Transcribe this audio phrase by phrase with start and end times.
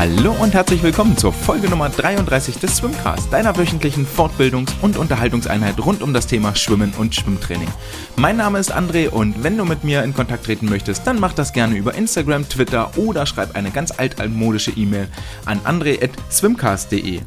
[0.00, 5.78] Hallo und herzlich willkommen zur Folge Nummer 33 des Swimcast, deiner wöchentlichen Fortbildungs- und Unterhaltungseinheit
[5.78, 7.68] rund um das Thema Schwimmen und Schwimmtraining.
[8.16, 11.34] Mein Name ist André und wenn du mit mir in Kontakt treten möchtest, dann mach
[11.34, 15.06] das gerne über Instagram, Twitter oder schreib eine ganz altaltmodische E-Mail
[15.44, 17.20] an andre.swimcast.de.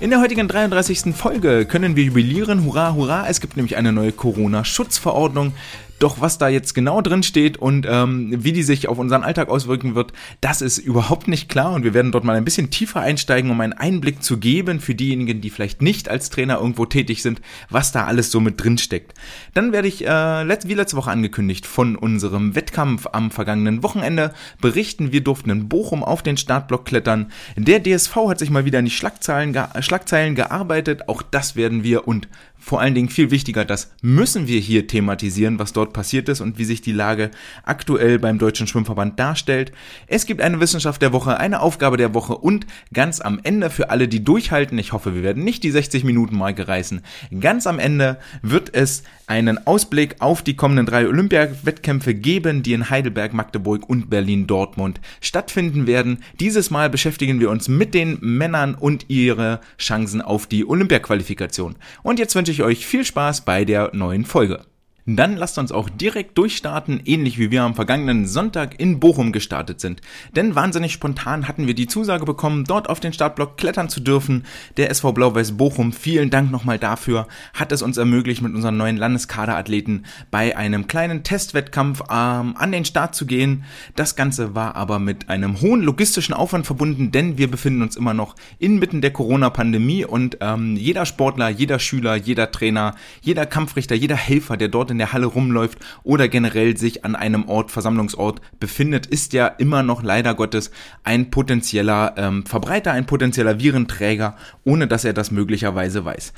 [0.00, 1.14] In der heutigen 33.
[1.14, 2.64] Folge können wir jubilieren.
[2.64, 3.28] Hurra, hurra!
[3.28, 5.52] Es gibt nämlich eine neue Corona-Schutzverordnung.
[5.98, 9.48] Doch was da jetzt genau drin steht und ähm, wie die sich auf unseren Alltag
[9.48, 13.00] auswirken wird, das ist überhaupt nicht klar und wir werden dort mal ein bisschen tiefer
[13.00, 17.22] einsteigen, um einen Einblick zu geben für diejenigen, die vielleicht nicht als Trainer irgendwo tätig
[17.22, 19.14] sind, was da alles so mit drin steckt.
[19.54, 25.12] Dann werde ich, äh, wie letzte Woche angekündigt, von unserem Wettkampf am vergangenen Wochenende berichten.
[25.12, 27.32] Wir durften in Bochum auf den Startblock klettern.
[27.56, 31.08] Der DSV hat sich mal wieder in die Schlagzeilen, ge Schlagzeilen gearbeitet.
[31.08, 35.58] Auch das werden wir und vor allen Dingen viel wichtiger, das müssen wir hier thematisieren,
[35.58, 37.30] was dort passiert ist und wie sich die Lage
[37.64, 39.72] aktuell beim Deutschen Schwimmverband darstellt.
[40.06, 43.90] Es gibt eine Wissenschaft der Woche, eine Aufgabe der Woche und ganz am Ende für
[43.90, 47.02] alle, die durchhalten, ich hoffe, wir werden nicht die 60 Minuten Marke reißen,
[47.40, 52.88] ganz am Ende wird es einen Ausblick auf die kommenden drei Olympia-Wettkämpfe geben, die in
[52.88, 56.24] Heidelberg, Magdeburg und Berlin-Dortmund stattfinden werden.
[56.40, 61.76] Dieses Mal beschäftigen wir uns mit den Männern und ihre Chancen auf die Olympia-Qualifikation.
[62.02, 64.64] Und jetzt wünsche ich euch viel Spaß bei der neuen Folge.
[65.10, 69.80] Dann lasst uns auch direkt durchstarten, ähnlich wie wir am vergangenen Sonntag in Bochum gestartet
[69.80, 70.02] sind.
[70.36, 74.44] Denn wahnsinnig spontan hatten wir die Zusage bekommen, dort auf den Startblock klettern zu dürfen.
[74.76, 78.98] Der SV Blau-Weiß Bochum, vielen Dank nochmal dafür, hat es uns ermöglicht, mit unseren neuen
[78.98, 83.64] Landeskaderathleten bei einem kleinen Testwettkampf ähm, an den Start zu gehen.
[83.96, 88.12] Das Ganze war aber mit einem hohen logistischen Aufwand verbunden, denn wir befinden uns immer
[88.12, 94.16] noch inmitten der Corona-Pandemie und ähm, jeder Sportler, jeder Schüler, jeder Trainer, jeder Kampfrichter, jeder
[94.16, 98.40] Helfer, der dort in in der Halle rumläuft oder generell sich an einem Ort, Versammlungsort
[98.58, 100.72] befindet, ist ja immer noch leider Gottes
[101.04, 106.32] ein potenzieller ähm, Verbreiter, ein potenzieller Virenträger, ohne dass er das möglicherweise weiß.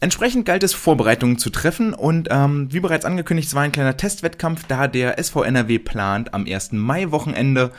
[0.00, 3.96] Entsprechend galt es, Vorbereitungen zu treffen und ähm, wie bereits angekündigt, es war ein kleiner
[3.96, 6.72] Testwettkampf, da der SV NRW plant, am 1.
[6.72, 7.72] Mai-Wochenende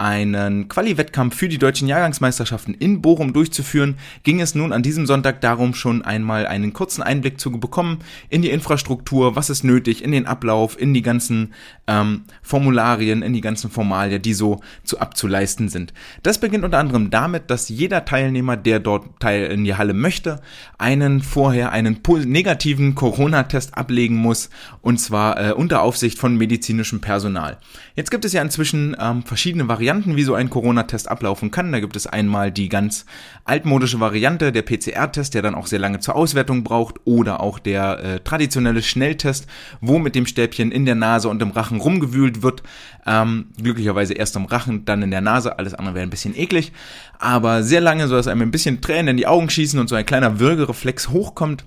[0.00, 5.42] einen Quali-Wettkampf für die deutschen Jahrgangsmeisterschaften in Bochum durchzuführen, ging es nun an diesem Sonntag
[5.42, 7.98] darum, schon einmal einen kurzen Einblick zu bekommen
[8.30, 11.52] in die Infrastruktur, was ist nötig, in den Ablauf, in die ganzen
[11.86, 15.92] ähm, Formularien, in die ganzen Formalien, die so zu abzuleisten sind.
[16.22, 20.40] Das beginnt unter anderem damit, dass jeder Teilnehmer, der dort Teil in die Halle möchte,
[20.78, 24.48] einen vorher einen negativen Corona-Test ablegen muss
[24.80, 27.58] und zwar äh, unter Aufsicht von medizinischem Personal.
[27.96, 31.72] Jetzt gibt es ja inzwischen ähm, verschiedene Varianten Varianten, wie so ein Corona-Test ablaufen kann.
[31.72, 33.06] Da gibt es einmal die ganz
[33.44, 37.98] altmodische Variante, der PCR-Test, der dann auch sehr lange zur Auswertung braucht, oder auch der
[37.98, 39.48] äh, traditionelle Schnelltest,
[39.80, 42.62] wo mit dem Stäbchen in der Nase und im Rachen rumgewühlt wird.
[43.04, 45.58] Ähm, glücklicherweise erst im Rachen, dann in der Nase.
[45.58, 46.70] Alles andere wäre ein bisschen eklig.
[47.18, 49.96] Aber sehr lange, so dass einem ein bisschen Tränen in die Augen schießen und so
[49.96, 51.64] ein kleiner Würgereflex hochkommt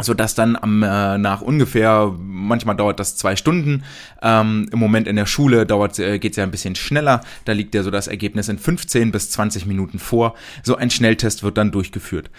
[0.00, 3.84] so dass dann am, äh, nach ungefähr, manchmal dauert das zwei Stunden,
[4.22, 7.74] ähm, im Moment in der Schule dauert äh, geht's ja ein bisschen schneller, da liegt
[7.74, 10.34] ja so das Ergebnis in 15 bis 20 Minuten vor.
[10.62, 12.30] So ein Schnelltest wird dann durchgeführt.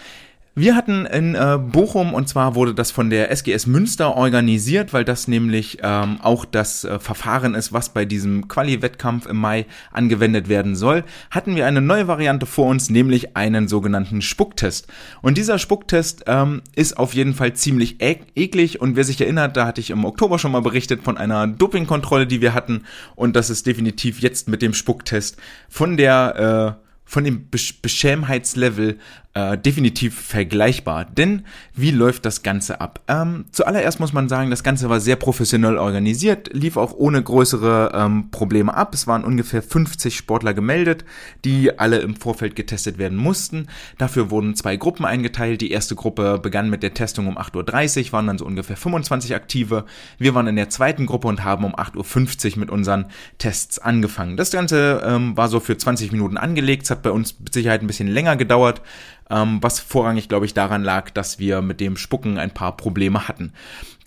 [0.56, 5.04] Wir hatten in äh, Bochum, und zwar wurde das von der SGS Münster organisiert, weil
[5.04, 10.48] das nämlich ähm, auch das äh, Verfahren ist, was bei diesem Quali-Wettkampf im Mai angewendet
[10.48, 14.86] werden soll, hatten wir eine neue Variante vor uns, nämlich einen sogenannten Spucktest.
[15.22, 19.56] Und dieser Spucktest ähm, ist auf jeden Fall ziemlich e eklig und wer sich erinnert,
[19.56, 22.84] da hatte ich im Oktober schon mal berichtet von einer Dopingkontrolle, die wir hatten
[23.16, 25.36] und das ist definitiv jetzt mit dem Spucktest
[25.68, 28.98] von der äh, von dem Beschämheitslevel
[29.34, 31.04] äh, definitiv vergleichbar.
[31.04, 31.42] Denn
[31.74, 33.00] wie läuft das Ganze ab?
[33.08, 37.90] Ähm, zuallererst muss man sagen, das Ganze war sehr professionell organisiert, lief auch ohne größere
[37.94, 38.94] ähm, Probleme ab.
[38.94, 41.04] Es waren ungefähr 50 Sportler gemeldet,
[41.44, 43.66] die alle im Vorfeld getestet werden mussten.
[43.98, 45.60] Dafür wurden zwei Gruppen eingeteilt.
[45.60, 49.34] Die erste Gruppe begann mit der Testung um 8.30 Uhr, waren dann so ungefähr 25
[49.34, 49.84] Aktive.
[50.16, 53.06] Wir waren in der zweiten Gruppe und haben um 8.50 Uhr mit unseren
[53.38, 54.36] Tests angefangen.
[54.36, 56.84] Das Ganze ähm, war so für 20 Minuten angelegt.
[56.84, 58.80] Es hat bei uns mit Sicherheit ein bisschen länger gedauert
[59.30, 63.28] ähm, was vorrangig, glaube ich, daran lag, dass wir mit dem Spucken ein paar Probleme
[63.28, 63.52] hatten.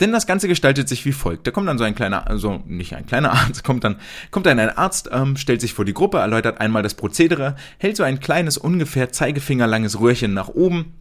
[0.00, 1.46] Denn das Ganze gestaltet sich wie folgt.
[1.46, 3.96] Da kommt dann so ein kleiner, also nicht ein kleiner Arzt, kommt dann,
[4.30, 7.96] kommt dann ein Arzt, ähm, stellt sich vor die Gruppe, erläutert einmal das Prozedere, hält
[7.96, 10.94] so ein kleines, ungefähr Zeigefingerlanges Röhrchen nach oben,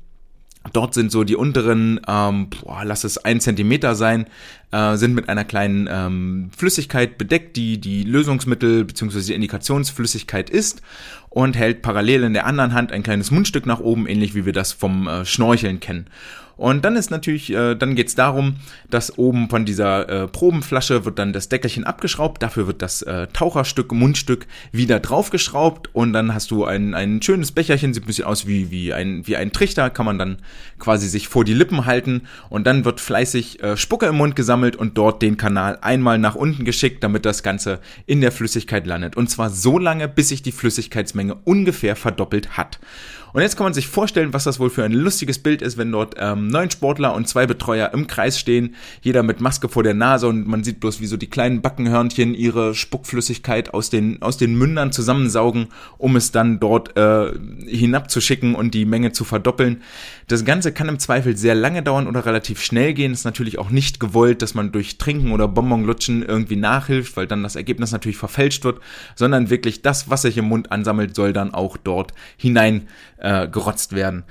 [0.73, 4.25] Dort sind so die unteren, ähm, boah, lass es ein Zentimeter sein,
[4.71, 9.21] äh, sind mit einer kleinen ähm, Flüssigkeit bedeckt, die die Lösungsmittel bzw.
[9.21, 10.81] die Indikationsflüssigkeit ist
[11.29, 14.53] und hält parallel in der anderen Hand ein kleines Mundstück nach oben, ähnlich wie wir
[14.53, 16.07] das vom äh, Schnorcheln kennen.
[16.57, 18.57] Und dann ist natürlich, äh, dann geht's darum,
[18.89, 23.27] dass oben von dieser äh, Probenflasche wird dann das Deckelchen abgeschraubt, dafür wird das äh,
[23.27, 25.89] Taucherstück, Mundstück wieder draufgeschraubt.
[25.93, 29.25] Und dann hast du ein, ein schönes Becherchen, sieht ein bisschen aus wie, wie, ein,
[29.27, 30.37] wie ein Trichter, kann man dann
[30.79, 32.23] quasi sich vor die Lippen halten.
[32.49, 36.35] Und dann wird fleißig äh, Spucke im Mund gesammelt und dort den Kanal einmal nach
[36.35, 39.15] unten geschickt, damit das Ganze in der Flüssigkeit landet.
[39.15, 42.79] Und zwar so lange, bis sich die Flüssigkeitsmenge ungefähr verdoppelt hat.
[43.37, 45.91] Und jetzt kann man sich vorstellen, was das wohl für ein lustiges Bild ist, wenn
[45.91, 48.73] dort ähm, neun Sportler und zwei Betreuer im Kreis stehen,
[49.03, 52.33] jeder mit Maske vor der Nase und man sieht bloß, wie so die kleinen Backenhörnchen
[52.33, 55.67] ihre Spuckflüssigkeit aus den, aus den Mündern zusammensaugen,
[55.99, 57.31] um es dann dort äh,
[57.67, 59.83] hinabzuschicken und die Menge zu verdoppeln.
[60.27, 63.13] Das Ganze kann im Zweifel sehr lange dauern oder relativ schnell gehen.
[63.13, 67.43] Ist natürlich auch nicht gewollt, dass man durch Trinken oder Bonbonlutschen irgendwie nachhilft, weil dann
[67.43, 68.79] das Ergebnis natürlich verfälscht wird,
[69.15, 72.87] sondern wirklich das, was sich im Mund ansammelt, soll dann auch dort hinein
[73.17, 74.23] äh, gerotzt werden.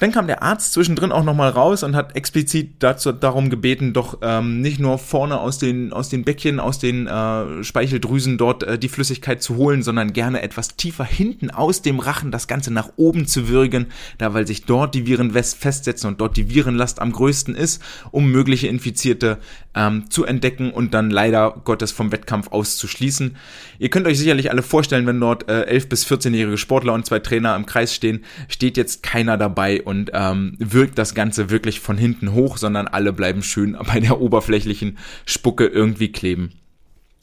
[0.00, 4.18] Dann kam der Arzt zwischendrin auch nochmal raus und hat explizit dazu, darum gebeten, doch
[4.22, 8.78] ähm, nicht nur vorne aus den, aus den Bäckchen, aus den äh, Speicheldrüsen dort äh,
[8.78, 12.92] die Flüssigkeit zu holen, sondern gerne etwas tiefer hinten aus dem Rachen das Ganze nach
[12.96, 13.86] oben zu würgen,
[14.16, 18.30] da weil sich dort die Viren festsetzen und dort die Virenlast am größten ist, um
[18.30, 19.38] mögliche Infizierte
[19.74, 23.36] ähm, zu entdecken und dann leider Gottes vom Wettkampf auszuschließen.
[23.78, 27.18] Ihr könnt euch sicherlich alle vorstellen, wenn dort äh, 11- bis 14-jährige Sportler und zwei
[27.18, 31.98] Trainer im Kreis stehen, steht jetzt keiner dabei und ähm, wirkt das Ganze wirklich von
[31.98, 36.52] hinten hoch, sondern alle bleiben schön bei der oberflächlichen Spucke irgendwie kleben.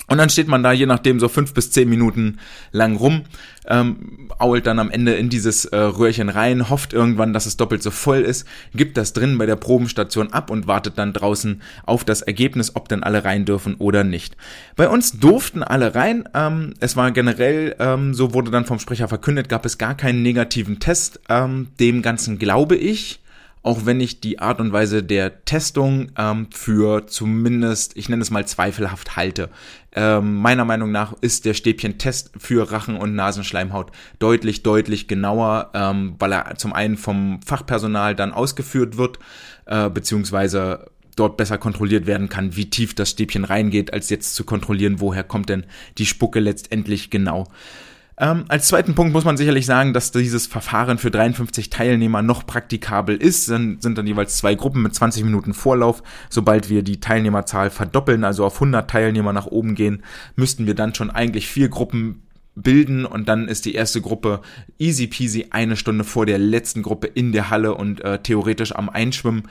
[0.07, 2.39] Und dann steht man da je nachdem so fünf bis zehn Minuten
[2.71, 3.24] lang rum,
[3.68, 7.83] ähm, ault dann am Ende in dieses äh, Röhrchen rein, hofft irgendwann, dass es doppelt
[7.83, 12.06] so voll ist, gibt das drin bei der Probenstation ab und wartet dann draußen auf
[12.06, 14.38] das Ergebnis, ob dann alle rein dürfen oder nicht.
[14.77, 16.27] Bei uns durften alle rein.
[16.33, 20.21] Ähm, es war generell, ähm, so wurde dann vom Sprecher verkündet, gab es gar keinen
[20.21, 21.19] negativen Test.
[21.27, 23.19] Ähm, dem Ganzen glaube ich
[23.63, 28.31] auch wenn ich die Art und Weise der Testung ähm, für zumindest, ich nenne es
[28.31, 29.50] mal zweifelhaft halte.
[29.94, 36.15] Ähm, meiner Meinung nach ist der Stäbchen-Test für Rachen- und Nasenschleimhaut deutlich, deutlich genauer, ähm,
[36.19, 39.19] weil er zum einen vom Fachpersonal dann ausgeführt wird,
[39.65, 44.44] äh, beziehungsweise dort besser kontrolliert werden kann, wie tief das Stäbchen reingeht, als jetzt zu
[44.44, 45.65] kontrollieren, woher kommt denn
[45.98, 47.48] die Spucke letztendlich genau.
[48.19, 52.48] Ähm, als zweiten Punkt muss man sicherlich sagen, dass dieses Verfahren für 53 Teilnehmer noch
[52.48, 53.50] praktikabel ist.
[53.50, 56.02] Dann sind dann jeweils zwei Gruppen mit 20 Minuten Vorlauf.
[56.30, 60.04] Sobald wir die Teilnehmerzahl verdoppeln, also auf 100 Teilnehmer nach oben gehen,
[60.36, 62.24] müssten wir dann schon eigentlich vier Gruppen
[62.56, 64.42] bilden und dann ist die erste Gruppe
[64.80, 68.90] easy peasy eine Stunde vor der letzten Gruppe in der Halle und äh, theoretisch am
[68.90, 69.44] Einschwimmen.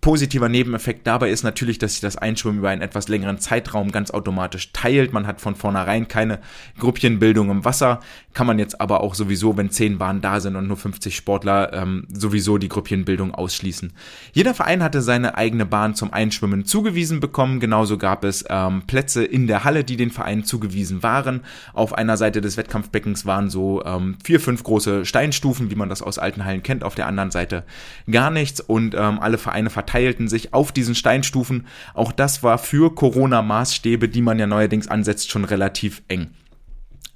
[0.00, 4.10] Positiver Nebeneffekt dabei ist natürlich, dass sich das Einschwimmen über einen etwas längeren Zeitraum ganz
[4.10, 5.12] automatisch teilt.
[5.12, 6.38] Man hat von vornherein keine
[6.78, 8.00] Gruppchenbildung im Wasser,
[8.32, 11.74] kann man jetzt aber auch sowieso, wenn zehn Bahnen da sind und nur 50 Sportler,
[11.74, 13.92] ähm, sowieso die Gruppchenbildung ausschließen.
[14.32, 17.60] Jeder Verein hatte seine eigene Bahn zum Einschwimmen zugewiesen bekommen.
[17.60, 21.42] Genauso gab es ähm, Plätze in der Halle, die den Vereinen zugewiesen waren.
[21.74, 26.00] Auf einer Seite des Wettkampfbeckens waren so ähm, vier, fünf große Steinstufen, wie man das
[26.00, 26.84] aus alten Hallen kennt.
[26.84, 27.64] Auf der anderen Seite
[28.10, 31.66] gar nichts und ähm, alle Vereine verteilen verteilten sich auf diesen Steinstufen.
[31.94, 36.30] Auch das war für Corona-Maßstäbe, die man ja neuerdings ansetzt, schon relativ eng.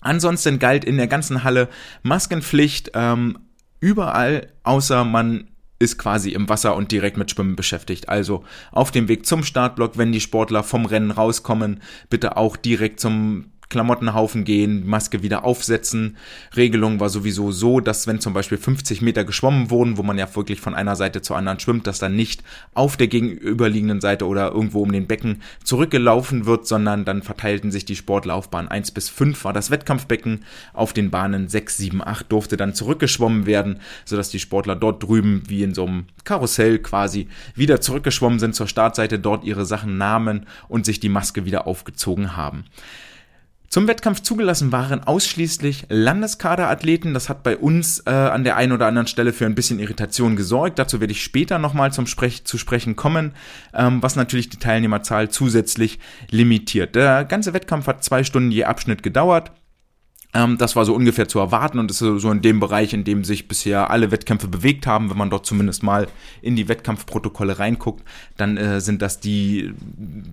[0.00, 1.69] Ansonsten galt in der ganzen Halle
[2.03, 3.38] Maskenpflicht ähm,
[3.79, 5.49] überall, außer man
[5.79, 8.09] ist quasi im Wasser und direkt mit Schwimmen beschäftigt.
[8.09, 13.01] Also auf dem Weg zum Startblock, wenn die Sportler vom Rennen rauskommen, bitte auch direkt
[13.01, 16.17] zum Klamottenhaufen gehen, Maske wieder aufsetzen.
[16.55, 20.33] Regelung war sowieso so, dass wenn zum Beispiel 50 Meter geschwommen wurden, wo man ja
[20.37, 24.53] wirklich von einer Seite zur anderen schwimmt, dass dann nicht auf der gegenüberliegenden Seite oder
[24.53, 29.45] irgendwo um den Becken zurückgelaufen wird, sondern dann verteilten sich die Sportlaufbahn 1 bis 5
[29.45, 34.39] war das Wettkampfbecken, auf den Bahnen 6, 7, 8 durfte dann zurückgeschwommen werden, sodass die
[34.39, 37.27] Sportler dort drüben wie in so einem Karussell quasi
[37.57, 42.37] wieder zurückgeschwommen sind zur Startseite, dort ihre Sachen nahmen und sich die Maske wieder aufgezogen
[42.37, 42.67] haben.
[43.75, 47.13] Zum Wettkampf zugelassen waren ausschließlich Landeskaderathleten.
[47.13, 50.37] Das hat bei uns äh, an der einen oder anderen Stelle für ein bisschen Irritation
[50.37, 50.79] gesorgt.
[50.79, 53.33] Dazu werde ich später nochmal zum Sprech zu sprechen kommen,
[53.75, 55.99] ähm, was natürlich die Teilnehmerzahl zusätzlich
[56.31, 56.95] limitiert.
[56.95, 59.51] Der ganze Wettkampf hat zwei Stunden je Abschnitt gedauert.
[60.34, 63.24] Ähm, das war so ungefähr zu erwarten und ist so in dem Bereich, in dem
[63.24, 65.08] sich bisher alle Wettkämpfe bewegt haben.
[65.08, 66.08] Wenn man dort zumindest mal
[66.43, 68.05] in die Wettkampfprotokolle reinguckt,
[68.36, 69.72] dann äh, sind das die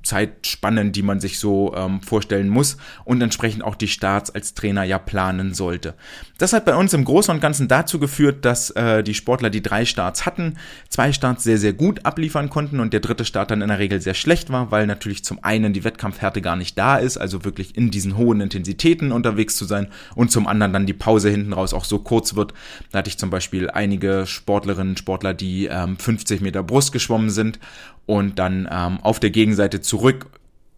[0.04, 4.84] Zeitspannen, die man sich so ähm, vorstellen muss und entsprechend auch die Starts als Trainer
[4.84, 5.94] ja planen sollte.
[6.40, 9.62] Das hat bei uns im Großen und Ganzen dazu geführt, dass äh, die Sportler, die
[9.62, 10.58] drei Starts hatten,
[10.90, 14.02] zwei Starts sehr, sehr gut abliefern konnten und der dritte Start dann in der Regel
[14.02, 17.78] sehr schlecht war, weil natürlich zum einen die Wettkampfhärte gar nicht da ist, also wirklich
[17.78, 21.74] in diesen hohen Intensitäten unterwegs zu sein und zum anderen dann die Pause hinten raus
[21.74, 22.54] auch so kurz wird.
[22.92, 27.60] Da hatte ich zum Beispiel einige Sportlerinnen, Sportler, die ähm, 50 Meter Brust geschwommen sind
[28.06, 30.28] und dann ähm, auf der Gegenseite zurück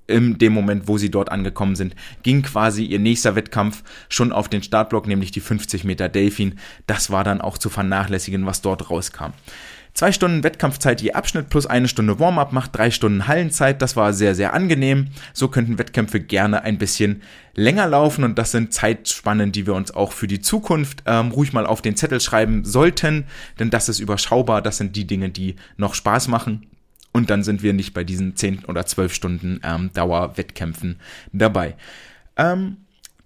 [0.07, 4.49] in dem Moment, wo sie dort angekommen sind, ging quasi ihr nächster Wettkampf schon auf
[4.49, 6.59] den Startblock, nämlich die 50 Meter Delfin.
[6.87, 9.31] Das war dann auch zu vernachlässigen, was dort rauskam.
[9.93, 13.79] Zwei Stunden Wettkampfzeit je Abschnitt plus eine Stunde Warm-up macht drei Stunden Hallenzeit.
[13.79, 15.09] Das war sehr, sehr angenehm.
[15.33, 17.21] So könnten Wettkämpfe gerne ein bisschen
[17.53, 21.53] länger laufen und das sind Zeitspannen, die wir uns auch für die Zukunft ähm, ruhig
[21.53, 23.25] mal auf den Zettel schreiben sollten,
[23.59, 24.63] denn das ist überschaubar.
[24.63, 26.65] Das sind die Dinge, die noch Spaß machen.
[27.11, 30.99] Und dann sind wir nicht bei diesen zehn oder zwölf Stunden ähm, Dauerwettkämpfen
[31.31, 31.75] dabei.
[32.35, 32.77] Ähm,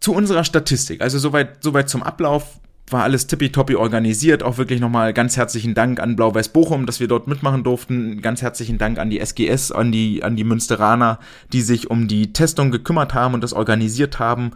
[0.02, 2.60] zu unserer Statistik, also soweit, soweit zum Ablauf
[2.90, 4.44] war alles tippitoppi organisiert.
[4.44, 8.22] Auch wirklich nochmal ganz herzlichen Dank an Blau-Weiß Bochum, dass wir dort mitmachen durften.
[8.22, 11.20] Ganz herzlichen Dank an die SGS, an die, an die Münsteraner,
[11.52, 14.52] die sich um die Testung gekümmert haben und das organisiert haben.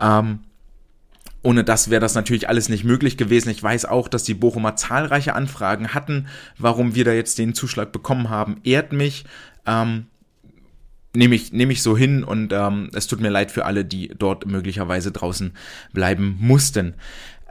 [0.00, 0.40] Ähm,
[1.42, 3.50] ohne das wäre das natürlich alles nicht möglich gewesen.
[3.50, 6.26] Ich weiß auch, dass die Bochumer zahlreiche Anfragen hatten,
[6.56, 8.60] warum wir da jetzt den Zuschlag bekommen haben.
[8.64, 9.26] Ehrt mich.
[9.66, 10.06] Ähm,
[11.14, 14.08] nehme ich, nehme ich so hin und ähm, es tut mir leid für alle, die
[14.18, 15.52] dort möglicherweise draußen
[15.92, 16.94] bleiben mussten.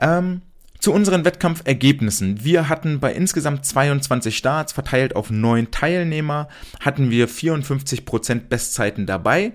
[0.00, 0.42] Ähm,
[0.84, 2.44] zu unseren Wettkampfergebnissen.
[2.44, 6.48] Wir hatten bei insgesamt 22 Starts verteilt auf neun Teilnehmer,
[6.80, 9.52] hatten wir 54% Bestzeiten dabei.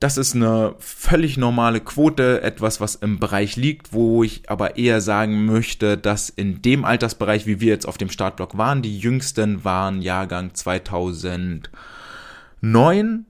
[0.00, 5.00] Das ist eine völlig normale Quote, etwas, was im Bereich liegt, wo ich aber eher
[5.00, 9.64] sagen möchte, dass in dem Altersbereich, wie wir jetzt auf dem Startblock waren, die jüngsten
[9.64, 13.24] waren Jahrgang 2009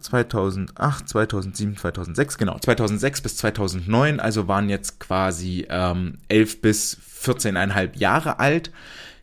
[0.00, 7.98] 2008, 2007, 2006, genau, 2006 bis 2009, also waren jetzt quasi ähm, 11 bis 14,5
[7.98, 8.70] Jahre alt,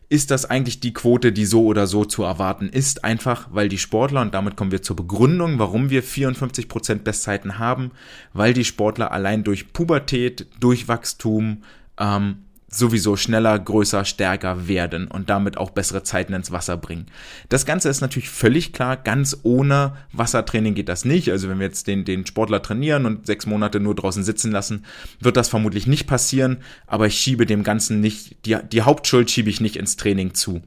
[0.08, 3.78] ist das eigentlich die Quote, die so oder so zu erwarten ist, einfach weil die
[3.78, 7.90] Sportler, und damit kommen wir zur Begründung, warum wir 54% Bestzeiten haben,
[8.32, 11.62] weil die Sportler allein durch Pubertät, durch Wachstum,
[11.98, 17.06] ähm, sowieso schneller, größer, stärker werden und damit auch bessere Zeiten ins Wasser bringen.
[17.48, 21.30] Das Ganze ist natürlich völlig klar, ganz ohne Wassertraining geht das nicht.
[21.30, 24.84] Also wenn wir jetzt den, den Sportler trainieren und sechs Monate nur draußen sitzen lassen,
[25.20, 29.50] wird das vermutlich nicht passieren, aber ich schiebe dem Ganzen nicht, die, die Hauptschuld schiebe
[29.50, 30.62] ich nicht ins Training zu.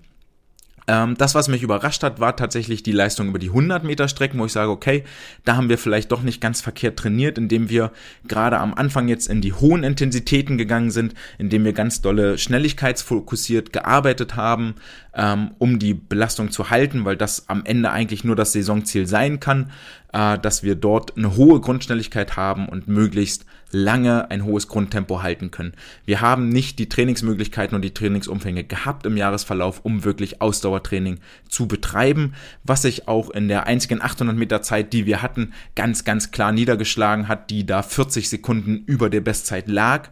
[0.87, 4.39] Ähm, das, was mich überrascht hat, war tatsächlich die Leistung über die 100 Meter Strecken,
[4.39, 5.03] wo ich sage, okay,
[5.45, 7.91] da haben wir vielleicht doch nicht ganz verkehrt trainiert, indem wir
[8.27, 13.73] gerade am Anfang jetzt in die hohen Intensitäten gegangen sind, indem wir ganz dolle schnelligkeitsfokussiert
[13.73, 14.75] gearbeitet haben,
[15.13, 19.39] ähm, um die Belastung zu halten, weil das am Ende eigentlich nur das Saisonziel sein
[19.39, 19.71] kann,
[20.13, 25.51] äh, dass wir dort eine hohe Grundschnelligkeit haben und möglichst lange ein hohes Grundtempo halten
[25.51, 25.73] können.
[26.05, 31.67] Wir haben nicht die Trainingsmöglichkeiten und die Trainingsumfänge gehabt im Jahresverlauf, um wirklich Ausdauertraining zu
[31.67, 36.31] betreiben, was sich auch in der einzigen 800 Meter Zeit, die wir hatten, ganz, ganz
[36.31, 40.09] klar niedergeschlagen hat, die da 40 Sekunden über der Bestzeit lag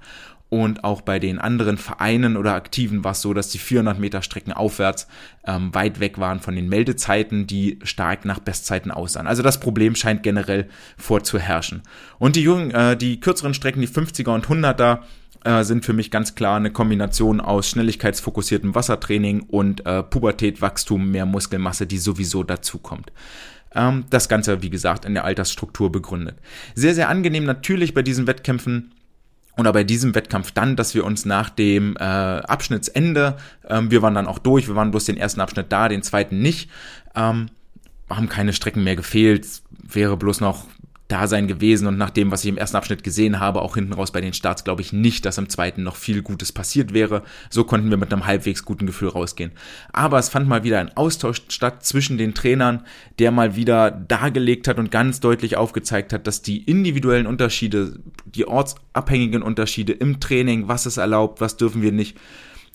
[0.50, 4.24] und auch bei den anderen Vereinen oder Aktiven war es so, dass die 400 Meter
[4.24, 5.08] Strecken aufwärts
[5.46, 9.28] ähm, weit weg waren von den Meldezeiten, die stark nach Bestzeiten aussahen.
[9.28, 11.84] Also das Problem scheint generell vorzuherrschen.
[12.18, 15.00] Und die, jungen, äh, die kürzeren Strecken, die 50er und 100er,
[15.46, 21.12] äh, sind für mich ganz klar eine Kombination aus schnelligkeitsfokussiertem Wassertraining und äh, Pubertät, Wachstum,
[21.12, 23.12] mehr Muskelmasse, die sowieso dazukommt
[23.76, 26.38] ähm, das Ganze, wie gesagt, in der Altersstruktur begründet.
[26.74, 28.92] Sehr, sehr angenehm natürlich bei diesen Wettkämpfen
[29.60, 33.38] oder bei diesem Wettkampf dann, dass wir uns nach dem äh, Abschnittsende,
[33.68, 36.42] ähm, wir waren dann auch durch, wir waren bloß den ersten Abschnitt da, den zweiten
[36.42, 36.70] nicht,
[37.16, 37.48] ähm,
[38.10, 40.66] haben keine Strecken mehr gefehlt, wäre bloß noch
[41.10, 43.94] da sein gewesen und nach dem, was ich im ersten Abschnitt gesehen habe, auch hinten
[43.94, 47.24] raus bei den Starts, glaube ich nicht, dass im zweiten noch viel Gutes passiert wäre.
[47.50, 49.52] So konnten wir mit einem halbwegs guten Gefühl rausgehen.
[49.92, 52.86] Aber es fand mal wieder ein Austausch statt zwischen den Trainern,
[53.18, 58.48] der mal wieder dargelegt hat und ganz deutlich aufgezeigt hat, dass die individuellen Unterschiede, die
[58.48, 62.18] ortsabhängigen Unterschiede im Training, was es erlaubt, was dürfen wir nicht,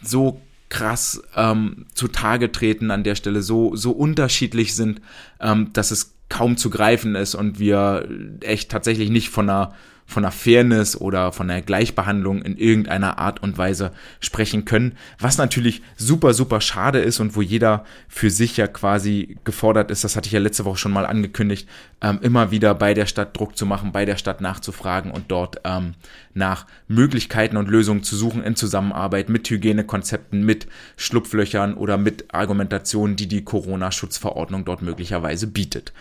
[0.02, 5.00] so krass ähm, zutage treten an der Stelle, so, so unterschiedlich sind,
[5.40, 8.08] ähm, dass es kaum zu greifen ist und wir
[8.40, 9.72] echt tatsächlich nicht von einer
[10.06, 15.38] von einer Fairness oder von einer Gleichbehandlung in irgendeiner Art und Weise sprechen können, was
[15.38, 20.16] natürlich super, super schade ist und wo jeder für sich ja quasi gefordert ist, das
[20.16, 21.68] hatte ich ja letzte Woche schon mal angekündigt,
[22.02, 25.60] ähm, immer wieder bei der Stadt Druck zu machen, bei der Stadt nachzufragen und dort
[25.64, 25.94] ähm,
[26.34, 33.16] nach Möglichkeiten und Lösungen zu suchen in Zusammenarbeit mit Hygienekonzepten, mit Schlupflöchern oder mit Argumentationen,
[33.16, 35.92] die die Corona-Schutzverordnung dort möglicherweise bietet.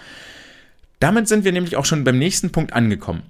[0.99, 3.23] Damit sind wir nämlich auch schon beim nächsten Punkt angekommen.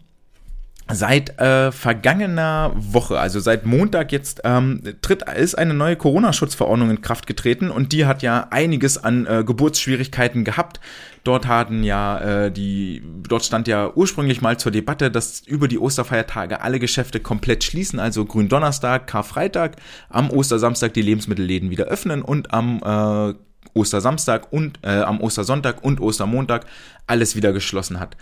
[0.91, 7.01] Seit äh, vergangener Woche, also seit Montag jetzt, ähm, tritt, ist eine neue Corona-Schutzverordnung in
[7.01, 10.81] Kraft getreten und die hat ja einiges an äh, Geburtsschwierigkeiten gehabt.
[11.23, 15.79] Dort hatten ja äh, die, dort stand ja ursprünglich mal zur Debatte, dass über die
[15.79, 19.77] Osterfeiertage alle Geschäfte komplett schließen, also Gründonnerstag, Karfreitag,
[20.09, 23.33] am Ostersamstag die Lebensmittelläden wieder öffnen und am äh,
[23.73, 26.65] Ostersamstag und äh, am Ostersonntag und Ostermontag
[27.07, 28.17] alles wieder geschlossen hat.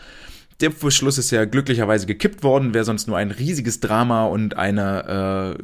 [0.61, 5.57] Der Beschluss ist ja glücklicherweise gekippt worden, wäre sonst nur ein riesiges Drama und eine
[5.59, 5.63] äh,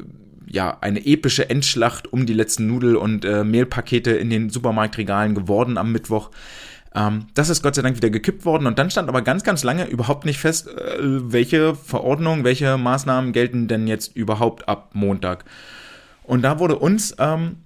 [0.50, 5.76] ja, eine epische Endschlacht um die letzten Nudel- und äh, Mehlpakete in den Supermarktregalen geworden
[5.78, 6.30] am Mittwoch.
[6.94, 9.62] Ähm, das ist Gott sei Dank wieder gekippt worden und dann stand aber ganz, ganz
[9.62, 15.44] lange überhaupt nicht fest, äh, welche Verordnungen, welche Maßnahmen gelten denn jetzt überhaupt ab Montag.
[16.22, 17.56] Und da wurde uns ähm,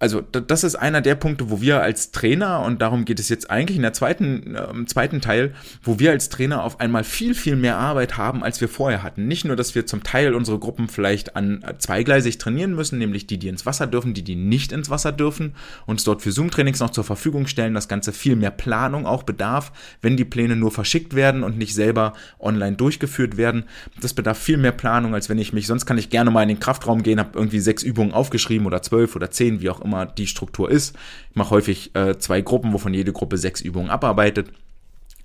[0.00, 3.50] also das ist einer der Punkte, wo wir als Trainer, und darum geht es jetzt
[3.50, 5.52] eigentlich in der zweiten, äh, zweiten Teil,
[5.82, 9.28] wo wir als Trainer auf einmal viel, viel mehr Arbeit haben, als wir vorher hatten.
[9.28, 13.26] Nicht nur, dass wir zum Teil unsere Gruppen vielleicht an äh, zweigleisig trainieren müssen, nämlich
[13.26, 15.54] die, die ins Wasser dürfen, die, die nicht ins Wasser dürfen,
[15.84, 19.70] uns dort für Zoom-Trainings noch zur Verfügung stellen, das Ganze viel mehr Planung auch bedarf,
[20.00, 23.64] wenn die Pläne nur verschickt werden und nicht selber online durchgeführt werden.
[24.00, 26.48] Das bedarf viel mehr Planung, als wenn ich mich, sonst kann ich gerne mal in
[26.48, 29.89] den Kraftraum gehen, habe irgendwie sechs Übungen aufgeschrieben oder zwölf oder zehn, wie auch immer
[29.90, 30.96] immer die Struktur ist.
[31.30, 34.50] Ich mache häufig äh, zwei Gruppen, wovon jede Gruppe sechs Übungen abarbeitet.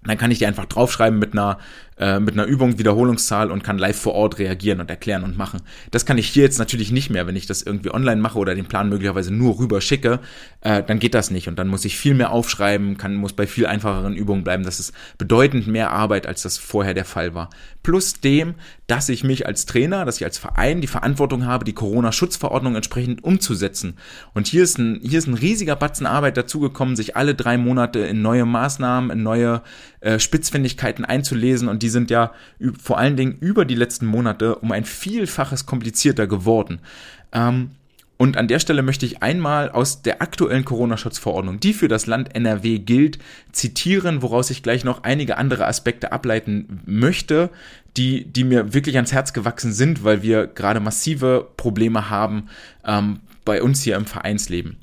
[0.04, 1.58] Dann kann ich die einfach draufschreiben mit einer
[1.98, 5.62] äh, mit einer Übung, Wiederholungszahl und kann live vor Ort reagieren und erklären und machen.
[5.92, 8.54] Das kann ich hier jetzt natürlich nicht mehr, wenn ich das irgendwie online mache oder
[8.54, 10.20] den Plan möglicherweise nur rüber schicke,
[10.60, 13.48] äh, dann geht das nicht und dann muss ich viel mehr aufschreiben, kann muss bei
[13.48, 14.64] viel einfacheren Übungen bleiben.
[14.64, 17.50] Das ist bedeutend mehr Arbeit, als das vorher der Fall war.
[17.82, 18.56] Plus dem,
[18.88, 23.24] dass ich mich als Trainer, dass ich als Verein die Verantwortung habe, die Corona-Schutzverordnung entsprechend
[23.24, 23.96] umzusetzen.
[24.34, 28.00] Und hier ist ein hier ist ein riesiger Batzen Arbeit dazugekommen, sich alle drei Monate
[28.00, 29.62] in neue Maßnahmen, in neue
[30.02, 32.32] äh, Spitzfindigkeiten einzulesen und die sind ja
[32.82, 36.80] vor allen Dingen über die letzten Monate um ein Vielfaches komplizierter geworden.
[37.32, 37.70] Ähm,
[38.18, 42.34] und an der Stelle möchte ich einmal aus der aktuellen Corona-Schutzverordnung, die für das Land
[42.34, 43.20] NRW gilt,
[43.52, 47.52] zitieren, woraus ich gleich noch einige andere Aspekte ableiten möchte,
[47.98, 52.48] die, die mir wirklich ans Herz gewachsen sind, weil wir gerade massive Probleme haben
[52.84, 54.78] ähm, bei uns hier im Vereinsleben.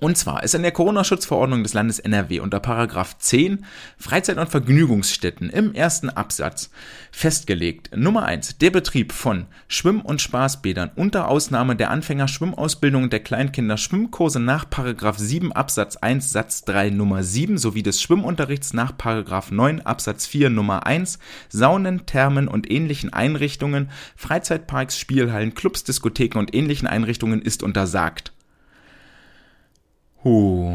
[0.00, 3.64] Und zwar ist in der Corona-Schutzverordnung des Landes NRW unter Paragraph 10
[3.98, 6.70] Freizeit- und Vergnügungsstätten im ersten Absatz
[7.10, 7.90] festgelegt.
[7.96, 8.58] Nummer 1.
[8.58, 14.70] Der Betrieb von Schwimm- und Spaßbädern unter Ausnahme der Anfänger-Schwimmausbildung und der Kleinkinder Schwimmkurse nach
[14.70, 20.26] Paragraph 7 Absatz 1 Satz 3 Nummer 7 sowie des Schwimmunterrichts nach Paragraph 9 Absatz
[20.26, 21.18] 4 Nummer 1
[21.48, 28.32] Saunen, Thermen und ähnlichen Einrichtungen, Freizeitparks, Spielhallen, Clubs, Diskotheken und ähnlichen Einrichtungen ist untersagt.
[30.22, 30.68] 呼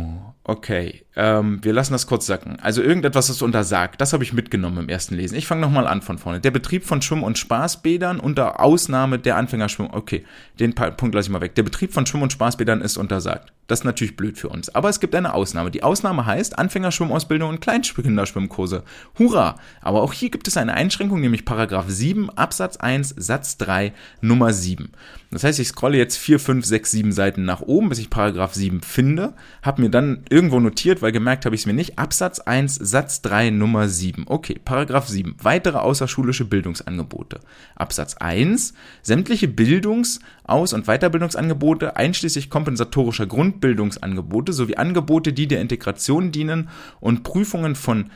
[0.43, 1.03] okay.
[1.15, 2.58] Ähm, wir lassen das kurz sacken.
[2.60, 4.01] Also irgendetwas ist untersagt.
[4.01, 5.38] Das habe ich mitgenommen im ersten Lesen.
[5.38, 6.39] Ich fange nochmal an von vorne.
[6.39, 9.89] Der Betrieb von Schwimm- und Spaßbädern unter Ausnahme der Anfängerschwimm.
[9.91, 10.25] Okay,
[10.60, 11.53] den Punkt lasse ich mal weg.
[11.56, 13.53] Der Betrieb von Schwimm- und Spaßbädern ist untersagt.
[13.67, 14.73] Das ist natürlich blöd für uns.
[14.73, 15.71] Aber es gibt eine Ausnahme.
[15.71, 18.84] Die Ausnahme heißt Anfängerschwimmausbildung und Kleinkinderschwimmkurse.
[19.17, 19.56] Hurra!
[19.82, 24.51] Aber auch hier gibt es eine Einschränkung, nämlich Paragraph 7 Absatz 1 Satz 3 Nummer
[24.51, 24.91] 7.
[25.32, 28.53] Das heißt, ich scrolle jetzt 4, 5, 6, 7 Seiten nach oben, bis ich Paragraph
[28.53, 32.39] 7 finde, habe mir dann irgendwo notiert, weil gemerkt habe ich es mir nicht, Absatz
[32.39, 34.26] 1 Satz 3 Nummer 7.
[34.28, 35.36] Okay, Paragraph 7.
[35.41, 37.39] Weitere außerschulische Bildungsangebote.
[37.76, 38.74] Absatz 1.
[39.02, 46.69] Sämtliche Bildungs-, Aus- und Weiterbildungsangebote einschließlich kompensatorischer Grund Grundbildungsangebote sowie Angebote, die der Integration dienen
[47.00, 48.10] und Prüfungen von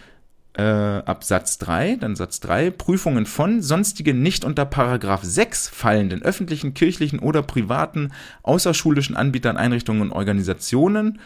[0.53, 6.23] äh, ab Satz 3, dann Satz 3, Prüfungen von sonstige nicht unter Paragraph 6 fallenden
[6.23, 8.11] öffentlichen, kirchlichen oder privaten
[8.43, 11.19] außerschulischen Anbietern, Einrichtungen und Organisationen.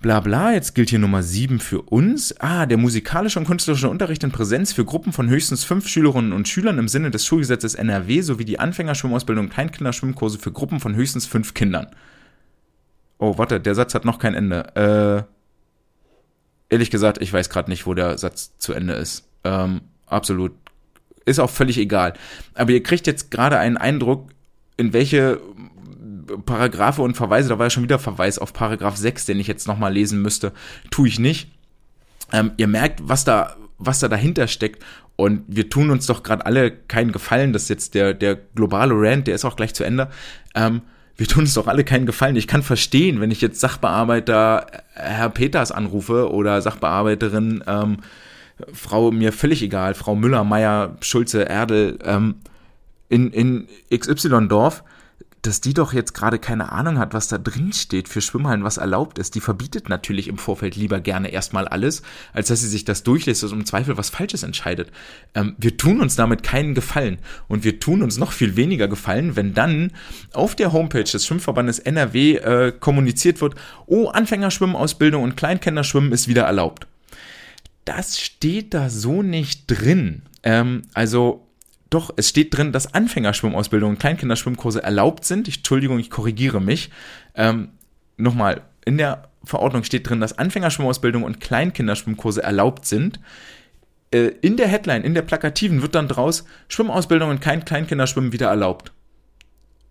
[0.00, 2.34] Bla bla, jetzt gilt hier Nummer 7 für uns.
[2.40, 6.48] Ah, der musikalische und künstlerische Unterricht in Präsenz für Gruppen von höchstens fünf Schülerinnen und
[6.48, 11.26] Schülern im Sinne des Schulgesetzes NRW sowie die Anfängerschwimmausbildung und Kleinkinderschwimmkurse für Gruppen von höchstens
[11.26, 11.88] fünf Kindern.
[13.18, 15.26] Oh, warte, der Satz hat noch kein Ende.
[16.70, 19.28] Äh, ehrlich gesagt, ich weiß gerade nicht, wo der Satz zu Ende ist.
[19.44, 20.52] Ähm, absolut.
[21.26, 22.14] Ist auch völlig egal.
[22.54, 24.30] Aber ihr kriegt jetzt gerade einen Eindruck,
[24.78, 25.42] in welche
[26.44, 29.66] Paragraphe und Verweise, da war ja schon wieder Verweis auf Paragraph 6, den ich jetzt
[29.66, 30.52] nochmal lesen müsste,
[30.90, 31.50] tue ich nicht.
[32.32, 34.84] Ähm, ihr merkt, was da, was da dahinter steckt.
[35.16, 39.26] Und wir tun uns doch gerade alle keinen Gefallen, dass jetzt der, der globale Rant,
[39.26, 40.08] der ist auch gleich zu Ende.
[40.54, 40.82] Ähm,
[41.16, 42.36] wir tun uns doch alle keinen Gefallen.
[42.36, 47.98] Ich kann verstehen, wenn ich jetzt Sachbearbeiter äh, Herr Peters anrufe oder Sachbearbeiterin ähm,
[48.72, 52.36] Frau mir völlig egal, Frau Müller, Meier, Schulze, Erdel ähm,
[53.08, 54.84] in, in XY-Dorf,
[55.42, 58.76] dass die doch jetzt gerade keine Ahnung hat, was da drin steht für Schwimmhallen, was
[58.76, 59.34] erlaubt ist.
[59.34, 63.44] Die verbietet natürlich im Vorfeld lieber gerne erstmal alles, als dass sie sich das durchlässt
[63.44, 64.90] und im Zweifel was Falsches entscheidet.
[65.34, 69.36] Ähm, wir tun uns damit keinen Gefallen und wir tun uns noch viel weniger Gefallen,
[69.36, 69.92] wenn dann
[70.32, 73.54] auf der Homepage des Schwimmverbandes NRW äh, kommuniziert wird,
[73.86, 76.86] oh, Anfängerschwimmausbildung und Kleinkinderschwimmen ist wieder erlaubt.
[77.84, 80.22] Das steht da so nicht drin.
[80.42, 81.46] Ähm, also
[81.90, 85.48] doch, es steht drin, dass Anfängerschwimmausbildung und Kleinkinderschwimmkurse erlaubt sind.
[85.48, 86.90] Ich, Entschuldigung, ich korrigiere mich.
[87.34, 87.70] Ähm,
[88.20, 93.18] Nochmal, in der Verordnung steht drin, dass Anfängerschwimmausbildung und Kleinkinderschwimmkurse erlaubt sind.
[94.10, 98.48] Äh, in der Headline, in der Plakativen wird dann draus Schwimmausbildung und kein Kleinkinderschwimmen wieder
[98.48, 98.92] erlaubt.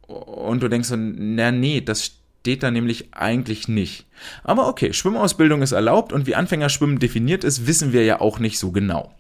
[0.05, 2.05] Und du denkst so, na nee, das
[2.41, 4.05] steht da nämlich eigentlich nicht.
[4.43, 8.59] Aber okay, Schwimmausbildung ist erlaubt und wie Anfängerschwimmen definiert ist, wissen wir ja auch nicht
[8.59, 9.13] so genau.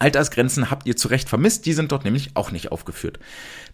[0.00, 3.20] Altersgrenzen habt ihr zu Recht vermisst, die sind dort nämlich auch nicht aufgeführt.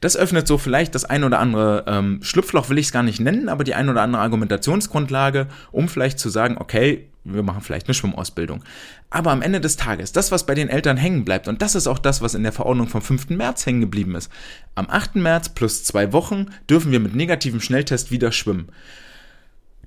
[0.00, 3.20] Das öffnet so vielleicht das ein oder andere ähm, Schlupfloch, will ich es gar nicht
[3.20, 7.86] nennen, aber die ein oder andere Argumentationsgrundlage, um vielleicht zu sagen, okay, wir machen vielleicht
[7.86, 8.62] eine Schwimmausbildung.
[9.10, 11.86] Aber am Ende des Tages, das, was bei den Eltern hängen bleibt, und das ist
[11.86, 13.30] auch das, was in der Verordnung vom 5.
[13.30, 14.30] März hängen geblieben ist.
[14.74, 15.16] Am 8.
[15.16, 18.68] März plus zwei Wochen dürfen wir mit negativem Schnelltest wieder schwimmen.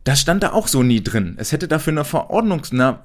[0.04, 1.36] Das stand da auch so nie drin.
[1.38, 3.00] Es hätte dafür eine Verordnung, eine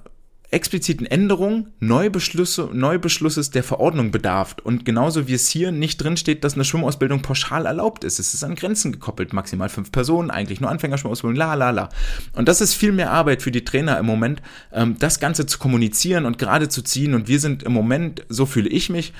[0.54, 4.56] expliziten Änderung Neubeschlüsse, Neubeschlusses der Verordnung bedarf.
[4.62, 8.18] Und genauso wie es hier nicht drinsteht, dass eine Schwimmausbildung pauschal erlaubt ist.
[8.18, 11.88] Es ist an Grenzen gekoppelt, maximal fünf Personen, eigentlich nur Anfängerschwimmausbildung, la la la.
[12.34, 14.40] Und das ist viel mehr Arbeit für die Trainer im Moment,
[14.72, 17.14] ähm, das Ganze zu kommunizieren und gerade zu ziehen.
[17.14, 19.12] Und wir sind im Moment, so fühle ich mich,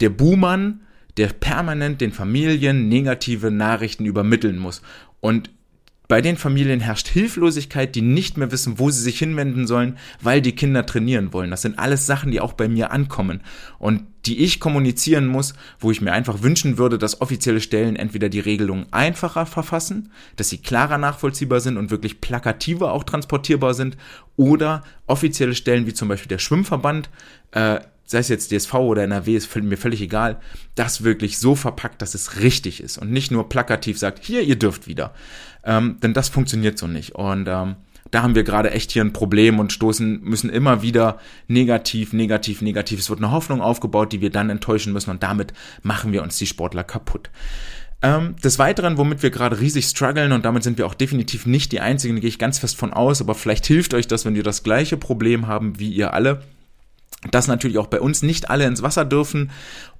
[0.00, 0.80] der Buhmann,
[1.18, 4.82] der permanent den Familien negative Nachrichten übermitteln muss.
[5.20, 5.50] Und
[6.08, 10.40] bei den Familien herrscht Hilflosigkeit, die nicht mehr wissen, wo sie sich hinwenden sollen, weil
[10.40, 11.50] die Kinder trainieren wollen.
[11.50, 13.42] Das sind alles Sachen, die auch bei mir ankommen
[13.78, 18.30] und die ich kommunizieren muss, wo ich mir einfach wünschen würde, dass offizielle Stellen entweder
[18.30, 23.96] die Regelungen einfacher verfassen, dass sie klarer nachvollziehbar sind und wirklich plakativer auch transportierbar sind,
[24.36, 27.10] oder offizielle Stellen wie zum Beispiel der Schwimmverband
[27.50, 30.40] äh, sei es jetzt DSV oder NRW, ist mir völlig egal,
[30.74, 34.56] das wirklich so verpackt, dass es richtig ist und nicht nur plakativ sagt, hier, ihr
[34.56, 35.12] dürft wieder.
[35.64, 37.14] Ähm, denn das funktioniert so nicht.
[37.14, 37.76] Und ähm,
[38.10, 42.62] da haben wir gerade echt hier ein Problem und stoßen, müssen immer wieder negativ, negativ,
[42.62, 43.00] negativ.
[43.00, 46.38] Es wird eine Hoffnung aufgebaut, die wir dann enttäuschen müssen und damit machen wir uns
[46.38, 47.30] die Sportler kaputt.
[48.00, 51.72] Ähm, des Weiteren, womit wir gerade riesig strugglen und damit sind wir auch definitiv nicht
[51.72, 54.44] die Einzigen, gehe ich ganz fest von aus, aber vielleicht hilft euch das, wenn wir
[54.44, 56.42] das gleiche Problem haben wie ihr alle
[57.32, 59.50] dass natürlich auch bei uns nicht alle ins Wasser dürfen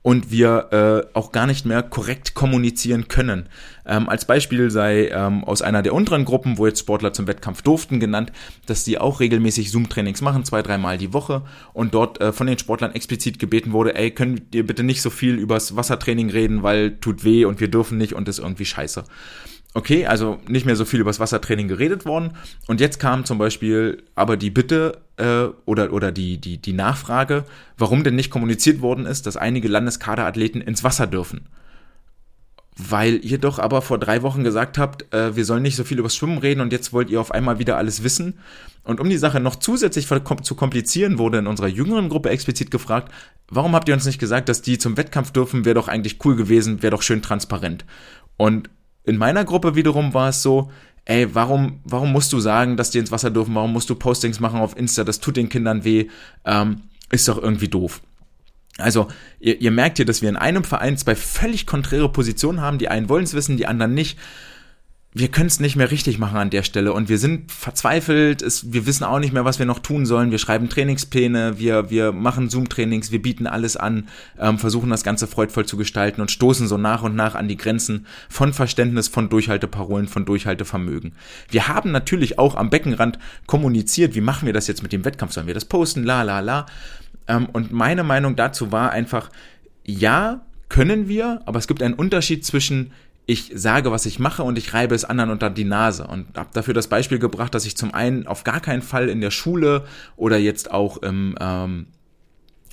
[0.02, 3.48] und wir äh, auch gar nicht mehr korrekt kommunizieren können.
[3.84, 7.62] Ähm, als Beispiel sei ähm, aus einer der unteren Gruppen, wo jetzt Sportler zum Wettkampf
[7.62, 8.30] durften, genannt,
[8.66, 11.42] dass die auch regelmäßig Zoom-Trainings machen, zwei, dreimal die Woche
[11.72, 15.10] und dort äh, von den Sportlern explizit gebeten wurde, ey, könnt ihr bitte nicht so
[15.10, 19.02] viel übers Wassertraining reden, weil tut weh und wir dürfen nicht und ist irgendwie scheiße.
[19.74, 22.32] Okay, also nicht mehr so viel über das Wassertraining geredet worden.
[22.66, 27.44] Und jetzt kam zum Beispiel aber die Bitte äh, oder, oder die, die, die Nachfrage,
[27.76, 31.46] warum denn nicht kommuniziert worden ist, dass einige Landeskaderathleten ins Wasser dürfen.
[32.78, 35.98] Weil ihr doch aber vor drei Wochen gesagt habt, äh, wir sollen nicht so viel
[35.98, 38.38] übers Schwimmen reden und jetzt wollt ihr auf einmal wieder alles wissen.
[38.84, 43.12] Und um die Sache noch zusätzlich zu komplizieren, wurde in unserer jüngeren Gruppe explizit gefragt,
[43.50, 46.36] warum habt ihr uns nicht gesagt, dass die zum Wettkampf dürfen, wäre doch eigentlich cool
[46.36, 47.84] gewesen, wäre doch schön transparent.
[48.38, 48.70] Und
[49.04, 50.70] in meiner Gruppe wiederum war es so,
[51.04, 53.54] ey, warum, warum musst du sagen, dass die ins Wasser dürfen?
[53.54, 55.04] Warum musst du Postings machen auf Insta?
[55.04, 56.08] Das tut den Kindern weh.
[56.44, 58.02] Ähm, ist doch irgendwie doof.
[58.76, 59.08] Also,
[59.40, 62.78] ihr, ihr merkt hier, dass wir in einem Verein zwei völlig konträre Positionen haben.
[62.78, 64.18] Die einen wollen es wissen, die anderen nicht
[65.14, 68.72] wir können es nicht mehr richtig machen an der Stelle und wir sind verzweifelt, es,
[68.72, 70.30] wir wissen auch nicht mehr, was wir noch tun sollen.
[70.30, 75.26] Wir schreiben Trainingspläne, wir, wir machen Zoom-Trainings, wir bieten alles an, ähm, versuchen das Ganze
[75.26, 79.30] freudvoll zu gestalten und stoßen so nach und nach an die Grenzen von Verständnis, von
[79.30, 81.14] Durchhalteparolen, von Durchhaltevermögen.
[81.48, 85.32] Wir haben natürlich auch am Beckenrand kommuniziert, wie machen wir das jetzt mit dem Wettkampf,
[85.32, 86.66] sollen wir das posten, la la la.
[87.26, 89.30] Ähm, und meine Meinung dazu war einfach,
[89.84, 92.92] ja, können wir, aber es gibt einen Unterschied zwischen
[93.28, 96.06] ich sage, was ich mache und ich reibe es anderen unter die Nase.
[96.06, 99.20] Und habe dafür das Beispiel gebracht, dass ich zum einen auf gar keinen Fall in
[99.20, 99.84] der Schule
[100.16, 101.88] oder jetzt auch im ähm,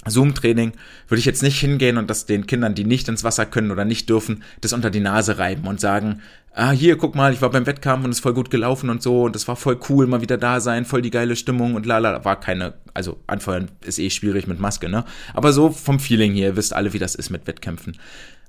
[0.05, 0.71] Zoom-Training
[1.09, 3.83] würde ich jetzt nicht hingehen und das den Kindern, die nicht ins Wasser können oder
[3.83, 6.21] nicht dürfen, das unter die Nase reiben und sagen,
[6.53, 9.03] ah, hier, guck mal, ich war beim Wettkampf und es ist voll gut gelaufen und
[9.03, 11.85] so und es war voll cool, mal wieder da sein, voll die geile Stimmung und
[11.85, 15.03] lala, war keine, also anfeuern ist eh schwierig mit Maske, ne?
[15.33, 17.97] Aber so vom Feeling hier, ihr wisst alle, wie das ist mit Wettkämpfen.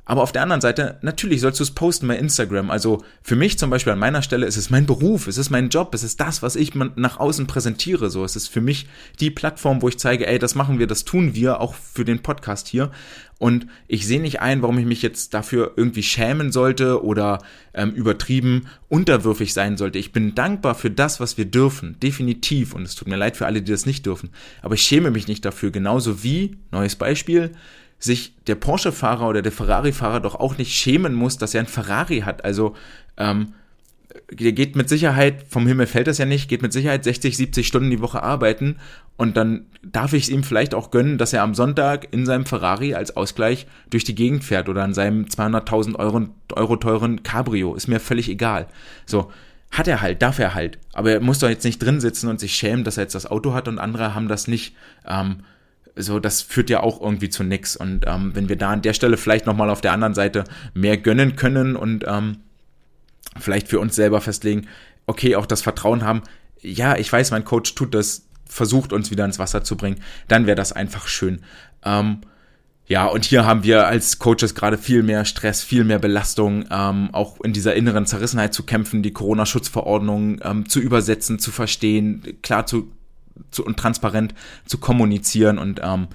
[0.09, 2.71] Aber auf der anderen Seite, natürlich sollst du es posten bei Instagram.
[2.71, 5.69] Also für mich zum Beispiel an meiner Stelle ist es mein Beruf, es ist mein
[5.69, 8.09] Job, es ist das, was ich nach außen präsentiere.
[8.09, 8.87] So, es ist für mich
[9.19, 12.21] die Plattform, wo ich zeige, ey, das machen wir, das tun wir, auch für den
[12.21, 12.93] Podcast hier.
[13.39, 17.43] Und ich sehe nicht ein, warum ich mich jetzt dafür irgendwie schämen sollte oder
[17.75, 19.99] ähm, übertrieben unterwürfig sein sollte.
[19.99, 22.75] Ich bin dankbar für das, was wir dürfen, definitiv.
[22.75, 24.31] Und es tut mir leid für alle, die das nicht dürfen.
[24.63, 27.51] Aber ich schäme mich nicht dafür, genauso wie, neues Beispiel,
[27.99, 32.21] sich der Porsche-Fahrer oder der Ferrari-Fahrer doch auch nicht schämen muss, dass er ein Ferrari
[32.21, 32.45] hat.
[32.45, 32.75] Also
[33.17, 33.55] ähm,
[34.31, 37.67] der geht mit Sicherheit, vom Himmel fällt das ja nicht, geht mit Sicherheit 60, 70
[37.67, 38.77] Stunden die Woche arbeiten
[39.17, 42.47] und dann darf ich es ihm vielleicht auch gönnen, dass er am Sonntag in seinem
[42.47, 47.75] Ferrari als Ausgleich durch die Gegend fährt oder in seinem 200.000 Euro, Euro teuren Cabrio,
[47.75, 48.67] ist mir völlig egal.
[49.07, 49.31] So,
[49.71, 52.41] hat er halt, darf er halt, aber er muss doch jetzt nicht drin sitzen und
[52.41, 54.75] sich schämen, dass er jetzt das Auto hat und andere haben das nicht.
[55.07, 55.41] Ähm,
[55.97, 57.77] so, das führt ja auch irgendwie zu nix.
[57.77, 60.97] Und ähm, wenn wir da an der Stelle vielleicht nochmal auf der anderen Seite mehr
[60.99, 62.39] gönnen können und ähm,
[63.39, 64.69] vielleicht für uns selber festlegen,
[65.07, 66.23] okay, auch das Vertrauen haben,
[66.61, 70.47] ja, ich weiß, mein Coach tut das, versucht uns wieder ins Wasser zu bringen, dann
[70.47, 71.41] wäre das einfach schön.
[71.85, 72.21] Ähm,
[72.89, 77.11] ja, und hier haben wir als Coaches gerade viel mehr Stress, viel mehr Belastung, ähm,
[77.13, 82.67] auch in dieser inneren Zerrissenheit zu kämpfen, die Corona-Schutzverordnung ähm, zu übersetzen, zu verstehen, klar
[82.67, 82.93] zu
[83.51, 84.35] zu, und transparent
[84.67, 86.09] zu kommunizieren und ähm,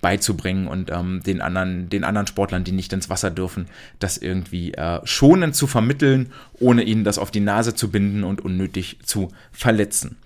[0.00, 3.66] beizubringen und ähm, den anderen den anderen Sportlern, die nicht ins Wasser dürfen,
[3.98, 8.40] das irgendwie äh, schonend zu vermitteln, ohne ihnen das auf die Nase zu binden und
[8.40, 10.16] unnötig zu verletzen.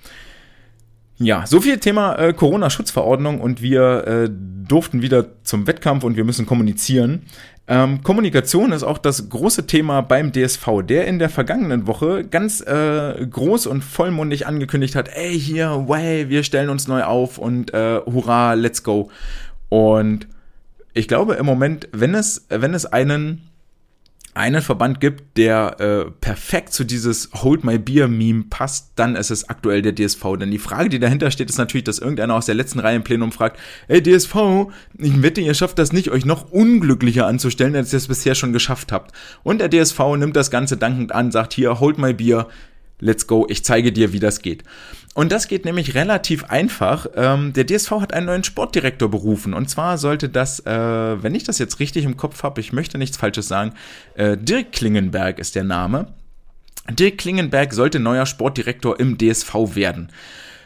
[1.18, 4.30] Ja, so viel Thema äh, Corona-Schutzverordnung und wir äh,
[4.66, 7.22] durften wieder zum Wettkampf und wir müssen kommunizieren.
[7.72, 12.60] Ähm, Kommunikation ist auch das große Thema beim DSV, der in der vergangenen Woche ganz
[12.60, 17.72] äh, groß und vollmundig angekündigt hat, ey hier, way, wir stellen uns neu auf und
[17.72, 19.10] äh, hurra, let's go.
[19.70, 20.26] Und
[20.92, 23.48] ich glaube im Moment, wenn es, wenn es einen
[24.34, 29.30] einen Verband gibt, der äh, perfekt zu dieses Hold My Beer Meme passt, dann ist
[29.30, 30.22] es aktuell der DSV.
[30.40, 33.04] Denn die Frage, die dahinter steht, ist natürlich, dass irgendeiner aus der letzten Reihe im
[33.04, 34.34] Plenum fragt, ey DSV,
[34.96, 38.54] ich wette, ihr schafft das nicht, euch noch unglücklicher anzustellen, als ihr es bisher schon
[38.54, 39.14] geschafft habt.
[39.42, 42.48] Und der DSV nimmt das Ganze dankend an, sagt hier, Hold My Beer,
[43.00, 44.64] let's go, ich zeige dir, wie das geht.
[45.14, 47.06] Und das geht nämlich relativ einfach.
[47.14, 49.52] Ähm, der DSV hat einen neuen Sportdirektor berufen.
[49.52, 52.96] Und zwar sollte das, äh, wenn ich das jetzt richtig im Kopf habe, ich möchte
[52.96, 53.74] nichts Falsches sagen,
[54.14, 56.06] äh, Dirk Klingenberg ist der Name.
[56.90, 60.10] Dirk Klingenberg sollte neuer Sportdirektor im DSV werden.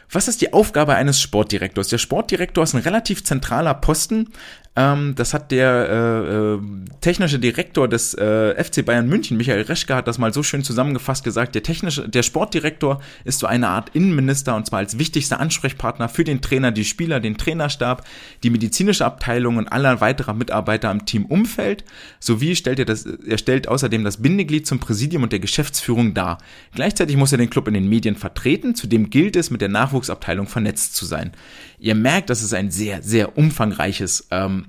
[0.09, 1.89] Was ist die Aufgabe eines Sportdirektors?
[1.89, 4.29] Der Sportdirektor ist ein relativ zentraler Posten.
[4.77, 6.59] Ähm, das hat der äh, äh,
[7.01, 11.23] technische Direktor des äh, FC Bayern München, Michael Reschke, hat das mal so schön zusammengefasst
[11.23, 11.55] gesagt.
[11.55, 16.23] Der technische, der Sportdirektor ist so eine Art Innenminister und zwar als wichtigster Ansprechpartner für
[16.23, 18.05] den Trainer, die Spieler, den Trainerstab,
[18.43, 21.83] die medizinische Abteilung und aller weiterer Mitarbeiter im Teamumfeld.
[22.19, 26.37] Sowie stellt er das, er stellt außerdem das Bindeglied zum Präsidium und der Geschäftsführung dar.
[26.75, 28.75] Gleichzeitig muss er den Club in den Medien vertreten.
[28.75, 31.31] Zudem gilt es, mit der Nachwuchsabteilung vernetzt zu sein.
[31.79, 34.65] Ihr merkt, das ist ein sehr, sehr umfangreiches ähm,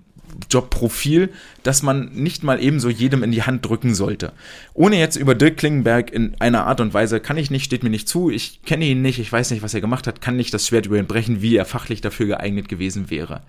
[0.50, 1.30] Jobprofil,
[1.62, 4.32] das man nicht mal ebenso jedem in die Hand drücken sollte.
[4.74, 7.90] Ohne jetzt über Dirk Klingenberg in einer Art und Weise kann ich nicht, steht mir
[7.90, 10.54] nicht zu, ich kenne ihn nicht, ich weiß nicht, was er gemacht hat, kann nicht
[10.54, 13.42] das Schwert über ihn brechen, wie er fachlich dafür geeignet gewesen wäre.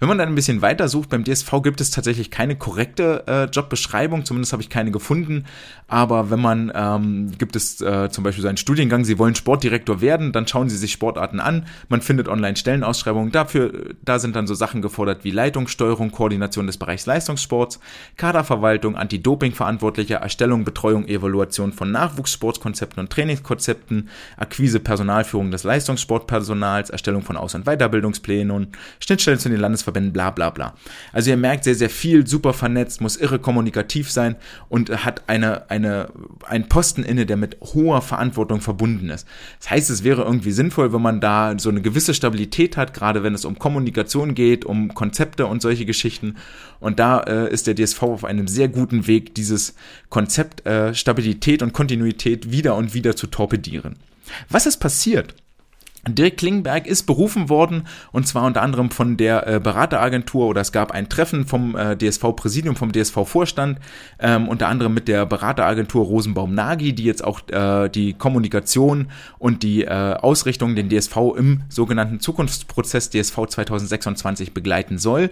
[0.00, 3.44] Wenn man dann ein bisschen weiter sucht, beim DSV gibt es tatsächlich keine korrekte äh,
[3.44, 5.44] Jobbeschreibung, zumindest habe ich keine gefunden.
[5.88, 10.00] Aber wenn man, ähm, gibt es äh, zum Beispiel so einen Studiengang, Sie wollen Sportdirektor
[10.00, 11.66] werden, dann schauen Sie sich Sportarten an.
[11.90, 13.30] Man findet online Stellenausschreibungen.
[13.30, 17.78] Dafür, da sind dann so Sachen gefordert wie Leitungssteuerung, Koordination des Bereichs Leistungssports,
[18.16, 24.08] Kaderverwaltung, Anti-Doping-Verantwortlicher, Erstellung, Betreuung, Evaluation von Nachwuchssportskonzepten und Trainingskonzepten,
[24.38, 30.30] Akquise, Personalführung des Leistungssportpersonals, Erstellung von Aus- und Weiterbildungsplänen, Schnittstellen zu den Landesverbänden Landesverbänden, bla
[30.30, 30.74] bla bla.
[31.12, 34.36] Also ihr merkt sehr, sehr viel, super vernetzt, muss irre kommunikativ sein
[34.68, 36.08] und hat eine, eine,
[36.46, 39.26] einen Posten inne, der mit hoher Verantwortung verbunden ist.
[39.58, 43.22] Das heißt, es wäre irgendwie sinnvoll, wenn man da so eine gewisse Stabilität hat, gerade
[43.22, 46.36] wenn es um Kommunikation geht, um Konzepte und solche Geschichten.
[46.78, 49.74] Und da äh, ist der DSV auf einem sehr guten Weg, dieses
[50.08, 53.96] Konzept äh, Stabilität und Kontinuität wieder und wieder zu torpedieren.
[54.48, 55.34] Was ist passiert?
[56.08, 60.72] Dirk Klingberg ist berufen worden und zwar unter anderem von der äh, Berateragentur oder es
[60.72, 63.78] gab ein Treffen vom äh, DSV-Präsidium, vom DSV-Vorstand,
[64.18, 69.08] ähm, unter anderem mit der Berateragentur Rosenbaum-Nagy, die jetzt auch äh, die Kommunikation
[69.38, 75.30] und die äh, Ausrichtung den DSV im sogenannten Zukunftsprozess DSV 2026 begleiten soll.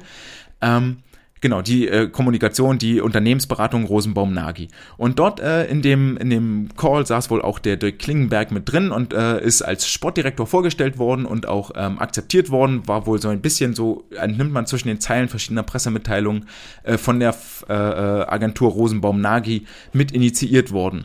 [0.60, 0.98] Ähm,
[1.40, 4.68] Genau, die äh, Kommunikation, die Unternehmensberatung Rosenbaum Nagi.
[4.96, 8.70] Und dort äh, in, dem, in dem Call saß wohl auch der Dirk Klingenberg mit
[8.70, 12.86] drin und äh, ist als Sportdirektor vorgestellt worden und auch ähm, akzeptiert worden.
[12.86, 16.46] War wohl so ein bisschen so, entnimmt man zwischen den Zeilen verschiedener Pressemitteilungen
[16.82, 17.34] äh, von der
[17.68, 21.04] äh, äh Agentur Rosenbaum Nagi mit initiiert worden.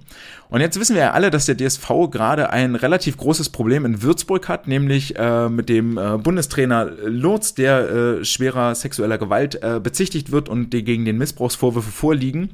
[0.53, 4.03] Und jetzt wissen wir ja alle, dass der DSV gerade ein relativ großes Problem in
[4.03, 9.79] Würzburg hat, nämlich äh, mit dem äh, Bundestrainer Lurz, der äh, schwerer sexueller Gewalt äh,
[9.81, 12.51] bezichtigt wird und die gegen den Missbrauchsvorwürfe vorliegen.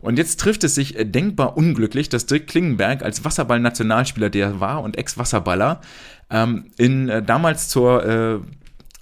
[0.00, 4.80] Und jetzt trifft es sich äh, denkbar unglücklich, dass Dirk Klingenberg als Wasserball-Nationalspieler, der war
[4.80, 5.80] und Ex-Wasserballer,
[6.30, 8.44] ähm, in äh, damals zur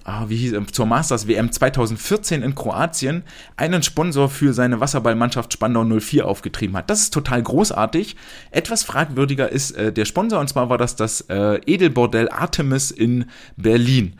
[0.05, 3.23] ah, wie hieß, zur Masters WM 2014 in Kroatien
[3.57, 6.91] einen Sponsor für seine Wasserballmannschaft Spandau 04 aufgetrieben hat.
[6.91, 8.17] Das ist total großartig.
[8.51, 13.27] Etwas fragwürdiger ist äh, der Sponsor und zwar war das das äh, Edelbordell Artemis in
[13.57, 14.15] Berlin.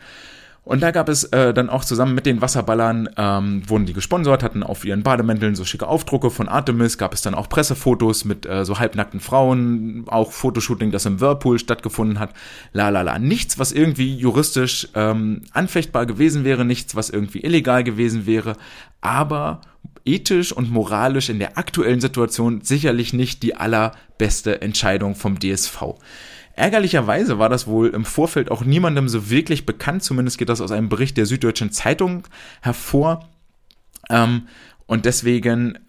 [0.63, 4.43] Und da gab es äh, dann auch zusammen mit den Wasserballern, ähm, wurden die gesponsert,
[4.43, 8.45] hatten auf ihren Bademänteln so schicke Aufdrucke von Artemis, gab es dann auch Pressefotos mit
[8.45, 12.33] äh, so halbnackten Frauen, auch Fotoshooting, das im Whirlpool stattgefunden hat,
[12.73, 13.17] la la la.
[13.17, 18.55] Nichts, was irgendwie juristisch ähm, anfechtbar gewesen wäre, nichts, was irgendwie illegal gewesen wäre,
[19.01, 19.61] aber
[20.05, 25.95] ethisch und moralisch in der aktuellen Situation sicherlich nicht die allerbeste Entscheidung vom DSV.
[26.61, 30.71] Ärgerlicherweise war das wohl im Vorfeld auch niemandem so wirklich bekannt, zumindest geht das aus
[30.71, 32.27] einem Bericht der Süddeutschen Zeitung
[32.61, 33.27] hervor.
[34.11, 34.47] Ähm,
[34.85, 35.79] und deswegen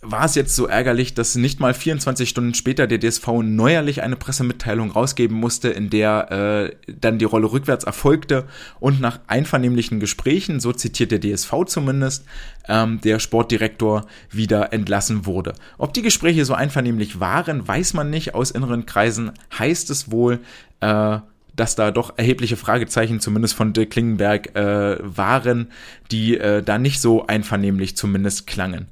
[0.00, 4.14] war es jetzt so ärgerlich, dass nicht mal 24 Stunden später der DSV neuerlich eine
[4.14, 8.46] Pressemitteilung rausgeben musste, in der äh, dann die Rolle rückwärts erfolgte
[8.78, 12.24] und nach einvernehmlichen Gesprächen, so zitiert der DSV zumindest,
[12.68, 15.54] ähm, der Sportdirektor wieder entlassen wurde.
[15.78, 18.34] Ob die Gespräche so einvernehmlich waren, weiß man nicht.
[18.34, 20.38] Aus inneren Kreisen heißt es wohl,
[20.78, 21.18] äh,
[21.56, 25.72] dass da doch erhebliche Fragezeichen zumindest von Dirk Klingenberg äh, waren,
[26.12, 28.86] die äh, da nicht so einvernehmlich zumindest klangen.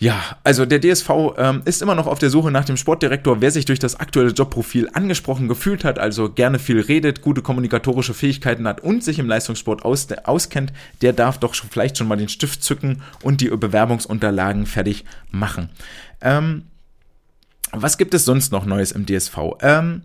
[0.00, 3.40] Ja, also der DSV ähm, ist immer noch auf der Suche nach dem Sportdirektor.
[3.40, 8.14] Wer sich durch das aktuelle Jobprofil angesprochen gefühlt hat, also gerne viel redet, gute kommunikatorische
[8.14, 12.28] Fähigkeiten hat und sich im Leistungssport aus, auskennt, der darf doch vielleicht schon mal den
[12.28, 15.68] Stift zücken und die Bewerbungsunterlagen fertig machen.
[16.20, 16.62] Ähm,
[17.72, 19.36] was gibt es sonst noch Neues im DSV?
[19.60, 20.02] Ähm,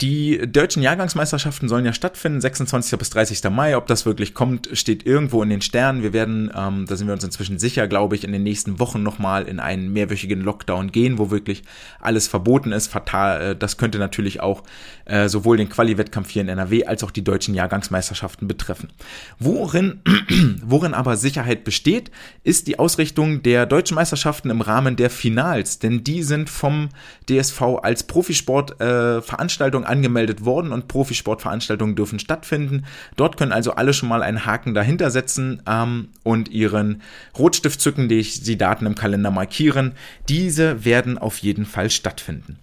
[0.00, 2.98] die deutschen Jahrgangsmeisterschaften sollen ja stattfinden, 26.
[2.98, 3.50] bis 30.
[3.50, 3.76] Mai.
[3.76, 6.02] Ob das wirklich kommt, steht irgendwo in den Sternen.
[6.02, 9.02] Wir werden, ähm, da sind wir uns inzwischen sicher, glaube ich, in den nächsten Wochen
[9.02, 11.64] nochmal in einen mehrwöchigen Lockdown gehen, wo wirklich
[12.00, 12.86] alles verboten ist.
[12.86, 14.62] Fatal, äh, das könnte natürlich auch
[15.04, 18.88] äh, sowohl den Quali-Wettkampf hier in NRW als auch die deutschen Jahrgangsmeisterschaften betreffen.
[19.38, 20.00] Worin,
[20.64, 22.10] worin aber Sicherheit besteht,
[22.42, 26.88] ist die Ausrichtung der deutschen Meisterschaften im Rahmen der Finals, denn die sind vom
[27.28, 32.84] DSV als Profisportveranstaltung äh, angemeldet worden und Profisportveranstaltungen dürfen stattfinden.
[33.16, 37.02] Dort können also alle schon mal einen Haken dahinter setzen ähm, und ihren
[37.38, 39.92] Rotstift zücken, die sie Daten im Kalender markieren.
[40.28, 42.58] Diese werden auf jeden Fall stattfinden.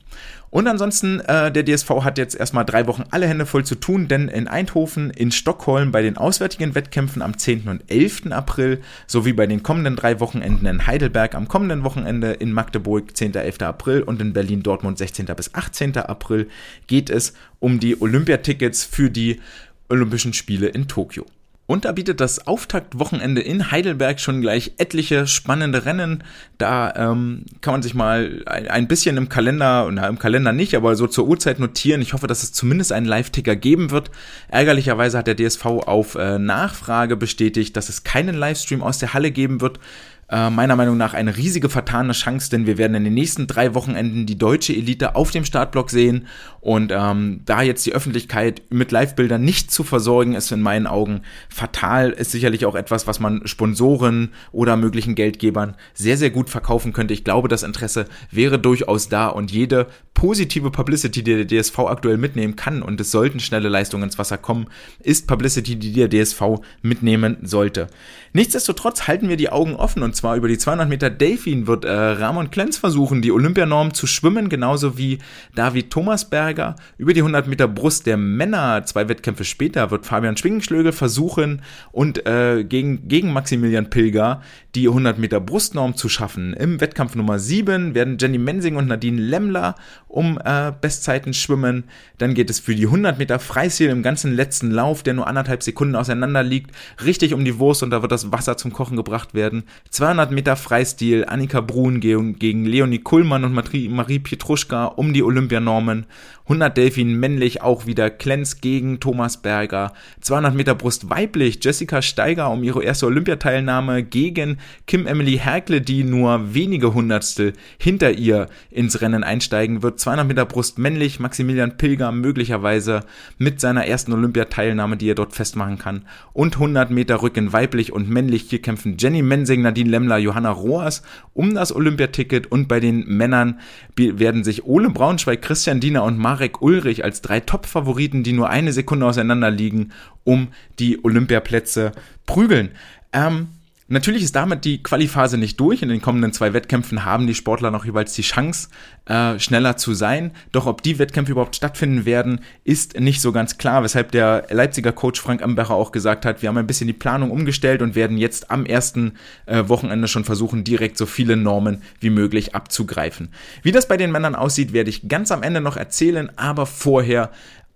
[0.50, 4.08] Und ansonsten, äh, der DSV hat jetzt erstmal drei Wochen alle Hände voll zu tun,
[4.08, 7.68] denn in Eindhoven, in Stockholm bei den auswärtigen Wettkämpfen am 10.
[7.68, 8.32] und 11.
[8.32, 13.36] April sowie bei den kommenden drei Wochenenden in Heidelberg am kommenden Wochenende, in Magdeburg 10.
[13.36, 13.62] 11.
[13.62, 15.26] April und in Berlin Dortmund 16.
[15.36, 15.98] bis 18.
[15.98, 16.48] April
[16.88, 19.42] geht es um die Olympiatickets für die
[19.90, 21.26] Olympischen Spiele in Tokio.
[21.68, 26.24] Und da bietet das Auftaktwochenende in Heidelberg schon gleich etliche spannende Rennen.
[26.58, 30.96] Da ähm, kann man sich mal ein, bisschen im Kalender, na im Kalender nicht, aber
[30.96, 32.02] so zur Uhrzeit notieren.
[32.02, 34.12] Ich hoffe, dass es zumindest einen Live-Ticker geben wird.
[34.48, 39.32] Ärgerlicherweise hat der DSV auf äh, Nachfrage bestätigt, dass es keinen Livestream aus der Halle
[39.32, 39.80] geben wird
[40.30, 43.74] äh, meiner Meinung nach eine riesige vertane Chance, denn wir werden in den nächsten drei
[43.74, 46.28] Wochenenden die deutsche Elite auf dem Startblock sehen
[46.60, 51.22] und ähm, da jetzt die Öffentlichkeit mit Live-Bildern nicht zu versorgen, ist in meinen Augen
[51.48, 56.92] fatal, ist sicherlich auch etwas, was man Sponsoren oder möglichen Geldgebern sehr, sehr gut verkaufen
[56.92, 57.14] könnte.
[57.14, 62.18] Ich glaube, das Interesse wäre durchaus da und jede positive Publicity, die der DSV aktuell
[62.18, 64.68] mitnehmen kann, und es sollten schnelle Leistungen ins Wasser kommen,
[65.00, 66.42] ist Publicity, die der DSV
[66.82, 67.88] mitnehmen sollte.
[68.34, 71.92] Nichtsdestotrotz halten wir die Augen offen und zwar über die 200 Meter Delfin wird äh,
[71.92, 75.20] Ramon Klenz versuchen, die Olympianorm zu schwimmen, genauso wie
[75.56, 76.76] David Thomasberger.
[76.98, 82.26] Über die 100 Meter Brust der Männer, zwei Wettkämpfe später, wird Fabian Schwingenschlögel versuchen und
[82.28, 84.42] äh, gegen, gegen Maximilian Pilger
[84.76, 86.54] die 100 Meter Brustnorm zu schaffen.
[86.54, 89.76] Im Wettkampf Nummer 7 werden Jenny Mensing und Nadine Lemmler
[90.08, 91.86] um äh, Bestzeiten schwimmen.
[92.20, 95.64] Dann geht es für die 100 Meter Freistil im ganzen letzten Lauf, der nur anderthalb
[95.64, 99.34] Sekunden auseinander liegt, richtig um die Wurst und da wird das Wasser zum Kochen gebracht
[99.34, 99.64] werden.
[99.90, 106.06] 200 200 Meter Freistil, Annika Brun gegen Leonie Kuhlmann und Marie Pietruschka um die Olympianormen,
[106.46, 109.92] 100 Delfin männlich auch wieder Klenz gegen Thomas Berger,
[110.22, 116.06] 200 Meter Brust weiblich, Jessica Steiger um ihre erste Olympiateilnahme gegen Kim Emily Herkle, die
[116.06, 122.14] nur wenige Hundertstel hinter ihr ins Rennen einsteigen wird, 200 Meter Brust männlich, Maximilian Pilger
[122.14, 123.02] möglicherweise
[123.38, 126.06] mit seiner ersten Olympiateilnahme, die er dort festmachen kann.
[126.32, 131.02] und 100 Meter Rücken weiblich und männlich, hier kämpfen Jenny Mensing, Nadine Lemmler, Johanna Roas
[131.34, 133.60] um das Olympiaticket und bei den Männern
[133.96, 138.74] werden sich Ole Braunschweig, Christian Diener und Marek Ulrich als drei Top-Favoriten, die nur eine
[138.74, 139.92] Sekunde auseinander liegen,
[140.24, 141.94] um die Olympiaplätze
[142.28, 142.70] prügeln.
[143.12, 143.48] Ähm,
[143.90, 145.82] Natürlich ist damit die Qualiphase nicht durch.
[145.82, 148.68] In den kommenden zwei Wettkämpfen haben die Sportler noch jeweils die Chance,
[149.06, 150.32] äh, schneller zu sein.
[150.52, 154.92] Doch ob die Wettkämpfe überhaupt stattfinden werden, ist nicht so ganz klar, weshalb der Leipziger
[154.92, 158.18] Coach Frank Ambecher auch gesagt hat, wir haben ein bisschen die Planung umgestellt und werden
[158.18, 159.14] jetzt am ersten
[159.46, 163.30] äh, Wochenende schon versuchen, direkt so viele Normen wie möglich abzugreifen.
[163.64, 167.32] Wie das bei den Männern aussieht, werde ich ganz am Ende noch erzählen, aber vorher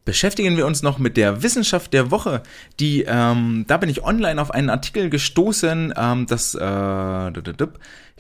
[0.06, 2.44] beschäftigen wir uns noch mit der Wissenschaft der Woche.
[2.80, 7.32] Die, ähm, da bin ich online auf einen Artikel gestoßen, ähm, das, äh,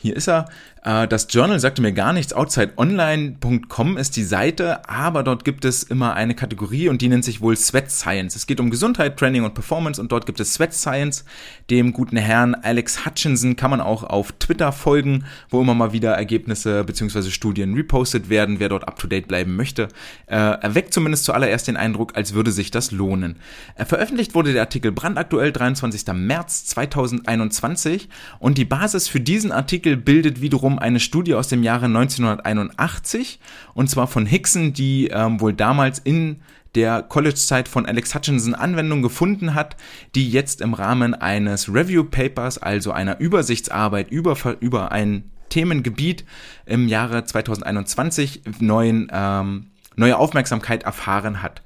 [0.01, 0.47] hier ist er.
[0.83, 2.33] Äh, das Journal sagte mir gar nichts.
[2.33, 7.41] OutsideOnline.com ist die Seite, aber dort gibt es immer eine Kategorie und die nennt sich
[7.41, 8.35] wohl Sweat Science.
[8.35, 11.23] Es geht um Gesundheit, Training und Performance und dort gibt es Sweat Science.
[11.69, 16.13] Dem guten Herrn Alex Hutchinson kann man auch auf Twitter folgen, wo immer mal wieder
[16.13, 17.29] Ergebnisse bzw.
[17.29, 18.59] Studien repostet werden.
[18.59, 19.87] Wer dort up to date bleiben möchte,
[20.25, 23.37] äh, erweckt zumindest zuallererst den Eindruck, als würde sich das lohnen.
[23.75, 26.13] Äh, veröffentlicht wurde der Artikel brandaktuell 23.
[26.13, 31.63] März 2021 und die Basis für diesen Artikel Artikel bildet wiederum eine Studie aus dem
[31.63, 33.39] Jahre 1981
[33.73, 36.37] und zwar von Hickson, die ähm, wohl damals in
[36.75, 39.75] der College-Zeit von Alex Hutchinson Anwendung gefunden hat,
[40.15, 46.23] die jetzt im Rahmen eines Review Papers, also einer Übersichtsarbeit über, über ein Themengebiet
[46.65, 49.67] im Jahre 2021 neuen, ähm,
[49.97, 51.61] neue Aufmerksamkeit erfahren hat.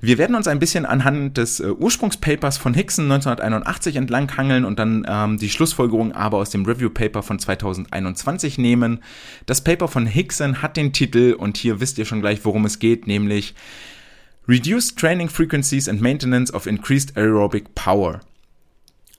[0.00, 5.04] Wir werden uns ein bisschen anhand des äh, Ursprungspapers von Hickson 1981 entlanghangeln und dann
[5.08, 9.00] ähm, die Schlussfolgerung aber aus dem Review Paper von 2021 nehmen.
[9.46, 12.78] Das Paper von Hickson hat den Titel und hier wisst ihr schon gleich, worum es
[12.78, 13.54] geht, nämlich
[14.46, 18.20] Reduced Training Frequencies and Maintenance of Increased Aerobic Power.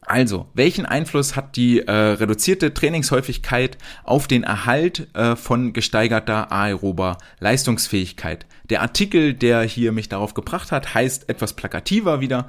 [0.10, 7.20] Also, welchen Einfluss hat die äh, reduzierte Trainingshäufigkeit auf den Erhalt äh, von gesteigerter aerober
[7.39, 8.47] Leistungsfähigkeit?
[8.72, 12.47] Der Artikel, der hier mich darauf gebracht hat, heißt etwas plakativer wieder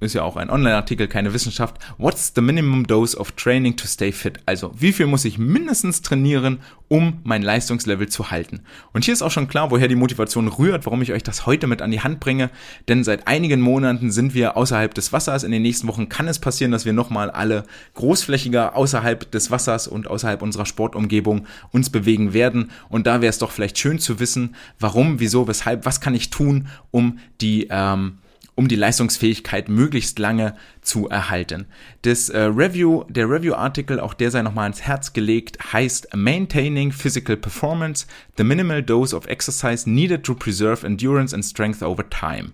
[0.00, 1.76] ist ja auch ein Online-Artikel, keine Wissenschaft.
[1.98, 4.40] What's the minimum dose of training to stay fit?
[4.46, 6.58] Also, wie viel muss ich mindestens trainieren,
[6.88, 8.60] um mein Leistungslevel zu halten?
[8.92, 11.66] Und hier ist auch schon klar, woher die Motivation rührt, warum ich euch das heute
[11.66, 12.50] mit an die Hand bringe.
[12.88, 15.44] Denn seit einigen Monaten sind wir außerhalb des Wassers.
[15.44, 17.64] In den nächsten Wochen kann es passieren, dass wir nochmal alle
[17.94, 22.70] großflächiger außerhalb des Wassers und außerhalb unserer Sportumgebung uns bewegen werden.
[22.88, 26.30] Und da wäre es doch vielleicht schön zu wissen, warum, wieso, weshalb, was kann ich
[26.30, 28.18] tun, um die, ähm,
[28.56, 31.66] um die Leistungsfähigkeit möglichst lange zu erhalten.
[32.02, 37.36] Das äh, Review, der Review-Artikel, auch der sei nochmal ans Herz gelegt, heißt Maintaining Physical
[37.36, 42.50] Performance, the minimal dose of exercise needed to preserve endurance and strength over time.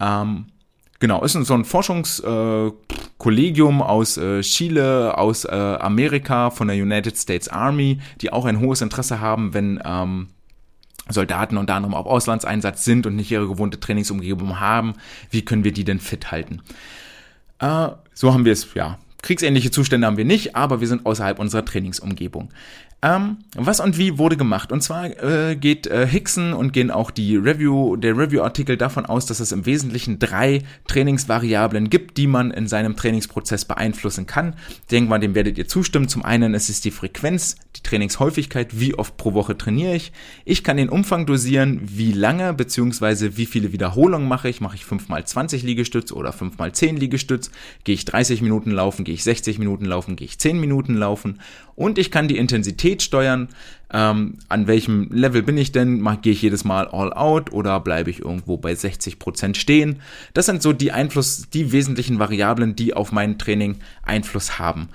[0.00, 0.46] Ähm,
[0.98, 7.18] Genau, ist so ein Forschungskollegium äh, aus äh, Chile, aus äh, Amerika, von der United
[7.18, 10.28] States Army, die auch ein hohes Interesse haben, wenn ähm,
[11.08, 14.94] Soldaten unter anderem auf Auslandseinsatz sind und nicht ihre gewohnte Trainingsumgebung haben,
[15.30, 16.62] wie können wir die denn fit halten?
[17.58, 18.98] Äh, so haben wir es, ja.
[19.22, 22.50] Kriegsähnliche Zustände haben wir nicht, aber wir sind außerhalb unserer Trainingsumgebung.
[23.02, 24.72] Ähm, was und wie wurde gemacht?
[24.72, 29.26] Und zwar äh, geht äh, Hickson und gehen auch die Review, der Review-Artikel davon aus,
[29.26, 34.54] dass es im Wesentlichen drei Trainingsvariablen gibt, die man in seinem Trainingsprozess beeinflussen kann.
[34.90, 36.08] Denken wir, dem werdet ihr zustimmen.
[36.08, 40.12] Zum einen ist es die Frequenz, die Trainingshäufigkeit, wie oft pro Woche trainiere ich.
[40.46, 43.32] Ich kann den Umfang dosieren, wie lange bzw.
[43.36, 44.62] wie viele Wiederholungen mache ich.
[44.62, 47.50] Mache ich 5x20 Liegestütz oder 5x10 Liegestütz?
[47.84, 49.04] Gehe ich 30 Minuten laufen?
[49.04, 50.16] Gehe ich 60 Minuten laufen?
[50.16, 51.40] Gehe ich 10 Minuten laufen?
[51.76, 53.48] Und ich kann die Intensität steuern.
[53.92, 56.04] Ähm, an welchem Level bin ich denn?
[56.22, 60.00] Gehe ich jedes Mal all out oder bleibe ich irgendwo bei 60 Prozent stehen?
[60.34, 64.88] Das sind so die Einfluss, die wesentlichen Variablen, die auf mein Training Einfluss haben.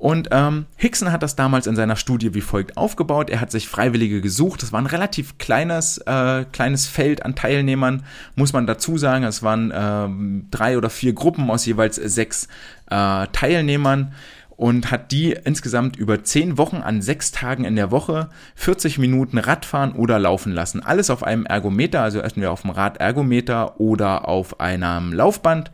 [0.00, 3.28] Und ähm, Hickson hat das damals in seiner Studie wie folgt aufgebaut.
[3.28, 4.62] Er hat sich Freiwillige gesucht.
[4.62, 8.04] Das war ein relativ kleines, äh, kleines Feld an Teilnehmern,
[8.34, 9.24] muss man dazu sagen.
[9.24, 10.08] Es waren äh,
[10.50, 12.48] drei oder vier Gruppen aus jeweils sechs
[12.86, 14.14] äh, Teilnehmern
[14.60, 19.38] und hat die insgesamt über zehn Wochen an sechs Tagen in der Woche 40 Minuten
[19.38, 20.82] Radfahren oder laufen lassen.
[20.82, 25.70] Alles auf einem Ergometer, also entweder auf dem Radergometer oder auf einem Laufband.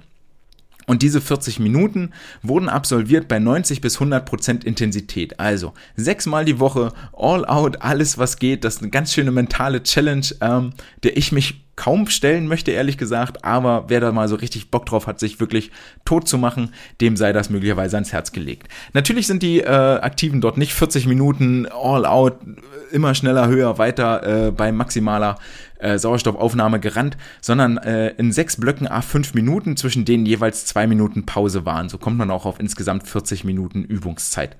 [0.86, 2.12] Und diese 40 Minuten
[2.42, 5.40] wurden absolviert bei 90 bis 100 Prozent Intensität.
[5.40, 8.62] Also sechsmal die Woche, all out, alles was geht.
[8.62, 12.98] Das ist eine ganz schöne mentale Challenge, ähm, der ich mich kaum stellen möchte, ehrlich
[12.98, 13.44] gesagt.
[13.44, 15.70] Aber wer da mal so richtig Bock drauf hat, sich wirklich
[16.04, 18.68] tot zu machen, dem sei das möglicherweise ans Herz gelegt.
[18.94, 22.38] Natürlich sind die äh, Aktiven dort nicht 40 Minuten all out,
[22.90, 25.38] immer schneller, höher, weiter äh, bei maximaler
[25.78, 30.86] äh, Sauerstoffaufnahme gerannt, sondern äh, in sechs Blöcken a fünf Minuten, zwischen denen jeweils zwei
[30.86, 31.88] Minuten Pause waren.
[31.88, 34.56] So kommt man auch auf insgesamt 40 Minuten Übungszeit.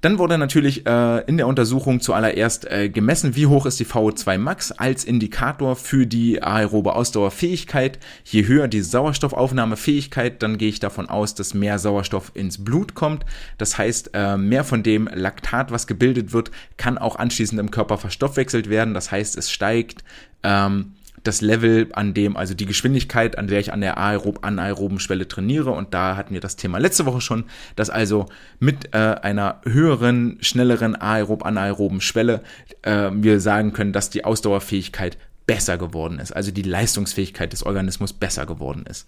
[0.00, 4.38] Dann wurde natürlich äh, in der Untersuchung zuallererst äh, gemessen, wie hoch ist die VO2
[4.38, 7.98] Max als Indikator für die aerobe Ausdauerfähigkeit.
[8.24, 13.24] Je höher die Sauerstoffaufnahmefähigkeit, dann gehe ich davon aus, dass mehr Sauerstoff ins Blut kommt.
[13.58, 17.98] Das heißt, äh, mehr von dem Laktat, was gebildet wird, kann auch anschließend im Körper
[17.98, 18.94] verstoffwechselt werden.
[18.94, 20.04] Das heißt, es steigt
[20.42, 20.92] ähm,
[21.24, 25.28] das Level, an dem, also die Geschwindigkeit, an der ich an der aerob anaeroben Schwelle
[25.28, 25.70] trainiere.
[25.70, 27.44] Und da hatten wir das Thema letzte Woche schon,
[27.76, 28.26] dass also
[28.58, 32.42] mit äh, einer höheren, schnelleren aerob anaeroben Schwelle
[32.82, 38.12] äh, wir sagen können, dass die Ausdauerfähigkeit besser geworden ist, also die Leistungsfähigkeit des Organismus
[38.12, 39.06] besser geworden ist.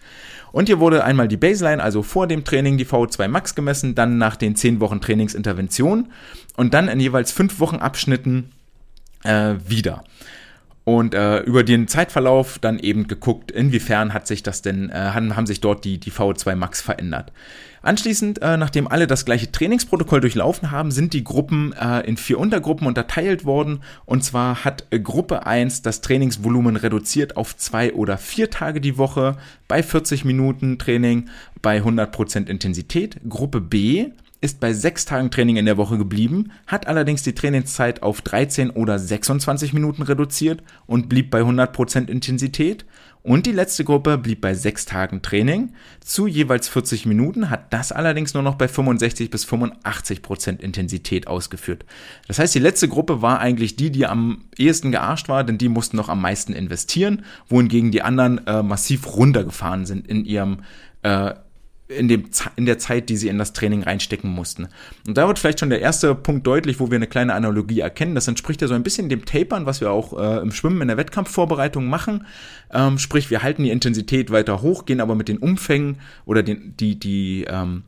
[0.52, 4.16] Und hier wurde einmal die Baseline, also vor dem Training die VO2 Max gemessen, dann
[4.16, 6.08] nach den 10 Wochen Trainingsintervention
[6.56, 8.52] und dann in jeweils 5 Wochen Abschnitten
[9.22, 10.02] äh, wieder
[10.85, 15.37] und äh, über den Zeitverlauf dann eben geguckt, inwiefern hat sich das denn, äh, haben,
[15.37, 17.33] haben sich dort die, die VO2 Max verändert.
[17.83, 22.39] Anschließend, äh, nachdem alle das gleiche Trainingsprotokoll durchlaufen haben, sind die Gruppen äh, in vier
[22.39, 23.81] Untergruppen unterteilt worden.
[24.05, 28.99] Und zwar hat äh, Gruppe 1 das Trainingsvolumen reduziert auf zwei oder vier Tage die
[28.99, 31.28] Woche bei 40 Minuten Training
[31.62, 33.16] bei 100% Intensität.
[33.28, 34.09] Gruppe B
[34.41, 38.70] ist bei sechs Tagen Training in der Woche geblieben, hat allerdings die Trainingszeit auf 13
[38.70, 42.86] oder 26 Minuten reduziert und blieb bei 100% Intensität.
[43.22, 47.93] Und die letzte Gruppe blieb bei sechs Tagen Training zu jeweils 40 Minuten, hat das
[47.93, 51.84] allerdings nur noch bei 65 bis 85% Intensität ausgeführt.
[52.28, 55.68] Das heißt, die letzte Gruppe war eigentlich die, die am ehesten gearscht war, denn die
[55.68, 60.61] mussten noch am meisten investieren, wohingegen die anderen äh, massiv runtergefahren sind in ihrem
[61.03, 61.34] äh,
[61.91, 62.24] in, dem,
[62.57, 64.68] in der Zeit, die sie in das Training reinstecken mussten.
[65.07, 68.14] Und da wird vielleicht schon der erste Punkt deutlich, wo wir eine kleine Analogie erkennen.
[68.14, 70.88] Das entspricht ja so ein bisschen dem Tapern, was wir auch äh, im Schwimmen in
[70.88, 72.26] der Wettkampfvorbereitung machen.
[72.72, 76.74] Ähm, sprich, wir halten die Intensität weiter hoch, gehen aber mit den Umfängen oder den,
[76.78, 77.82] die, die, ähm,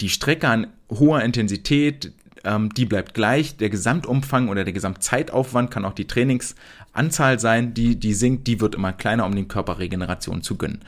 [0.00, 2.12] die Strecke an hoher Intensität,
[2.44, 3.56] ähm, die bleibt gleich.
[3.56, 8.74] Der Gesamtumfang oder der Gesamtzeitaufwand kann auch die Trainingsanzahl sein, die, die sinkt, die wird
[8.74, 10.80] immer kleiner, um den Körper Regeneration zu gönnen.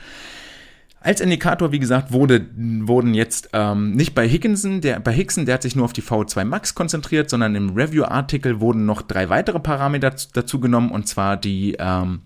[1.03, 5.55] Als Indikator, wie gesagt, wurde, wurden jetzt ähm, nicht bei Higginson, der, bei Hickson, der
[5.55, 9.59] hat sich nur auf die V2 Max konzentriert, sondern im Review-Artikel wurden noch drei weitere
[9.59, 12.21] Parameter dazu genommen, und zwar die ähm,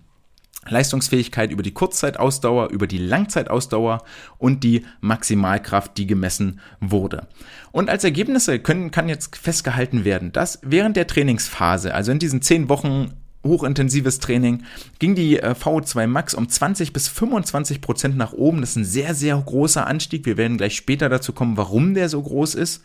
[0.68, 4.02] Leistungsfähigkeit über die Kurzzeitausdauer, über die Langzeitausdauer
[4.36, 7.28] und die Maximalkraft, die gemessen wurde.
[7.72, 12.42] Und als Ergebnisse können, kann jetzt festgehalten werden, dass während der Trainingsphase, also in diesen
[12.42, 13.12] zehn Wochen
[13.46, 14.64] hochintensives Training,
[14.98, 18.60] ging die äh, VO2 Max um 20 bis 25 Prozent nach oben.
[18.60, 20.26] Das ist ein sehr, sehr großer Anstieg.
[20.26, 22.82] Wir werden gleich später dazu kommen, warum der so groß ist.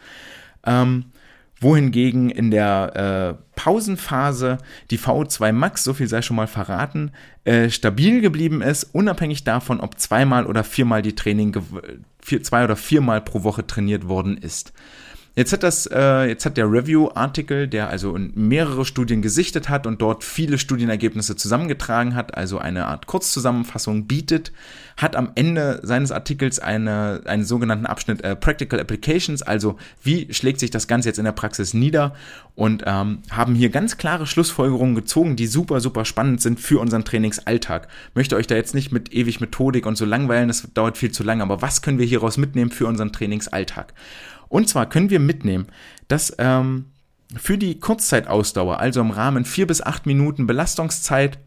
[0.65, 1.05] Ähm,
[1.61, 4.57] wohingegen in der äh, Pausenphase
[4.89, 7.11] die VO2 Max, so viel sei schon mal verraten,
[7.45, 11.55] äh, stabil geblieben ist, unabhängig davon, ob zweimal oder viermal die Training,
[12.19, 14.73] vier, zwei oder viermal pro Woche trainiert worden ist.
[15.33, 20.01] Jetzt hat das, äh, jetzt hat der Review-Artikel, der also mehrere Studien gesichtet hat und
[20.01, 24.51] dort viele Studienergebnisse zusammengetragen hat, also eine Art Kurzzusammenfassung bietet,
[24.97, 30.59] hat am Ende seines Artikels eine, einen sogenannten Abschnitt äh, Practical Applications, also wie schlägt
[30.59, 32.13] sich das Ganze jetzt in der Praxis nieder
[32.55, 37.05] und ähm, haben hier ganz klare Schlussfolgerungen gezogen, die super, super spannend sind für unseren
[37.05, 37.87] Trainingsalltag.
[38.15, 41.23] Möchte euch da jetzt nicht mit ewig Methodik und so langweilen, das dauert viel zu
[41.23, 43.93] lang, aber was können wir hieraus mitnehmen für unseren Trainingsalltag?
[44.51, 45.67] Und zwar können wir mitnehmen,
[46.09, 46.87] dass ähm,
[47.37, 51.39] für die Kurzzeitausdauer, also im Rahmen vier bis acht Minuten Belastungszeit,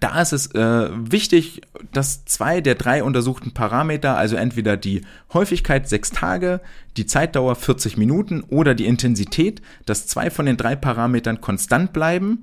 [0.00, 1.60] da ist es äh, wichtig,
[1.92, 5.02] dass zwei der drei untersuchten Parameter, also entweder die
[5.32, 6.60] Häufigkeit sechs Tage,
[6.96, 12.42] die Zeitdauer 40 Minuten oder die Intensität, dass zwei von den drei Parametern konstant bleiben.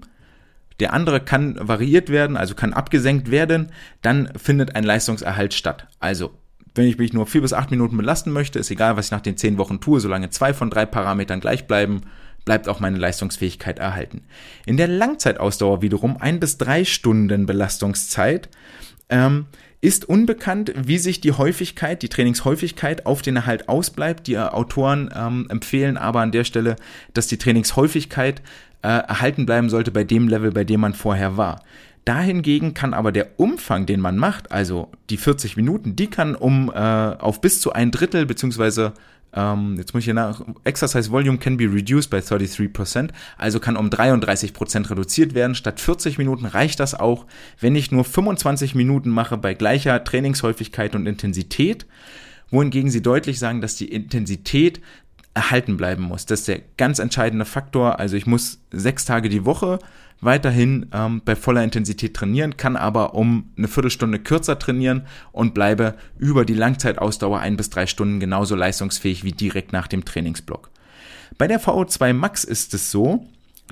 [0.80, 5.88] Der andere kann variiert werden, also kann abgesenkt werden, dann findet ein Leistungserhalt statt.
[6.00, 6.32] Also
[6.76, 9.22] wenn ich mich nur vier bis acht Minuten belasten möchte, ist egal, was ich nach
[9.22, 12.02] den zehn Wochen tue, solange zwei von drei Parametern gleich bleiben,
[12.46, 14.22] bleibt auch meine Leistungsfähigkeit erhalten.
[14.66, 18.50] In der Langzeitausdauer wiederum ein bis drei Stunden Belastungszeit
[19.10, 19.46] ähm,
[19.82, 24.28] ist unbekannt, wie sich die Häufigkeit, die Trainingshäufigkeit auf den Erhalt ausbleibt.
[24.28, 26.78] Die Autoren ähm, empfehlen aber an der Stelle,
[27.14, 28.42] dass die Trainingshäufigkeit
[28.82, 31.64] äh, erhalten bleiben sollte bei dem Level, bei dem man vorher war.
[32.06, 36.70] Dahingegen kann aber der Umfang, den man macht, also die 40 Minuten, die kann um
[36.70, 38.94] äh, auf bis zu ein Drittel beziehungsweise
[39.36, 43.78] ähm, jetzt muss ich hier nach, Exercise Volume can be reduced by 33%, also kann
[43.78, 45.56] um 33% reduziert werden.
[45.56, 47.26] Statt 40 Minuten reicht das auch,
[47.60, 51.86] wenn ich nur 25 Minuten mache bei gleicher Trainingshäufigkeit und Intensität
[52.54, 54.80] wohingegen sie deutlich sagen, dass die Intensität
[55.34, 56.26] erhalten bleiben muss.
[56.26, 58.00] Das ist der ganz entscheidende Faktor.
[58.00, 59.80] Also ich muss sechs Tage die Woche
[60.22, 65.96] weiterhin ähm, bei voller Intensität trainieren, kann aber um eine Viertelstunde kürzer trainieren und bleibe
[66.18, 70.70] über die Langzeitausdauer ein bis drei Stunden genauso leistungsfähig wie direkt nach dem Trainingsblock.
[71.38, 73.28] Bei der VO2 Max ist es so,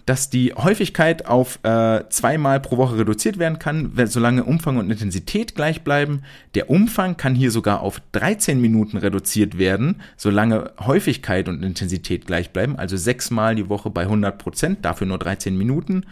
[0.05, 5.55] dass die Häufigkeit auf äh, zweimal pro Woche reduziert werden kann, solange Umfang und Intensität
[5.55, 6.23] gleich bleiben.
[6.55, 12.51] Der Umfang kann hier sogar auf 13 Minuten reduziert werden, solange Häufigkeit und Intensität gleich
[12.51, 16.05] bleiben, also sechsmal die Woche bei 100 Prozent, dafür nur 13 Minuten.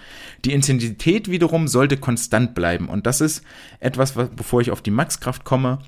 [0.46, 3.44] Die Intensität wiederum sollte konstant bleiben und das ist
[3.80, 5.80] etwas, was, bevor ich auf die Maxkraft komme,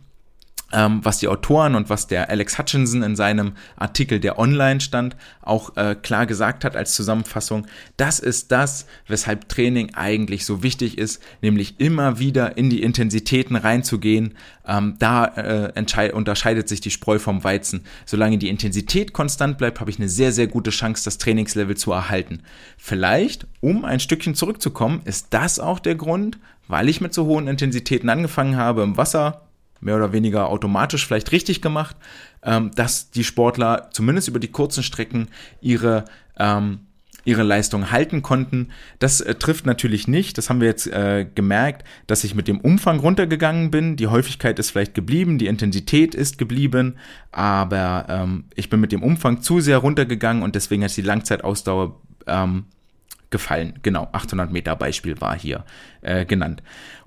[0.74, 5.16] ähm, was die Autoren und was der Alex Hutchinson in seinem Artikel, der online stand,
[5.42, 7.68] auch äh, klar gesagt hat als Zusammenfassung,
[7.98, 13.56] das ist das, weshalb Training eigentlich so wichtig ist, nämlich immer wieder in die Intensitäten
[13.56, 14.36] reinzugehen.
[14.66, 17.84] Ähm, da äh, unterscheidet sich die Spreu vom Weizen.
[18.06, 21.92] Solange die Intensität konstant bleibt, habe ich eine sehr, sehr gute Chance, das Trainingslevel zu
[21.92, 22.44] erhalten.
[22.78, 27.48] Vielleicht, um ein Stückchen zurückzukommen, ist das auch der Grund, weil ich mit so hohen
[27.48, 29.42] Intensitäten angefangen habe im Wasser,
[29.82, 31.96] mehr oder weniger automatisch vielleicht richtig gemacht,
[32.44, 35.28] ähm, dass die Sportler zumindest über die kurzen Strecken
[35.60, 36.06] ihre
[36.38, 36.82] ähm,
[37.24, 38.70] ihre Leistung halten konnten.
[39.00, 40.38] Das äh, trifft natürlich nicht.
[40.38, 43.96] Das haben wir jetzt äh, gemerkt, dass ich mit dem Umfang runtergegangen bin.
[43.96, 46.98] Die Häufigkeit ist vielleicht geblieben, die Intensität ist geblieben,
[47.32, 52.00] aber ähm, ich bin mit dem Umfang zu sehr runtergegangen und deswegen ist die Langzeitausdauer
[52.28, 52.66] ähm,
[53.30, 53.80] gefallen.
[53.82, 55.64] Genau, 800 Meter Beispiel war hier
[56.02, 56.62] äh, genannt.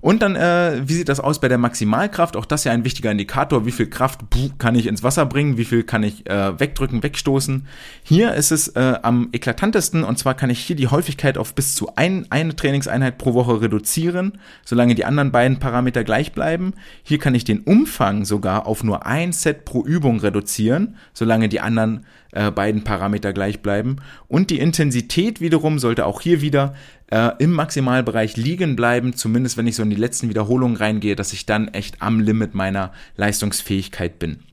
[0.05, 2.37] Und dann, äh, wie sieht das aus bei der Maximalkraft?
[2.37, 3.65] Auch das ist ja ein wichtiger Indikator.
[3.65, 4.19] Wie viel Kraft
[4.59, 5.57] kann ich ins Wasser bringen?
[5.57, 7.65] Wie viel kann ich äh, wegdrücken, wegstoßen?
[8.03, 11.73] Hier ist es äh, am eklatantesten und zwar kann ich hier die Häufigkeit auf bis
[11.73, 14.33] zu ein, eine Trainingseinheit pro Woche reduzieren,
[14.63, 16.73] solange die anderen beiden Parameter gleich bleiben.
[17.01, 21.61] Hier kann ich den Umfang sogar auf nur ein Set pro Übung reduzieren, solange die
[21.61, 23.95] anderen äh, beiden Parameter gleich bleiben.
[24.27, 26.75] Und die Intensität wiederum sollte auch hier wieder
[27.07, 31.33] äh, im Maximalbereich liegen bleiben, zumindest wenn ich so in die letzten Wiederholungen reingehe, dass
[31.33, 34.43] ich dann echt am Limit meiner Leistungsfähigkeit bin.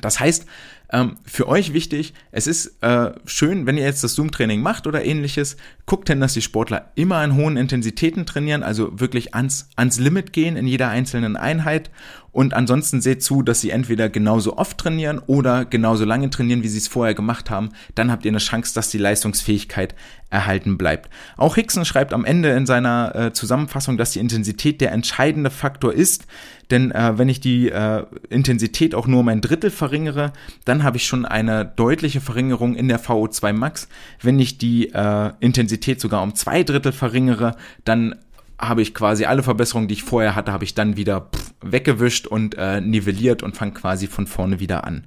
[0.00, 0.46] Das heißt,
[0.92, 5.04] ähm, für euch wichtig, es ist äh, schön, wenn ihr jetzt das Zoom-Training macht oder
[5.04, 9.98] ähnliches, guckt denn, dass die Sportler immer in hohen Intensitäten trainieren, also wirklich ans, ans
[9.98, 11.90] Limit gehen in jeder einzelnen Einheit
[12.34, 16.68] und ansonsten seht zu, dass sie entweder genauso oft trainieren oder genauso lange trainieren, wie
[16.68, 17.70] sie es vorher gemacht haben.
[17.94, 19.94] Dann habt ihr eine Chance, dass die Leistungsfähigkeit
[20.30, 21.08] erhalten bleibt.
[21.36, 25.92] Auch Hickson schreibt am Ende in seiner äh, Zusammenfassung, dass die Intensität der entscheidende Faktor
[25.92, 26.26] ist.
[26.72, 30.32] Denn äh, wenn ich die äh, Intensität auch nur um ein Drittel verringere,
[30.64, 33.88] dann habe ich schon eine deutliche Verringerung in der VO2 Max.
[34.20, 37.54] Wenn ich die äh, Intensität sogar um zwei Drittel verringere,
[37.84, 38.16] dann
[38.58, 41.28] habe ich quasi alle Verbesserungen, die ich vorher hatte, habe ich dann wieder
[41.60, 45.06] weggewischt und äh, nivelliert und fange quasi von vorne wieder an.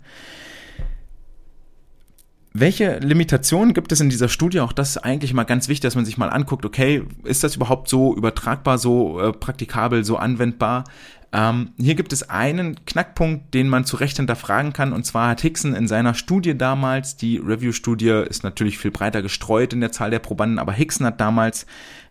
[2.59, 4.61] Welche Limitationen gibt es in dieser Studie?
[4.61, 7.55] Auch das ist eigentlich mal ganz wichtig, dass man sich mal anguckt, okay, ist das
[7.55, 10.85] überhaupt so übertragbar, so äh, praktikabel, so anwendbar?
[11.33, 15.41] Ähm, hier gibt es einen Knackpunkt, den man zu Recht hinterfragen kann, und zwar hat
[15.41, 20.09] Hickson in seiner Studie damals, die Review-Studie ist natürlich viel breiter gestreut in der Zahl
[20.09, 21.65] der Probanden, aber Hickson hat damals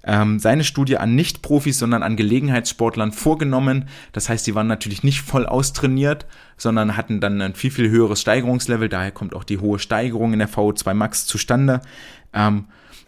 [0.06, 3.88] ähm, seine Studie an Nicht-Profis, sondern an Gelegenheitssportlern vorgenommen.
[4.12, 6.26] Das heißt, sie waren natürlich nicht voll austrainiert,
[6.56, 8.88] sondern hatten dann ein viel, viel höheres Steigerungslevel.
[8.88, 11.80] Daher kommt auch die hohe Steigerung in der VO2 Max zustande.
[12.32, 12.66] Ähm,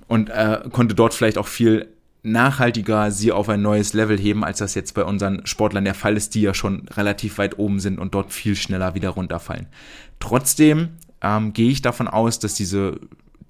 [0.08, 1.88] und äh, konnte dort vielleicht auch viel
[2.22, 6.16] nachhaltiger sie auf ein neues Level heben, als das jetzt bei unseren Sportlern der Fall
[6.16, 9.66] ist, die ja schon relativ weit oben sind und dort viel schneller wieder runterfallen.
[10.18, 10.90] Trotzdem
[11.22, 12.98] ähm, gehe ich davon aus, dass diese,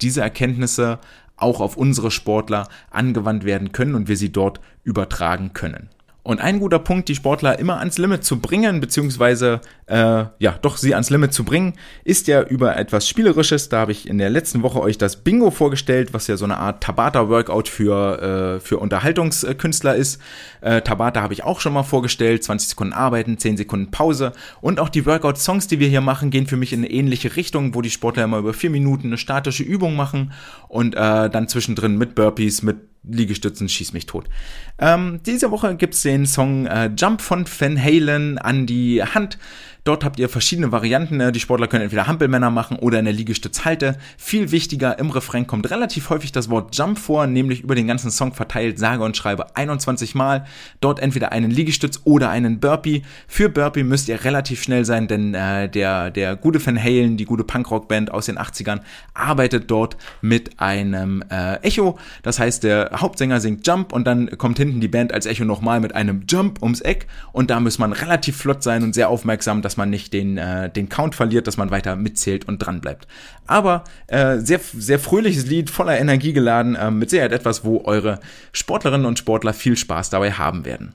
[0.01, 0.99] diese Erkenntnisse
[1.41, 5.89] auch auf unsere Sportler angewandt werden können und wir sie dort übertragen können.
[6.21, 10.77] Und ein guter Punkt, die Sportler immer ans Limit zu bringen, beziehungsweise äh, ja, doch
[10.77, 13.69] sie ans Limit zu bringen, ist ja über etwas Spielerisches.
[13.69, 16.57] Da habe ich in der letzten Woche euch das Bingo vorgestellt, was ja so eine
[16.57, 20.21] Art Tabata-Workout für, äh, für Unterhaltungskünstler ist.
[20.61, 24.33] Äh, Tabata habe ich auch schon mal vorgestellt, 20 Sekunden arbeiten, 10 Sekunden Pause.
[24.61, 27.73] Und auch die Workout-Songs, die wir hier machen, gehen für mich in eine ähnliche Richtung,
[27.73, 30.33] wo die Sportler immer über vier Minuten eine statische Übung machen
[30.67, 34.29] und äh, dann zwischendrin mit Burpees, mit Liegestützen schieß mich tot.
[34.77, 39.37] Ähm, diese Woche gibt's den Song äh, Jump von Van Halen an die Hand.
[39.83, 41.17] Dort habt ihr verschiedene Varianten.
[41.17, 41.31] Ne?
[41.31, 43.97] Die Sportler können entweder Hampelmänner machen oder in der Liegestützhalte.
[44.17, 48.11] Viel wichtiger, im Refrain kommt relativ häufig das Wort Jump vor, nämlich über den ganzen
[48.11, 50.45] Song verteilt, sage und schreibe 21 Mal.
[50.81, 53.03] Dort entweder einen Liegestütz oder einen Burpee.
[53.27, 57.25] Für Burpee müsst ihr relativ schnell sein, denn äh, der, der gute Van Halen, die
[57.25, 58.81] gute Punkrock-Band aus den 80ern,
[59.13, 61.97] arbeitet dort mit einem äh, Echo.
[62.23, 65.79] Das heißt, der Hauptsänger singt Jump und dann kommt hinten die Band als Echo nochmal
[65.79, 69.61] mit einem Jump ums Eck und da muss man relativ flott sein und sehr aufmerksam,
[69.69, 73.07] dass man nicht den, äh, den Count verliert, dass man weiter mitzählt und dran bleibt.
[73.45, 78.19] Aber äh, sehr, sehr fröhliches Lied, voller Energie geladen, äh, mit Sicherheit etwas, wo eure
[78.51, 80.93] Sportlerinnen und Sportler viel Spaß dabei haben werden.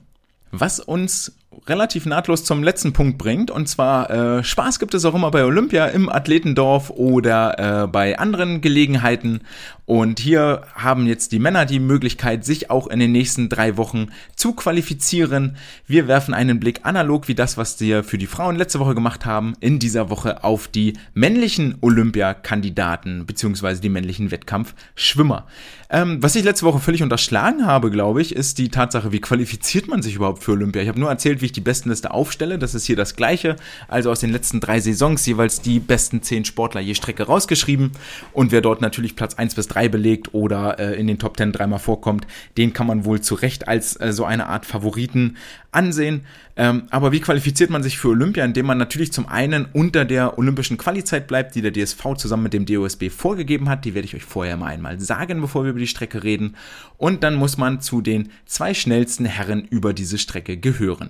[0.51, 3.49] Was uns relativ nahtlos zum letzten Punkt bringt.
[3.49, 8.19] Und zwar äh, Spaß gibt es auch immer bei Olympia im Athletendorf oder äh, bei
[8.19, 9.41] anderen Gelegenheiten.
[9.85, 14.07] Und hier haben jetzt die Männer die Möglichkeit, sich auch in den nächsten drei Wochen
[14.35, 15.57] zu qualifizieren.
[15.85, 19.25] Wir werfen einen Blick analog wie das, was wir für die Frauen letzte Woche gemacht
[19.25, 25.45] haben, in dieser Woche auf die männlichen Olympiakandidaten beziehungsweise die männlichen Wettkampfschwimmer.
[25.91, 29.87] Ähm, was ich letzte Woche völlig unterschlagen habe, glaube ich, ist die Tatsache, wie qualifiziert
[29.87, 30.81] man sich überhaupt für Olympia.
[30.81, 32.57] Ich habe nur erzählt, wie ich die Bestenliste aufstelle.
[32.57, 33.55] Das ist hier das gleiche.
[33.87, 37.91] Also aus den letzten drei Saisons jeweils die besten zehn Sportler je Strecke rausgeschrieben.
[38.33, 41.51] Und wer dort natürlich Platz eins bis drei belegt oder äh, in den Top Ten
[41.51, 42.25] dreimal vorkommt,
[42.57, 45.37] den kann man wohl zu Recht als äh, so eine Art Favoriten
[45.71, 46.21] ansehen.
[46.55, 48.45] Ähm, aber wie qualifiziert man sich für Olympia?
[48.45, 52.53] Indem man natürlich zum einen unter der olympischen Qualizeit bleibt, die der DSV zusammen mit
[52.53, 53.85] dem DOSB vorgegeben hat.
[53.85, 56.55] Die werde ich euch vorher mal einmal sagen, bevor wir über die Strecke reden.
[56.97, 61.09] Und dann muss man zu den zwei schnellsten Herren über diese Strecke gehören.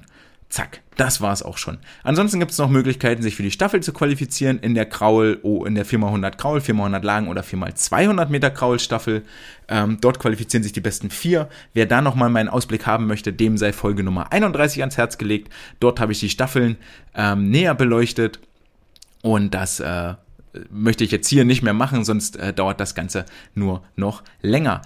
[0.55, 1.79] Zack, das war's auch schon.
[2.03, 5.65] Ansonsten gibt es noch Möglichkeiten, sich für die Staffel zu qualifizieren in der Kraul, oh,
[5.65, 9.23] in der 4x100 Kraul, 4x100 Lagen oder 4x200 Meter Kraul Staffel.
[9.67, 11.49] Ähm, dort qualifizieren sich die besten vier.
[11.73, 15.51] Wer da nochmal meinen Ausblick haben möchte, dem sei Folge Nummer 31 ans Herz gelegt.
[15.81, 16.77] Dort habe ich die Staffeln
[17.15, 18.39] ähm, näher beleuchtet
[19.23, 20.13] und das äh,
[20.69, 23.25] möchte ich jetzt hier nicht mehr machen, sonst äh, dauert das Ganze
[23.55, 24.83] nur noch länger.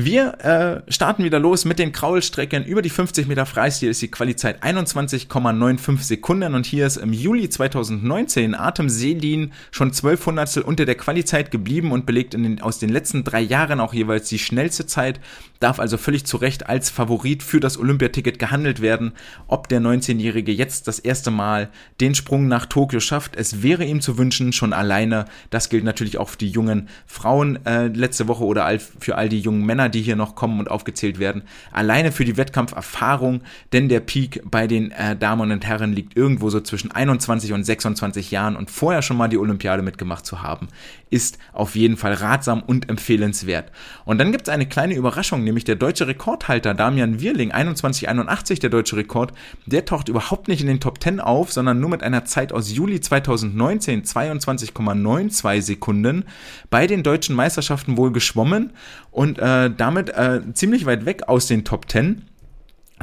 [0.00, 2.64] Wir äh, starten wieder los mit den Kraulstrecken.
[2.64, 7.48] Über die 50 Meter Freistil ist die Qualizeit 21,95 Sekunden und hier ist im Juli
[7.48, 12.78] 2019 Atem Selin schon 12 Hundertstel unter der Qualizeit geblieben und belegt in den, aus
[12.78, 15.18] den letzten drei Jahren auch jeweils die schnellste Zeit,
[15.60, 19.12] darf also völlig zu Recht als Favorit für das Olympiaticket gehandelt werden.
[19.46, 24.00] Ob der 19-Jährige jetzt das erste Mal den Sprung nach Tokio schafft, es wäre ihm
[24.00, 25.24] zu wünschen, schon alleine.
[25.50, 29.40] Das gilt natürlich auch für die jungen Frauen äh, letzte Woche oder für all die
[29.40, 31.42] jungen Männer die hier noch kommen und aufgezählt werden,
[31.72, 33.42] alleine für die Wettkampferfahrung,
[33.72, 37.64] denn der Peak bei den äh, Damen und Herren liegt irgendwo so zwischen 21 und
[37.64, 40.68] 26 Jahren und vorher schon mal die Olympiade mitgemacht zu haben,
[41.10, 43.70] ist auf jeden Fall ratsam und empfehlenswert.
[44.04, 48.70] Und dann gibt es eine kleine Überraschung, nämlich der deutsche Rekordhalter Damian Wirling, 2181 der
[48.70, 49.32] deutsche Rekord,
[49.66, 52.72] der taucht überhaupt nicht in den Top 10 auf, sondern nur mit einer Zeit aus
[52.72, 56.24] Juli 2019, 22,92 Sekunden,
[56.70, 58.72] bei den deutschen Meisterschaften wohl geschwommen
[59.10, 62.27] und äh, damit äh, ziemlich weit weg aus den Top 10.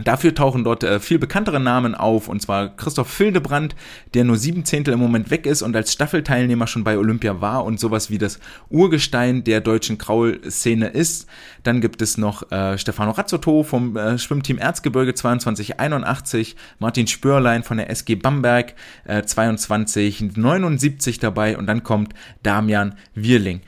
[0.03, 3.75] Dafür tauchen dort äh, viel bekanntere Namen auf, und zwar Christoph Fildebrand,
[4.13, 7.63] der nur sieben Zehntel im Moment weg ist und als Staffelteilnehmer schon bei Olympia war
[7.63, 8.39] und sowas wie das
[8.69, 11.27] Urgestein der deutschen Kraul-Szene ist.
[11.63, 17.77] Dann gibt es noch äh, Stefano Razzoto vom äh, Schwimmteam Erzgebirge 2281, Martin Spörlein von
[17.77, 18.73] der SG Bamberg
[19.05, 23.61] äh, 2279 dabei und dann kommt Damian Wirling.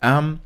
[0.00, 0.38] Ähm,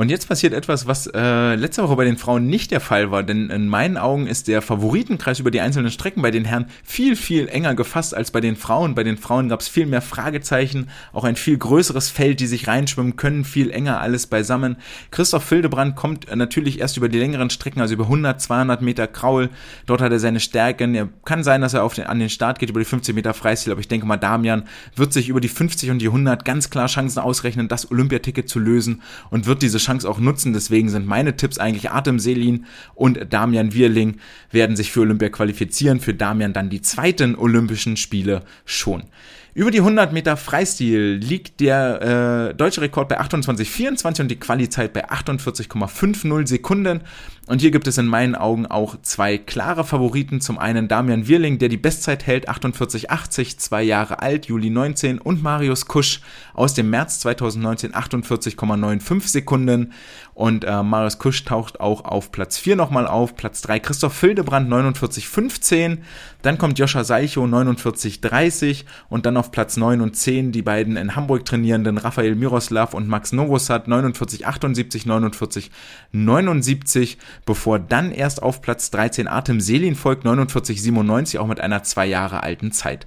[0.00, 3.22] und jetzt passiert etwas, was äh, letzte Woche bei den Frauen nicht der Fall war,
[3.22, 7.16] denn in meinen Augen ist der Favoritenkreis über die einzelnen Strecken bei den Herren viel,
[7.16, 8.94] viel enger gefasst als bei den Frauen.
[8.94, 12.66] Bei den Frauen gab es viel mehr Fragezeichen, auch ein viel größeres Feld, die sich
[12.66, 14.76] reinschwimmen können, viel enger alles beisammen.
[15.10, 19.50] Christoph Fildebrand kommt natürlich erst über die längeren Strecken, also über 100, 200 Meter Kraul.
[19.84, 20.94] Dort hat er seine Stärken.
[20.94, 23.34] Er kann sein, dass er auf den, an den Start geht über die 50 Meter
[23.34, 24.62] Freistil, aber ich denke mal, Damian
[24.96, 28.58] wird sich über die 50 und die 100 ganz klar Chancen ausrechnen, das Olympiaticket zu
[28.58, 30.52] lösen und wird diese Chance auch nutzen.
[30.52, 34.16] Deswegen sind meine Tipps eigentlich Artem Selin und Damian Wirling
[34.50, 36.00] werden sich für Olympia qualifizieren.
[36.00, 39.04] Für Damian dann die zweiten Olympischen Spiele schon.
[39.52, 44.92] Über die 100 Meter Freistil liegt der äh, deutsche Rekord bei 28,24 und die Qualizeit
[44.92, 47.00] bei 48,50 Sekunden.
[47.46, 50.40] Und hier gibt es in meinen Augen auch zwei klare Favoriten.
[50.40, 55.18] Zum einen Damian Wirling, der die Bestzeit hält, 48,80, zwei Jahre alt, Juli 19.
[55.18, 56.20] Und Marius Kusch
[56.54, 59.92] aus dem März 2019, 48,95 Sekunden.
[60.34, 63.34] Und äh, Marius Kusch taucht auch auf Platz 4 nochmal auf.
[63.34, 65.98] Platz 3 Christoph Fildebrand, 49,15.
[66.42, 68.84] Dann kommt Joscha Seicho, 49,30.
[69.08, 73.08] Und dann auf Platz 9 und 10 die beiden in Hamburg trainierenden Raphael Miroslav und
[73.08, 81.46] Max Novosad, 49,78, 49,79 bevor dann erst auf Platz 13 Artem Selin folgt, 49,97, auch
[81.46, 83.06] mit einer zwei Jahre alten Zeit.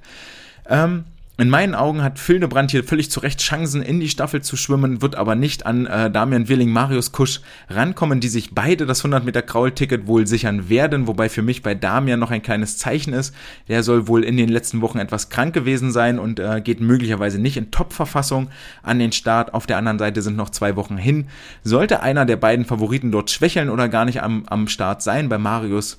[0.67, 1.05] Ähm,
[1.39, 5.01] in meinen Augen hat Fildebrand hier völlig zu Recht Chancen, in die Staffel zu schwimmen,
[5.01, 9.25] wird aber nicht an äh, Damian Willing, Marius Kusch rankommen, die sich beide das 100
[9.25, 13.33] Meter Kraul-Ticket wohl sichern werden, wobei für mich bei Damian noch ein kleines Zeichen ist.
[13.67, 17.39] Der soll wohl in den letzten Wochen etwas krank gewesen sein und äh, geht möglicherweise
[17.39, 18.49] nicht in Top-Verfassung
[18.83, 19.55] an den Start.
[19.55, 21.29] Auf der anderen Seite sind noch zwei Wochen hin.
[21.63, 25.39] Sollte einer der beiden Favoriten dort schwächeln oder gar nicht am, am Start sein, bei
[25.39, 25.97] Marius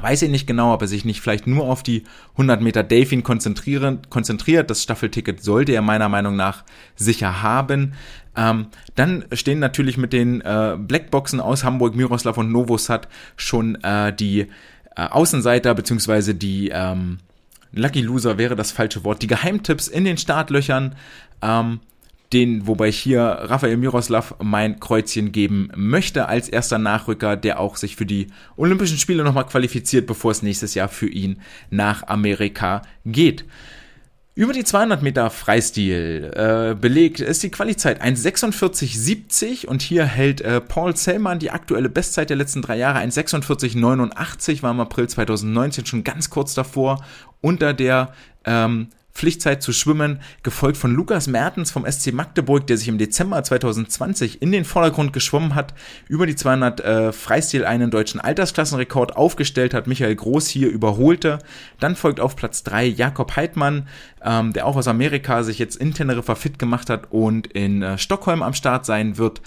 [0.00, 3.22] Weiß ich nicht genau, ob er sich nicht vielleicht nur auf die 100 Meter Delfin
[3.22, 4.70] konzentriert.
[4.70, 6.64] Das Staffelticket sollte er meiner Meinung nach
[6.96, 7.94] sicher haben.
[8.36, 8.66] Ähm,
[8.96, 14.40] dann stehen natürlich mit den äh, Blackboxen aus Hamburg, Miroslav und Novosad schon äh, die
[14.40, 14.46] äh,
[14.96, 17.18] Außenseiter beziehungsweise die ähm,
[17.72, 19.22] Lucky Loser wäre das falsche Wort.
[19.22, 20.94] Die Geheimtipps in den Startlöchern.
[21.42, 21.80] Ähm,
[22.34, 27.76] den, wobei ich hier Rafael Miroslav mein Kreuzchen geben möchte als erster Nachrücker, der auch
[27.76, 28.26] sich für die
[28.56, 33.44] Olympischen Spiele nochmal qualifiziert, bevor es nächstes Jahr für ihn nach Amerika geht.
[34.36, 40.60] Über die 200 Meter Freistil äh, belegt ist die Qualizeit 1,46,70 und hier hält äh,
[40.60, 46.02] Paul Sellmann die aktuelle Bestzeit der letzten drei Jahre 1,46,89, war im April 2019 schon
[46.02, 47.04] ganz kurz davor
[47.42, 48.12] unter der
[48.44, 53.42] ähm, Pflichtzeit zu schwimmen, gefolgt von Lukas Mertens vom SC Magdeburg, der sich im Dezember
[53.42, 55.72] 2020 in den Vordergrund geschwommen hat,
[56.08, 61.38] über die 200 äh, Freistil einen deutschen Altersklassenrekord aufgestellt hat, Michael Groß hier überholte.
[61.78, 63.86] Dann folgt auf Platz 3 Jakob Heidmann,
[64.20, 67.98] ähm, der auch aus Amerika sich jetzt in Teneriffa fit gemacht hat und in äh,
[67.98, 69.42] Stockholm am Start sein wird.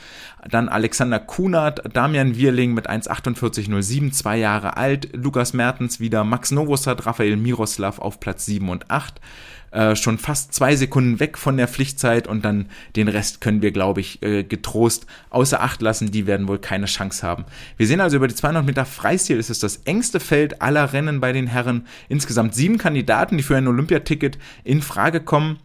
[0.50, 7.06] Dann Alexander Kunert, Damian Wierling mit 1,48,07, zwei Jahre alt, Lukas Mertens wieder, Max Novosad,
[7.06, 9.20] Raphael Miroslav auf Platz 7 und 8
[9.72, 13.72] äh, schon fast zwei Sekunden weg von der Pflichtzeit und dann den Rest können wir,
[13.72, 16.12] glaube ich, äh, getrost außer Acht lassen.
[16.12, 17.46] Die werden wohl keine Chance haben.
[17.78, 21.20] Wir sehen also über die 200 Meter Freistil ist es das engste Feld aller Rennen
[21.20, 21.86] bei den Herren.
[22.10, 25.60] Insgesamt sieben Kandidaten, die für ein Olympiaticket in Frage kommen.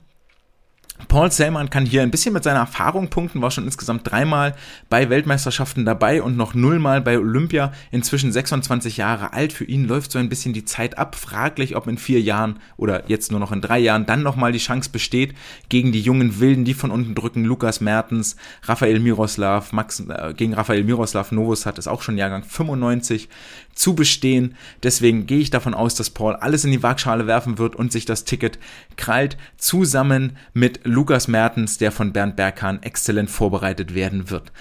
[1.08, 4.54] Paul Sellmann kann hier ein bisschen mit seiner Erfahrung punkten, war schon insgesamt dreimal
[4.88, 9.52] bei Weltmeisterschaften dabei und noch nullmal bei Olympia, inzwischen 26 Jahre alt.
[9.52, 11.14] Für ihn läuft so ein bisschen die Zeit ab.
[11.14, 14.58] Fraglich, ob in vier Jahren oder jetzt nur noch in drei Jahren dann nochmal die
[14.58, 15.34] Chance besteht,
[15.68, 20.54] gegen die jungen Wilden, die von unten drücken, Lukas Mertens, Raphael Miroslav, Max, äh, gegen
[20.54, 23.28] Raphael Miroslav Novus hat es auch schon Jahrgang 95
[23.74, 24.54] zu bestehen.
[24.82, 28.04] Deswegen gehe ich davon aus, dass Paul alles in die Waagschale werfen wird und sich
[28.04, 28.58] das Ticket
[28.96, 34.52] krallt, zusammen mit Lukas Mertens, der von Bernd Berghahn exzellent vorbereitet werden wird.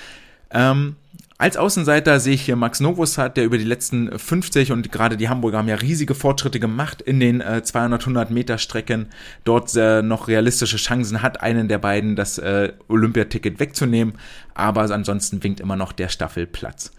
[0.51, 0.95] Ähm,
[1.41, 5.27] als Außenseiter sehe ich hier Max Novosad, der über die letzten 50 und gerade die
[5.27, 9.07] Hamburger haben ja riesige Fortschritte gemacht in den äh, 200, 100 Meter Strecken,
[9.43, 14.19] dort äh, noch realistische Chancen hat, einen der beiden das äh, Olympiaticket wegzunehmen,
[14.53, 16.91] aber ansonsten winkt immer noch der Staffelplatz.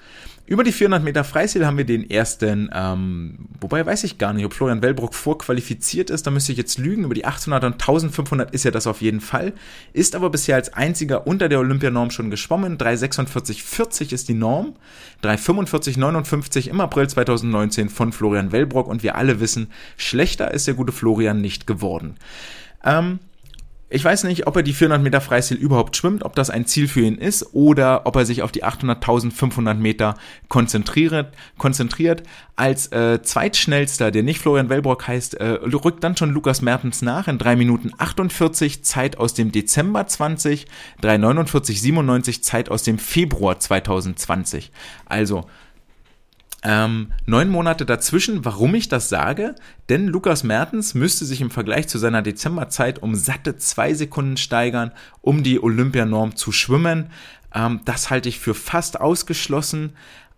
[0.45, 4.45] Über die 400 Meter Freistil haben wir den ersten, ähm, wobei weiß ich gar nicht,
[4.45, 7.05] ob Florian Wellbrock vorqualifiziert ist, da müsste ich jetzt lügen.
[7.05, 9.53] Über die 800 und 1500 ist er das auf jeden Fall,
[9.93, 12.77] ist aber bisher als einziger unter der Olympianorm schon geschwommen.
[12.77, 14.75] 346,40 ist die Norm,
[15.23, 20.93] 345,59 im April 2019 von Florian Wellbrock und wir alle wissen, schlechter ist der gute
[20.93, 22.17] Florian nicht geworden.
[22.85, 23.21] Ähm,
[23.93, 26.89] ich weiß nicht, ob er die 400 Meter Freistil überhaupt schwimmt, ob das ein Ziel
[26.89, 30.15] für ihn ist oder ob er sich auf die 800.500 Meter
[30.49, 31.33] konzentriert.
[31.59, 32.23] konzentriert.
[32.57, 37.29] Als äh, zweitschnellster, der nicht Florian Wellbrock heißt, äh, rückt dann schon Lukas Mertens nach
[37.29, 40.67] in 3 Minuten 48 Zeit aus dem Dezember 20,
[41.03, 44.71] 3,49,97 Zeit aus dem Februar 2020.
[45.07, 45.45] Also
[46.63, 49.55] ähm, neun Monate dazwischen, warum ich das sage?
[49.89, 54.93] Denn Lukas Mertens müsste sich im Vergleich zu seiner Dezemberzeit um satte zwei Sekunden steigern,
[55.21, 57.11] um die Olympianorm zu schwimmen.
[57.55, 59.95] Ähm, das halte ich für fast ausgeschlossen.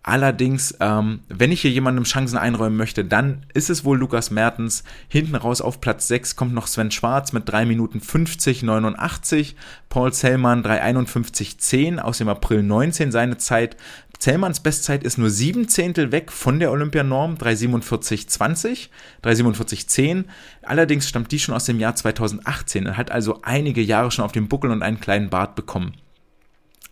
[0.07, 4.83] Allerdings, ähm, wenn ich hier jemandem Chancen einräumen möchte, dann ist es wohl Lukas Mertens.
[5.07, 9.55] Hinten raus auf Platz 6 kommt noch Sven Schwarz mit 3 Minuten 50, 89.
[9.89, 13.77] Paul Zellmann 3,51, 10 aus dem April 19 seine Zeit.
[14.19, 18.89] Zellmanns Bestzeit ist nur sieben Zehntel weg von der Olympianorm 347,20,
[19.23, 20.25] 347,10.
[20.63, 24.31] Allerdings stammt die schon aus dem Jahr 2018 und hat also einige Jahre schon auf
[24.31, 25.95] dem Buckel und einen kleinen Bart bekommen.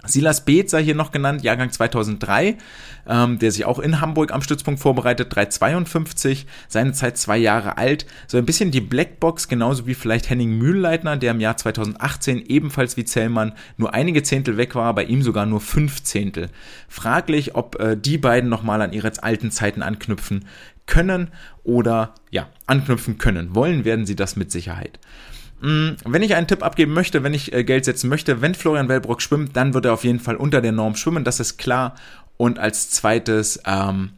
[0.06, 2.58] Silas Beeth sei hier noch genannt, Jahrgang 2003,
[3.08, 8.06] ähm, der sich auch in Hamburg am Stützpunkt vorbereitet, 352, seine Zeit zwei Jahre alt,
[8.28, 12.98] so ein bisschen die Blackbox, genauso wie vielleicht Henning Mühlleitner, der im Jahr 2018 ebenfalls
[12.98, 16.50] wie Zellmann nur einige Zehntel weg war, bei ihm sogar nur fünf Zehntel.
[16.90, 20.46] Fraglich, ob äh, die beiden nochmal an ihre alten Zeiten anknüpfen
[20.86, 21.30] können
[21.64, 23.56] oder ja, anknüpfen können.
[23.56, 25.00] Wollen werden sie das mit Sicherheit.
[25.64, 28.90] Mm, wenn ich einen Tipp abgeben möchte, wenn ich äh, Geld setzen möchte, wenn Florian
[28.90, 31.96] Wellbrock schwimmt, dann wird er auf jeden Fall unter der Norm schwimmen, das ist klar.
[32.36, 34.12] Und als zweites, ähm,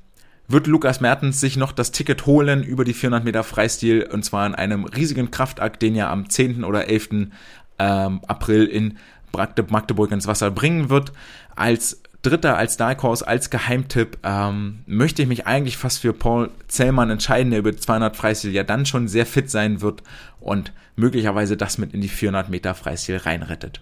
[0.48, 4.46] wird Lukas Mertens sich noch das Ticket holen über die 400 Meter Freistil und zwar
[4.46, 6.64] in einem riesigen Kraftakt, den er am 10.
[6.64, 7.30] oder 11.
[7.78, 8.98] Ähm, April in
[9.34, 11.12] Magdeburg ins Wasser bringen wird.
[11.56, 16.50] Als Dritter, als Dark Horse, als Geheimtipp ähm, möchte ich mich eigentlich fast für Paul
[16.68, 20.02] Zellmann entscheiden, der über 200 Freistil ja dann schon sehr fit sein wird
[20.40, 23.80] und möglicherweise das mit in die 400 Meter Freistil reinrettet.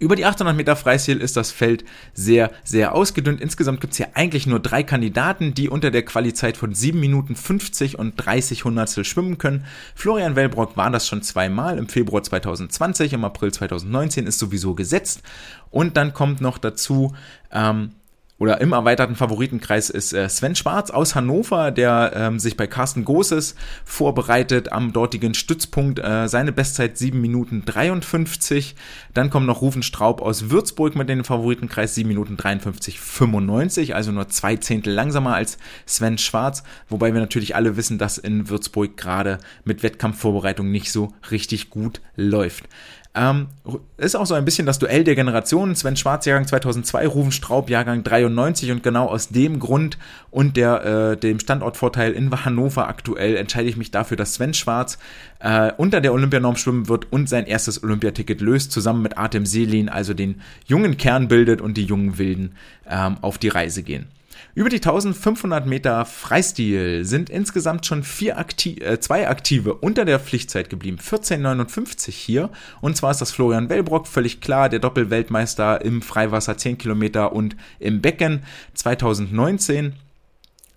[0.00, 1.84] Über die 800 Meter Freistil ist das Feld
[2.14, 3.40] sehr, sehr ausgedünnt.
[3.40, 7.36] Insgesamt gibt es hier eigentlich nur drei Kandidaten, die unter der Qualizeit von 7 Minuten
[7.36, 9.64] 50 und 30 Hundertstel schwimmen können.
[9.94, 15.22] Florian Wellbrock war das schon zweimal im Februar 2020, im April 2019 ist sowieso gesetzt.
[15.70, 17.14] Und dann kommt noch dazu
[17.52, 17.92] ähm,
[18.36, 23.04] oder im erweiterten Favoritenkreis ist äh, Sven Schwarz aus Hannover, der ähm, sich bei Carsten
[23.04, 23.54] Goses
[23.84, 26.00] vorbereitet am dortigen Stützpunkt.
[26.00, 28.74] Äh, seine Bestzeit 7 Minuten 53.
[29.14, 34.10] Dann kommt noch Rufen Straub aus Würzburg mit dem Favoritenkreis 7 Minuten 53 95, also
[34.10, 35.56] nur zwei Zehntel langsamer als
[35.86, 36.64] Sven Schwarz.
[36.88, 42.00] Wobei wir natürlich alle wissen, dass in Würzburg gerade mit Wettkampfvorbereitung nicht so richtig gut
[42.16, 42.64] läuft.
[43.16, 43.46] Ähm,
[43.96, 45.76] ist auch so ein bisschen das Duell der Generationen.
[45.76, 49.98] Sven Schwarz Jahrgang 2002, Rufen Straub Jahrgang 93 und genau aus dem Grund
[50.32, 54.98] und der, äh, dem Standortvorteil in Hannover aktuell entscheide ich mich dafür, dass Sven Schwarz
[55.38, 59.88] äh, unter der Olympianorm schwimmen wird und sein erstes Olympiaticket löst, zusammen mit Artem Selin,
[59.88, 62.56] also den jungen Kern bildet und die jungen Wilden
[62.88, 64.06] ähm, auf die Reise gehen.
[64.56, 70.20] Über die 1500 Meter Freistil sind insgesamt schon vier Akti äh, zwei Aktive unter der
[70.20, 70.98] Pflichtzeit geblieben.
[70.98, 72.50] 14,59 hier.
[72.80, 77.56] Und zwar ist das Florian Wellbrock, völlig klar, der Doppelweltmeister im Freiwasser 10 Kilometer und
[77.80, 78.44] im Becken
[78.74, 79.94] 2019.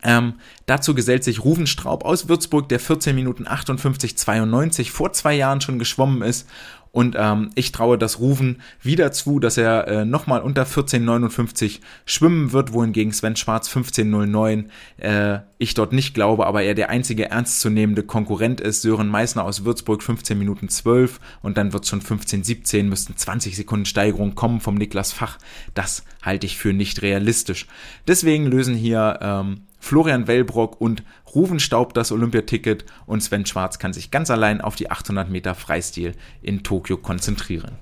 [0.03, 5.35] Ähm, dazu gesellt sich Ruven Straub aus Würzburg, der 14 Minuten 58 92 vor zwei
[5.35, 6.47] Jahren schon geschwommen ist
[6.91, 12.51] und ähm, ich traue das Rufen wieder zu, dass er äh, nochmal unter 14,59 schwimmen
[12.51, 14.65] wird, wohingegen Sven Schwarz 15,09
[14.97, 18.83] äh, ich dort nicht glaube, aber er der einzige ernstzunehmende Konkurrent ist.
[18.83, 23.85] Sören Meissner aus Würzburg 15 Minuten 12 und dann wird schon 15,17, müssten 20 Sekunden
[23.85, 25.39] Steigerung kommen vom Niklas Fach.
[25.73, 27.65] Das halte ich für nicht realistisch.
[28.07, 31.03] Deswegen lösen hier ähm, Florian Wellbrock und
[31.33, 35.55] Ruven Staub das Olympiaticket und Sven Schwarz kann sich ganz allein auf die 800 Meter
[35.55, 37.77] Freistil in Tokio konzentrieren.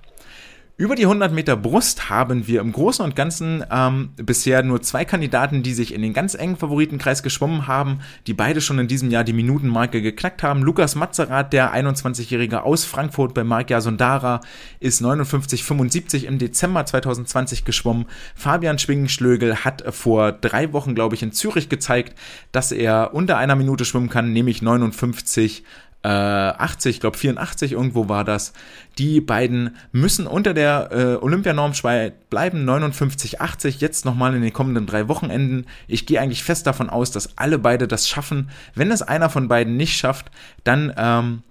[0.78, 5.06] Über die 100 Meter Brust haben wir im Großen und Ganzen ähm, bisher nur zwei
[5.06, 9.10] Kandidaten, die sich in den ganz engen Favoritenkreis geschwommen haben, die beide schon in diesem
[9.10, 10.64] Jahr die Minutenmarke geknackt haben.
[10.64, 14.42] Lukas Mazerat, der 21-Jährige aus Frankfurt bei Markia Sondara,
[14.82, 18.08] ist 59,75 im Dezember 2020 geschwommen.
[18.36, 22.20] Fabian Schwingenschlögel hat vor drei Wochen, glaube ich, in Zürich gezeigt,
[22.52, 25.64] dass er unter einer Minute schwimmen kann, nämlich 59
[26.06, 28.54] äh, 80, ich glaube 84 irgendwo war das.
[29.00, 31.72] Die beiden müssen unter der äh, Olympianorm
[32.30, 35.66] bleiben, 59, 80, jetzt nochmal in den kommenden drei Wochenenden.
[35.88, 38.52] Ich gehe eigentlich fest davon aus, dass alle beide das schaffen.
[38.76, 40.30] Wenn es einer von beiden nicht schafft,
[40.64, 41.42] dann ähm,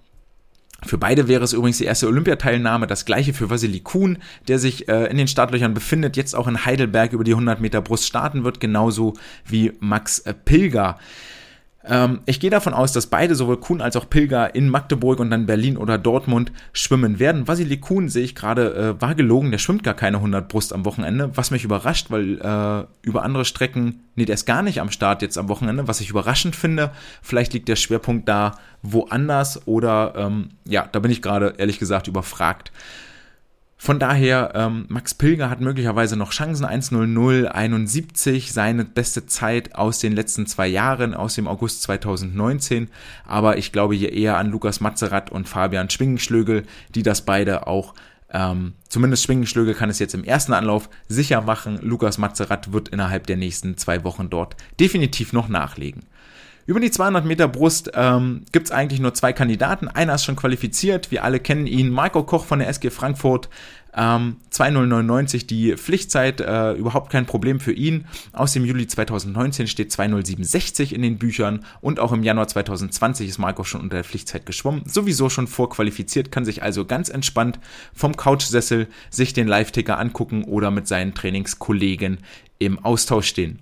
[0.83, 4.87] für beide wäre es übrigens die erste Olympiateilnahme, das gleiche für Vasily Kuhn, der sich
[4.87, 8.45] äh, in den Startlöchern befindet, jetzt auch in Heidelberg über die 100 Meter Brust starten
[8.45, 10.97] wird, genauso wie Max äh, Pilger.
[11.87, 15.29] Ähm, ich gehe davon aus, dass beide, sowohl Kuhn als auch Pilger, in Magdeburg und
[15.29, 17.47] dann Berlin oder Dortmund schwimmen werden.
[17.47, 20.85] Vasily Kuhn sehe ich gerade, äh, war gelogen, der schwimmt gar keine 100 Brust am
[20.85, 24.91] Wochenende, was mich überrascht, weil äh, über andere Strecken, nee, der ist gar nicht am
[24.91, 26.91] Start jetzt am Wochenende, was ich überraschend finde.
[27.21, 32.07] Vielleicht liegt der Schwerpunkt da woanders oder, ähm, ja, da bin ich gerade ehrlich gesagt
[32.07, 32.71] überfragt.
[33.85, 36.65] Von daher, ähm, Max Pilger hat möglicherweise noch Chancen.
[36.65, 42.89] 1.0071, seine beste Zeit aus den letzten zwei Jahren, aus dem August 2019.
[43.27, 46.63] Aber ich glaube hier eher an Lukas Mazerat und Fabian Schwingenschlögel,
[46.95, 47.93] die das beide auch
[48.31, 51.77] ähm, zumindest Schwingenschlögel kann es jetzt im ersten Anlauf sicher machen.
[51.83, 56.01] Lukas Mazerat wird innerhalb der nächsten zwei Wochen dort definitiv noch nachlegen.
[56.67, 59.87] Über die 200 Meter Brust ähm, gibt es eigentlich nur zwei Kandidaten.
[59.87, 63.49] Einer ist schon qualifiziert, wir alle kennen ihn, Marco Koch von der SG Frankfurt.
[63.95, 68.05] Ähm, 2099 die Pflichtzeit, äh, überhaupt kein Problem für ihn.
[68.33, 73.37] Aus dem Juli 2019 steht 2067 in den Büchern und auch im Januar 2020 ist
[73.37, 74.81] Marco schon unter der Pflichtzeit geschwommen.
[74.87, 77.59] Sowieso schon vorqualifiziert, kann sich also ganz entspannt
[77.93, 82.17] vom Couchsessel sich den Live-Ticker angucken oder mit seinen Trainingskollegen
[82.57, 83.59] im Austausch stehen.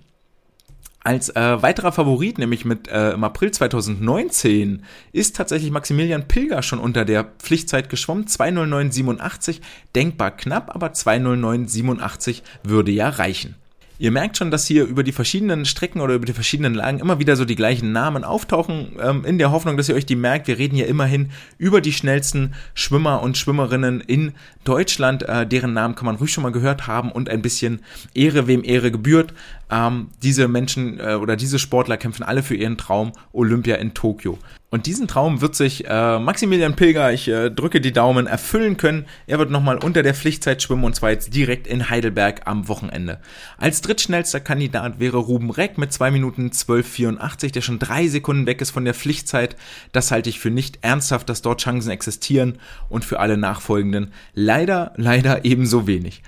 [1.05, 6.79] Als äh, weiterer Favorit, nämlich mit äh, im April 2019, ist tatsächlich Maximilian Pilger schon
[6.79, 8.25] unter der Pflichtzeit geschwommen.
[8.25, 9.59] 209,87,
[9.95, 13.55] denkbar knapp, aber 209,87 würde ja reichen.
[13.99, 17.19] Ihr merkt schon, dass hier über die verschiedenen Strecken oder über die verschiedenen Lagen immer
[17.19, 20.47] wieder so die gleichen Namen auftauchen, ähm, in der Hoffnung, dass ihr euch die merkt.
[20.47, 24.33] Wir reden hier immerhin über die schnellsten Schwimmer und Schwimmerinnen in
[24.63, 25.23] Deutschland.
[25.23, 27.81] Äh, deren Namen kann man ruhig schon mal gehört haben und ein bisschen
[28.13, 29.33] Ehre, wem Ehre gebührt.
[29.69, 34.37] Ähm, diese Menschen äh, oder diese Sportler kämpfen alle für ihren Traum Olympia in Tokio.
[34.73, 39.05] Und diesen Traum wird sich äh, Maximilian Pilger, ich äh, drücke die Daumen, erfüllen können.
[39.27, 43.19] Er wird nochmal unter der Pflichtzeit schwimmen und zwar jetzt direkt in Heidelberg am Wochenende.
[43.59, 48.61] Als drittschnellster Kandidat wäre Ruben Reck mit 2 Minuten 12,84, der schon drei Sekunden weg
[48.61, 49.57] ist von der Pflichtzeit.
[49.91, 52.57] Das halte ich für nicht ernsthaft, dass dort Chancen existieren
[52.89, 54.11] und für alle Nachfolgenden
[54.53, 56.21] leider, leider ebenso wenig.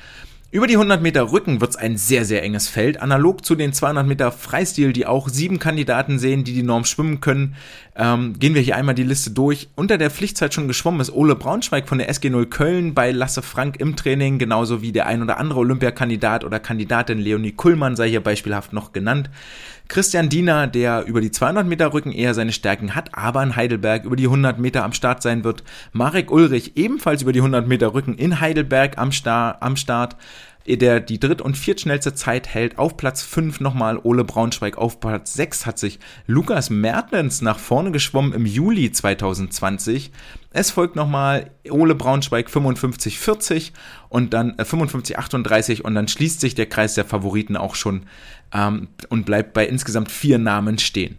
[0.50, 3.02] Über die 100 Meter Rücken wird's ein sehr, sehr enges Feld.
[3.02, 7.20] Analog zu den 200 Meter Freistil, die auch sieben Kandidaten sehen, die die Norm schwimmen
[7.20, 7.56] können,
[7.96, 9.68] ähm, gehen wir hier einmal die Liste durch.
[9.76, 13.42] Unter der Pflichtzeit schon geschwommen ist Ole Braunschweig von der SG 0 Köln bei Lasse
[13.42, 18.10] Frank im Training, genauso wie der ein oder andere Olympiakandidat oder Kandidatin Leonie Kullmann sei
[18.10, 19.30] hier beispielhaft noch genannt.
[19.88, 24.06] Christian Diener, der über die 200 Meter Rücken eher seine Stärken hat, aber in Heidelberg
[24.06, 25.64] über die 100 Meter am Start sein wird.
[25.94, 30.16] Marek Ulrich ebenfalls über die 100 Meter Rücken in Heidelberg am, Star am Start
[30.68, 32.80] der die dritt- und viertschnellste Zeit hält.
[32.80, 34.78] Auf Platz 5 nochmal Ole Braunschweig.
[34.78, 40.12] Auf Platz 6 hat sich Lukas Mertens nach vorne geschwommen im Juli 2020.
[40.52, 43.74] Es folgt nochmal Ole Braunschweig 55-40
[44.10, 48.04] und dann äh, 55-38 und dann schließt sich der Kreis der Favoriten auch schon
[48.54, 51.18] ähm, und bleibt bei insgesamt vier Namen stehen.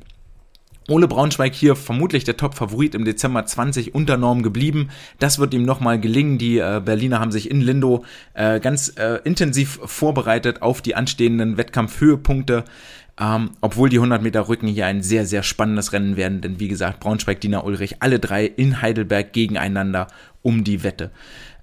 [0.88, 4.90] Ole Braunschweig hier vermutlich der Top-Favorit im Dezember 20 unter Norm geblieben.
[5.18, 6.38] Das wird ihm nochmal gelingen.
[6.38, 8.04] Die äh, Berliner haben sich in Lindo
[8.34, 12.64] äh, ganz äh, intensiv vorbereitet auf die anstehenden Wettkampfhöhepunkte.
[13.18, 16.68] Ähm, obwohl die 100 Meter Rücken hier ein sehr, sehr spannendes Rennen werden, denn wie
[16.68, 20.08] gesagt, Braunschweig, Dina Ulrich, alle drei in Heidelberg gegeneinander
[20.42, 21.10] um die Wette.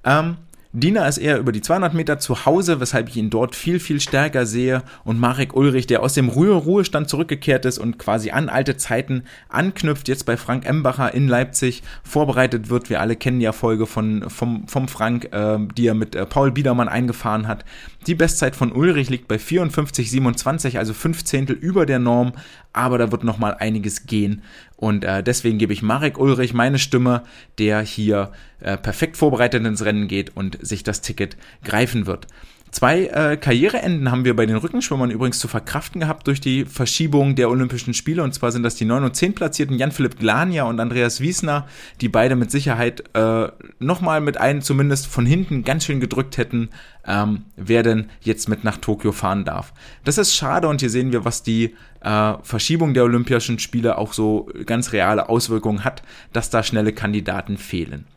[0.03, 0.37] Ähm,
[0.75, 3.99] Dina ist eher über die 200 Meter zu Hause, weshalb ich ihn dort viel, viel
[3.99, 4.81] stärker sehe.
[5.03, 10.07] Und Marek Ulrich, der aus dem Ruhestand zurückgekehrt ist und quasi an alte Zeiten anknüpft,
[10.07, 12.89] jetzt bei Frank Embacher in Leipzig vorbereitet wird.
[12.89, 16.51] Wir alle kennen die Erfolge von, vom, vom Frank, äh, die er mit äh, Paul
[16.51, 17.65] Biedermann eingefahren hat.
[18.07, 22.33] Die Bestzeit von Ulrich liegt bei 54,27, also fünf Zehntel über der Norm,
[22.73, 24.41] aber da wird noch mal einiges gehen.
[24.83, 27.23] Und äh, deswegen gebe ich Marek Ulrich meine Stimme,
[27.57, 32.27] der hier äh, perfekt vorbereitet ins Rennen geht und sich das Ticket greifen wird.
[32.73, 37.35] Zwei äh, Karriereenden haben wir bei den Rückenschwimmern übrigens zu verkraften gehabt durch die Verschiebung
[37.35, 38.23] der Olympischen Spiele.
[38.23, 41.67] Und zwar sind das die 9 und 10 Platzierten Jan-Philipp Glania und Andreas Wiesner,
[42.01, 46.69] die beide mit Sicherheit äh, nochmal mit einem zumindest von hinten ganz schön gedrückt hätten,
[47.05, 49.71] ähm, wer denn jetzt mit nach Tokio fahren darf.
[50.03, 54.13] Das ist schade und hier sehen wir, was die äh, Verschiebung der Olympischen Spiele auch
[54.13, 56.01] so ganz reale Auswirkungen hat,
[56.31, 58.07] dass da schnelle Kandidaten fehlen.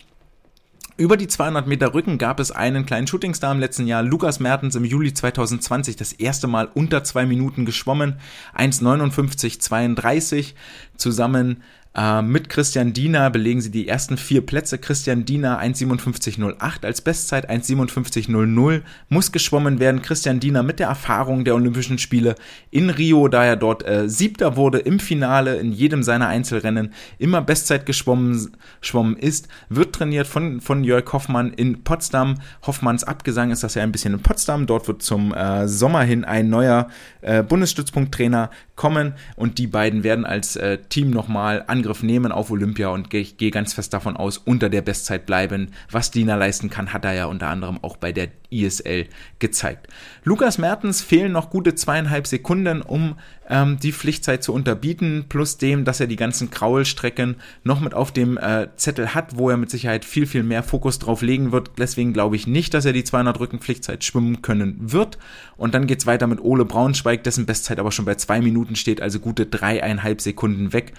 [0.99, 4.76] Über die 200 Meter Rücken gab es einen kleinen Shootingstar im letzten Jahr, Lukas Mertens
[4.76, 8.16] im Juli 2020, das erste Mal unter zwei Minuten geschwommen,
[8.57, 10.55] 1,59,32,
[10.97, 11.62] zusammen
[11.97, 14.76] äh, mit Christian Diener belegen sie die ersten vier Plätze.
[14.76, 20.03] Christian Diener 1,57,08 als Bestzeit, 1,57,00 muss geschwommen werden.
[20.03, 22.34] Christian Diener mit der Erfahrung der Olympischen Spiele
[22.70, 27.40] in Rio, da er dort äh, Siebter wurde im Finale in jedem seiner Einzelrennen, immer
[27.40, 32.34] Bestzeit geschwommen, geschwommen ist, wird trainiert von, von Jörg Hoffmann in Potsdam.
[32.66, 34.66] Hoffmanns Abgesang ist das ja ein bisschen in Potsdam.
[34.66, 36.88] Dort wird zum äh, Sommer hin ein neuer
[37.22, 42.51] äh, Bundesstützpunkttrainer kommen und die beiden werden als äh, Team nochmal angegriffen Angriff nehmen auf
[42.51, 45.68] Olympia und ich gehe ganz fest davon aus, unter der Bestzeit bleiben.
[45.89, 49.07] Was Dina leisten kann, hat er ja unter anderem auch bei der ISL
[49.39, 49.87] gezeigt.
[50.24, 53.14] Lukas Mertens fehlen noch gute zweieinhalb Sekunden, um
[53.49, 58.12] ähm, die Pflichtzeit zu unterbieten, plus dem, dass er die ganzen Kraulstrecken noch mit auf
[58.12, 61.70] dem äh, Zettel hat, wo er mit Sicherheit viel, viel mehr Fokus drauf legen wird.
[61.78, 65.18] Deswegen glaube ich nicht, dass er die 200 Rücken Pflichtzeit schwimmen können wird.
[65.57, 69.01] Und dann geht's weiter mit Ole Braunschweig, dessen Bestzeit aber schon bei zwei Minuten steht,
[69.01, 70.92] also gute dreieinhalb Sekunden weg.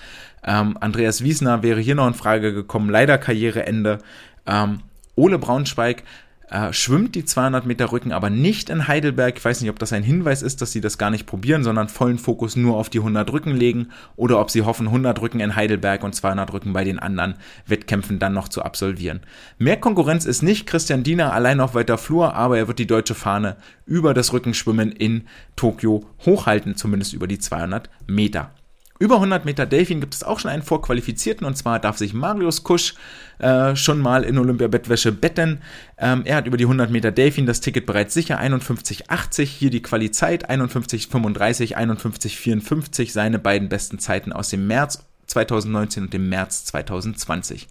[0.44, 4.00] Ähm, Andreas Wiesner wäre hier noch in Frage gekommen, leider Karriereende.
[4.46, 4.80] Ähm,
[5.16, 6.04] Ole Braunschweig
[6.50, 9.38] äh, schwimmt die 200 Meter Rücken aber nicht in Heidelberg.
[9.38, 11.90] Ich weiß nicht, ob das ein Hinweis ist, dass sie das gar nicht probieren, sondern
[11.90, 15.56] vollen Fokus nur auf die 100 Rücken legen oder ob sie hoffen, 100 Rücken in
[15.56, 17.36] Heidelberg und 200 Rücken bei den anderen
[17.66, 19.22] Wettkämpfen dann noch zu absolvieren.
[19.58, 23.16] Mehr Konkurrenz ist nicht Christian Diener allein auf weiter Flur, aber er wird die deutsche
[23.16, 25.24] Fahne über das Rückenschwimmen in
[25.56, 28.52] Tokio hochhalten, zumindest über die 200 Meter.
[29.00, 32.64] Über 100 Meter Delfin gibt es auch schon einen Vorqualifizierten und zwar darf sich Marius
[32.64, 32.96] Kusch
[33.38, 35.62] äh, schon mal in Olympia-Bettwäsche betten.
[35.98, 39.84] Ähm, er hat über die 100 Meter Delfin das Ticket bereits sicher, 51,80, hier die
[39.84, 47.68] Quali-Zeit, 51,35, 51,54, seine beiden besten Zeiten aus dem März 2019 und dem März 2020.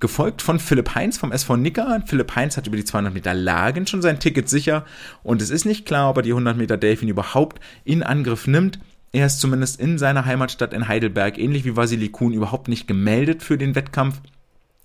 [0.00, 2.02] Gefolgt von Philipp Heinz vom SV Nicker.
[2.06, 4.86] Philipp Heinz hat über die 200 Meter Lagen schon sein Ticket sicher
[5.22, 8.78] und es ist nicht klar, ob er die 100 Meter Delfin überhaupt in Angriff nimmt.
[9.12, 13.42] Er ist zumindest in seiner Heimatstadt in Heidelberg, ähnlich wie Vasili Kuhn, überhaupt nicht gemeldet
[13.42, 14.20] für den Wettkampf.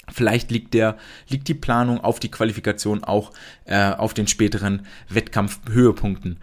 [0.09, 0.97] Vielleicht liegt der,
[1.29, 3.31] liegt die Planung auf die Qualifikation auch
[3.65, 6.39] äh, auf den späteren Wettkampfhöhepunkten.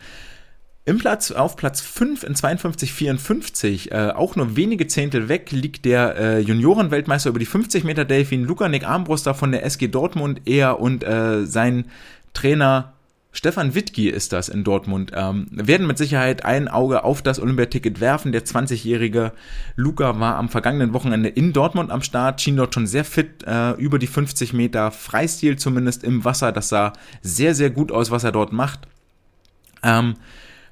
[0.87, 6.17] Im Platz, auf Platz 5 in 52,54, äh, auch nur wenige Zehntel weg, liegt der
[6.17, 10.43] äh, Juniorenweltmeister über die 50 Meter Delfin, Luca Nick Armbruster von der SG Dortmund.
[10.45, 11.87] Er und äh, sein
[12.35, 12.94] Trainer
[13.37, 15.11] Stefan Wittgi ist das in Dortmund.
[15.13, 18.31] Ähm, werden mit Sicherheit ein Auge auf das Olympiaticket werfen.
[18.31, 19.33] Der 20-jährige
[19.75, 23.73] Luca war am vergangenen Wochenende in Dortmund am Start, schien dort schon sehr fit, äh,
[23.73, 26.53] über die 50 Meter Freistil zumindest im Wasser.
[26.53, 26.93] Das sah
[27.23, 28.87] sehr, sehr gut aus, was er dort macht.
[29.83, 30.15] Ähm,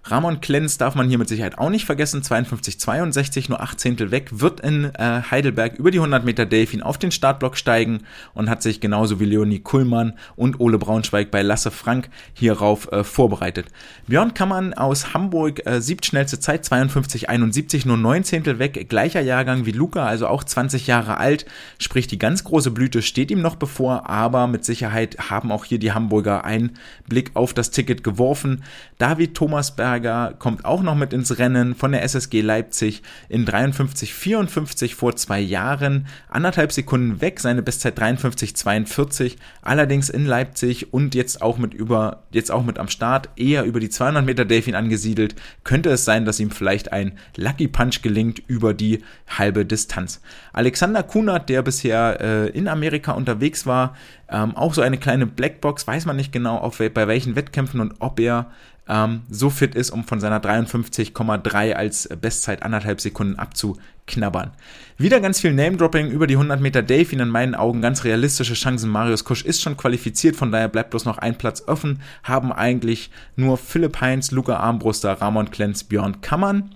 [0.04, 4.30] Ramon Klenz darf man hier mit Sicherheit auch nicht vergessen, 52,62, nur 8 Zehntel weg,
[4.32, 8.00] wird in äh, Heidelberg über die 100 Meter Delfin auf den Startblock steigen
[8.34, 13.04] und hat sich genauso wie Leonie Kuhlmann und Ole Braunschweig bei Lasse Frank hierauf äh,
[13.04, 13.66] vorbereitet.
[14.08, 19.72] Björn Kammann aus Hamburg, äh, siebtschnellste Zeit, 52,71, nur 9 Zehntel weg, gleicher Jahrgang wie
[19.72, 21.46] Luca, also auch 20 Jahre alt,
[21.78, 25.78] sprich die ganz große Blüte steht ihm noch bevor, aber mit Sicherheit haben auch hier
[25.78, 26.72] die Hamburger einen
[27.08, 28.64] Blick auf das Ticket geworfen.
[28.98, 34.94] David Thomasberg Schlager kommt auch noch mit ins Rennen von der SSG Leipzig in 53,54
[34.94, 36.06] vor zwei Jahren.
[36.30, 39.36] Anderthalb Sekunden weg, seine Bestzeit 53,42.
[39.60, 43.80] Allerdings in Leipzig und jetzt auch mit über, jetzt auch mit am Start, eher über
[43.80, 45.34] die 200 Meter Delfin angesiedelt.
[45.62, 50.22] Könnte es sein, dass ihm vielleicht ein Lucky Punch gelingt über die halbe Distanz.
[50.54, 53.94] Alexander Kunert, der bisher äh, in Amerika unterwegs war,
[54.32, 57.96] ähm, auch so eine kleine Blackbox, weiß man nicht genau, auf, bei welchen Wettkämpfen und
[57.98, 58.50] ob er
[58.88, 64.52] ähm, so fit ist, um von seiner 53,3 als Bestzeit anderthalb Sekunden abzuknabbern.
[64.98, 68.90] Wieder ganz viel Name-Dropping über die 100 Meter Delfin, in meinen Augen ganz realistische Chancen.
[68.90, 72.00] Marius Kusch ist schon qualifiziert, von daher bleibt bloß noch ein Platz offen.
[72.22, 76.74] Haben eigentlich nur Philipp Heinz, Luca Armbruster, Ramon Klenz, Björn Kammern.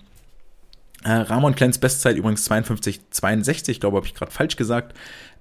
[1.05, 4.97] Äh, Ramon Klenz Bestzeit übrigens 52,62, glaube habe ich gerade falsch gesagt.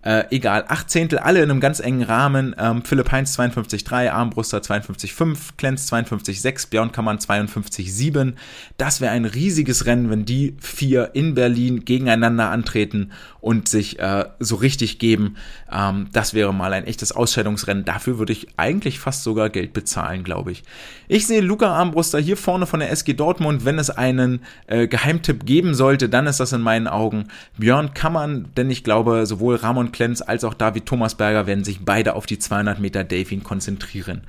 [0.06, 2.56] Äh, egal, acht Zehntel, alle in einem ganz engen Rahmen.
[2.60, 8.34] Ähm, Philipp Heinz 52,3, Armbruster 52,5, Klenz 52,6, Björn Kammann 52,7.
[8.78, 14.26] Das wäre ein riesiges Rennen, wenn die vier in Berlin gegeneinander antreten und sich äh,
[14.40, 15.38] so richtig geben.
[15.72, 17.84] Ähm, das wäre mal ein echtes Ausscheidungsrennen.
[17.84, 20.64] Dafür würde ich eigentlich fast sogar Geld bezahlen, glaube ich.
[21.08, 23.66] Ich sehe Luca Armbruster hier vorne von der SG Dortmund.
[23.66, 27.28] Wenn es einen äh, Geheimtipp geben sollte, dann ist das in meinen Augen
[27.58, 32.14] Björn Kammann, denn ich glaube, sowohl Ramon Klenz als auch David Thomasberger werden sich beide
[32.16, 34.22] auf die 200 Meter Delfin konzentrieren.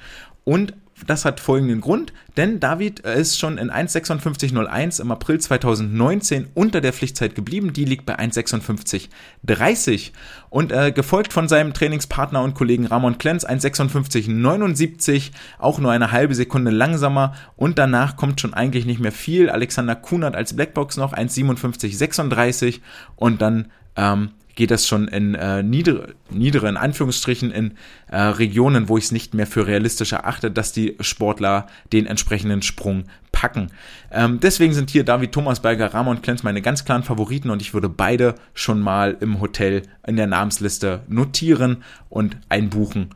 [0.45, 0.75] Und
[1.07, 6.95] das hat folgenden Grund, denn David ist schon in 1,56,01 im April 2019 unter der
[6.95, 7.75] Pflichtzeit geblieben.
[7.75, 10.13] Die liegt bei 1,56,30
[10.49, 16.35] und äh, gefolgt von seinem Trainingspartner und Kollegen Ramon Klenz 1,56,79, auch nur eine halbe
[16.35, 19.51] Sekunde langsamer und danach kommt schon eigentlich nicht mehr viel.
[19.51, 22.81] Alexander Kunert als Blackbox noch 1,57,36
[23.17, 27.75] und dann ähm, geht das schon in äh, niedere, niedere, in Anführungsstrichen, in
[28.11, 32.63] äh, Regionen, wo ich es nicht mehr für realistisch erachte, dass die Sportler den entsprechenden
[32.63, 33.71] Sprung packen.
[34.11, 37.89] Ähm, deswegen sind hier David Thomasberger, Ramon Klenz meine ganz klaren Favoriten und ich würde
[37.89, 43.11] beide schon mal im Hotel in der Namensliste notieren und einbuchen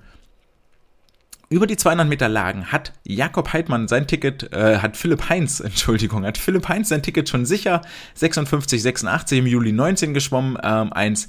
[1.51, 6.24] über die 200 Meter Lagen hat Jakob Heidmann sein Ticket, äh, hat Philipp Heinz, Entschuldigung,
[6.24, 7.82] hat Philipp Heinz sein Ticket schon sicher,
[8.14, 11.27] 56, 86 im Juli 19 geschwommen, ähm, eins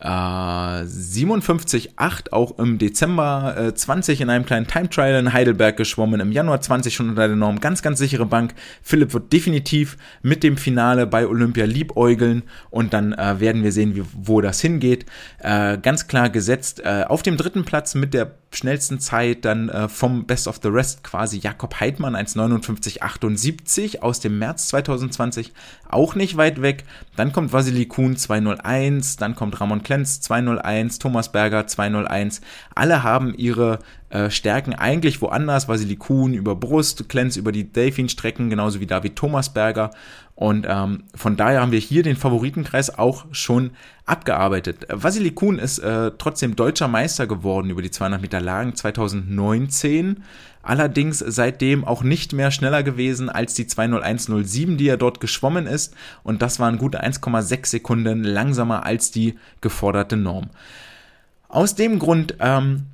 [0.00, 6.18] äh, 57,8 auch im Dezember äh, 20 in einem kleinen Time Trial in Heidelberg geschwommen,
[6.18, 8.54] im Januar 20 schon unter der Norm, ganz, ganz sichere Bank.
[8.82, 13.94] Philipp wird definitiv mit dem Finale bei Olympia liebäugeln und dann äh, werden wir sehen,
[13.94, 15.06] wie, wo das hingeht.
[15.38, 19.88] Äh, ganz klar gesetzt äh, auf dem dritten Platz mit der schnellsten Zeit dann äh,
[19.88, 25.52] vom Best of the Rest quasi Jakob Heidmann 1,59,78 aus dem März 2020,
[25.88, 26.84] auch nicht weit weg.
[27.16, 32.40] Dann kommt Vasily Kuhn 2,01, dann kommt Ramon Klenz 2,01, Thomas Berger 2,01.
[32.74, 33.78] Alle haben ihre
[34.12, 35.68] äh, Stärken eigentlich woanders.
[35.68, 39.90] Vasily Kuhn über Brust, Klenz über die Delfin-Strecken, genauso wie David Thomasberger.
[40.34, 43.72] Und ähm, von daher haben wir hier den Favoritenkreis auch schon
[44.06, 44.86] abgearbeitet.
[44.88, 50.24] Vasily Kuhn ist äh, trotzdem deutscher Meister geworden über die 200 Meter Lagen 2019.
[50.62, 55.94] Allerdings seitdem auch nicht mehr schneller gewesen als die 20107, die er dort geschwommen ist.
[56.22, 60.50] Und das waren gute 1,6 Sekunden langsamer als die geforderte Norm.
[61.48, 62.86] Aus dem Grund ähm,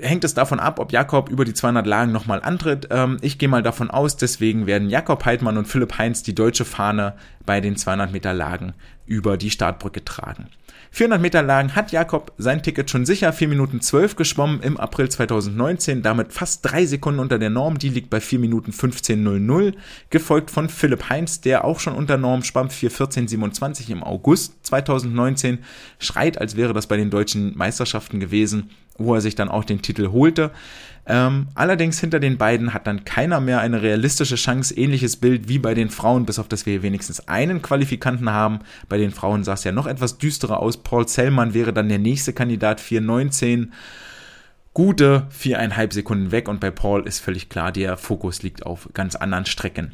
[0.00, 2.88] hängt es davon ab, ob Jakob über die 200 Lagen nochmal antritt.
[2.90, 6.64] Ähm, ich gehe mal davon aus, deswegen werden Jakob Heidmann und Philipp Heinz die deutsche
[6.64, 7.14] Fahne
[7.44, 8.74] bei den 200 Meter Lagen
[9.06, 10.48] über die Startbrücke tragen.
[10.94, 15.08] 400 Meter Lagen hat Jakob sein Ticket schon sicher 4 Minuten 12 geschwommen im April
[15.08, 19.72] 2019, damit fast drei Sekunden unter der Norm, die liegt bei 4 Minuten 15.00,
[20.10, 25.60] gefolgt von Philipp Heinz, der auch schon unter Norm schwamm 4.14.27 im August 2019,
[25.98, 29.80] schreit, als wäre das bei den deutschen Meisterschaften gewesen, wo er sich dann auch den
[29.80, 30.50] Titel holte.
[31.04, 35.58] Ähm, allerdings hinter den beiden hat dann keiner mehr eine realistische Chance, ähnliches Bild wie
[35.58, 38.60] bei den Frauen, bis auf dass wir wenigstens einen Qualifikanten haben.
[38.88, 40.76] Bei den Frauen sah es ja noch etwas düsterer aus.
[40.76, 43.68] Paul Zellmann wäre dann der nächste Kandidat, 4,19.
[44.74, 49.16] Gute viereinhalb Sekunden weg und bei Paul ist völlig klar, der Fokus liegt auf ganz
[49.16, 49.92] anderen Strecken.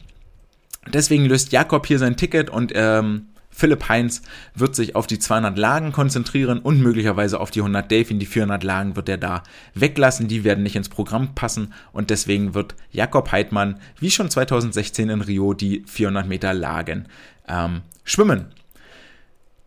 [0.93, 3.26] Deswegen löst Jakob hier sein Ticket und ähm,
[3.59, 4.22] Philipp Heinz
[4.55, 8.20] wird sich auf die 200 Lagen konzentrieren und möglicherweise auf die 100 Delfin.
[8.20, 9.43] Die 400 Lagen wird er da
[9.74, 10.28] weglassen.
[10.28, 15.22] Die werden nicht ins Programm passen und deswegen wird Jakob Heidmann wie schon 2016 in
[15.22, 17.06] Rio die 400 Meter Lagen
[17.48, 18.47] ähm, schwimmen.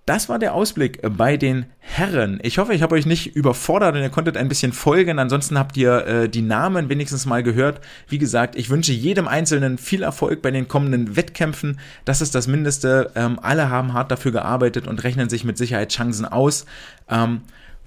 [0.07, 2.39] Das war der Ausblick bei den Herren.
[2.41, 5.19] Ich hoffe, ich habe euch nicht überfordert und ihr konntet ein bisschen folgen.
[5.19, 7.81] Ansonsten habt ihr äh, die Namen wenigstens mal gehört.
[8.07, 11.79] Wie gesagt, ich wünsche jedem Einzelnen viel Erfolg bei den kommenden Wettkämpfen.
[12.03, 13.11] Das ist das Mindeste.
[13.13, 16.65] Ähm, alle haben hart dafür gearbeitet und rechnen sich mit Sicherheit Chancen aus.
[17.07, 17.41] Ähm,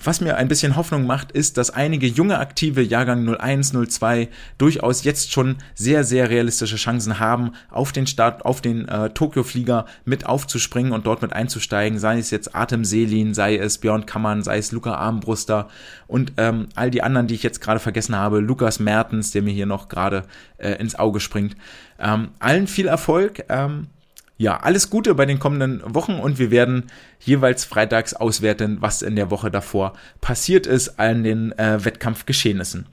[0.07, 4.29] was mir ein bisschen Hoffnung macht, ist, dass einige junge Aktive Jahrgang 01, 02
[4.59, 9.87] durchaus jetzt schon sehr, sehr realistische Chancen haben, auf den Start, auf den äh, Tokio-Flieger
[10.05, 11.99] mit aufzuspringen und dort mit einzusteigen.
[11.99, 15.69] Sei es jetzt Atem Selin, sei es Björn Kammern, sei es Luca Armbruster
[16.07, 19.53] und ähm, all die anderen, die ich jetzt gerade vergessen habe, Lukas Mertens, der mir
[19.53, 20.25] hier noch gerade
[20.59, 21.57] äh, ins Auge springt.
[21.99, 23.45] Ähm, allen viel Erfolg.
[23.49, 23.89] Ähm,
[24.37, 26.85] ja, alles Gute bei den kommenden Wochen und wir werden
[27.21, 32.87] jeweils freitags auswerten, was in der Woche davor passiert ist an den äh, Wettkampfgeschehnissen.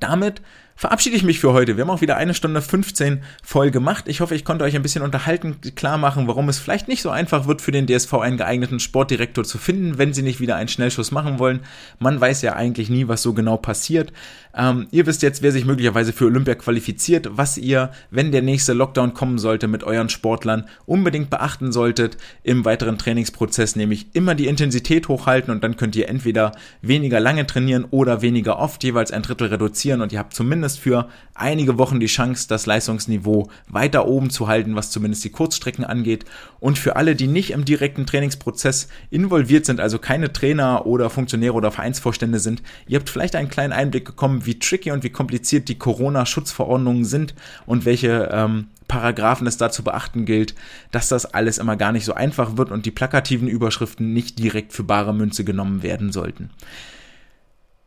[0.00, 0.42] Damit
[0.76, 1.76] verabschiede ich mich für heute.
[1.76, 4.04] Wir haben auch wieder eine Stunde 15 voll gemacht.
[4.08, 7.10] Ich hoffe, ich konnte euch ein bisschen unterhalten, klar machen, warum es vielleicht nicht so
[7.10, 10.68] einfach wird, für den DSV einen geeigneten Sportdirektor zu finden, wenn sie nicht wieder einen
[10.68, 11.60] Schnellschuss machen wollen.
[11.98, 14.12] Man weiß ja eigentlich nie, was so genau passiert.
[14.56, 18.72] Ähm, ihr wisst jetzt, wer sich möglicherweise für Olympia qualifiziert, was ihr, wenn der nächste
[18.72, 24.46] Lockdown kommen sollte, mit euren Sportlern unbedingt beachten solltet im weiteren Trainingsprozess, nämlich immer die
[24.46, 26.52] Intensität hochhalten und dann könnt ihr entweder
[26.82, 31.08] weniger lange trainieren oder weniger oft, jeweils ein Drittel reduzieren und ihr habt zumindest für
[31.34, 36.24] einige Wochen die Chance, das Leistungsniveau weiter oben zu halten, was zumindest die Kurzstrecken angeht.
[36.60, 41.54] Und für alle, die nicht im direkten Trainingsprozess involviert sind, also keine Trainer oder Funktionäre
[41.54, 45.68] oder Vereinsvorstände sind, ihr habt vielleicht einen kleinen Einblick bekommen, wie tricky und wie kompliziert
[45.68, 47.34] die Corona-Schutzverordnungen sind
[47.66, 50.54] und welche ähm, Paragraphen es da zu beachten gilt,
[50.90, 54.72] dass das alles immer gar nicht so einfach wird und die plakativen Überschriften nicht direkt
[54.72, 56.50] für bare Münze genommen werden sollten.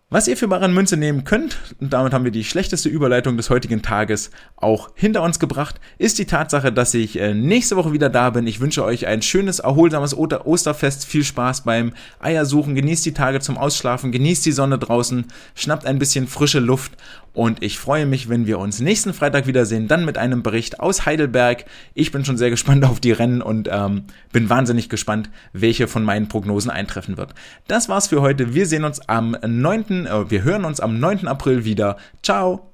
[0.09, 3.49] Was ihr für bare Münze nehmen könnt, und damit haben wir die schlechteste Überleitung des
[3.49, 8.09] heutigen Tages auch hinter uns gebracht, ist die Tatsache, dass ich äh, nächste Woche wieder
[8.09, 8.47] da bin.
[8.47, 13.57] Ich wünsche euch ein schönes, erholsames Osterfest, viel Spaß beim Eiersuchen, genießt die Tage zum
[13.57, 15.25] Ausschlafen, genießt die Sonne draußen,
[15.55, 16.93] schnappt ein bisschen frische Luft
[17.38, 21.05] und ich freue mich, wenn wir uns nächsten Freitag wiedersehen, dann mit einem Bericht aus
[21.05, 21.65] Heidelberg.
[21.93, 26.03] Ich bin schon sehr gespannt auf die Rennen und ähm, bin wahnsinnig gespannt, welche von
[26.03, 27.35] meinen Prognosen eintreffen wird.
[27.68, 28.55] Das war's für heute.
[28.55, 31.27] Wir sehen uns am 9., äh, wir hören uns am 9.
[31.27, 31.97] April wieder.
[32.23, 32.72] Ciao!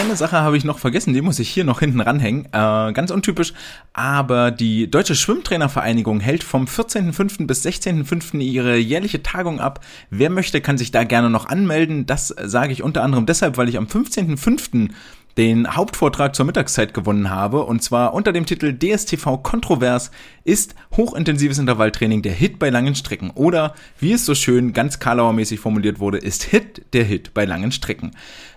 [0.00, 2.46] Eine Sache habe ich noch vergessen, die muss ich hier noch hinten ranhängen.
[2.46, 3.52] Äh, ganz untypisch,
[3.92, 7.46] aber die Deutsche Schwimmtrainervereinigung hält vom 14.05.
[7.46, 8.38] bis 16.05.
[8.38, 9.84] ihre jährliche Tagung ab.
[10.08, 12.06] Wer möchte, kann sich da gerne noch anmelden.
[12.06, 14.88] Das sage ich unter anderem deshalb, weil ich am 15.05
[15.36, 17.64] den Hauptvortrag zur Mittagszeit gewonnen habe.
[17.64, 20.10] Und zwar unter dem Titel DSTV Kontrovers
[20.44, 23.30] ist hochintensives Intervalltraining der Hit bei langen Strecken.
[23.30, 27.72] Oder wie es so schön ganz Karlauer-mäßig formuliert wurde, ist Hit der Hit bei langen
[27.72, 28.12] Strecken.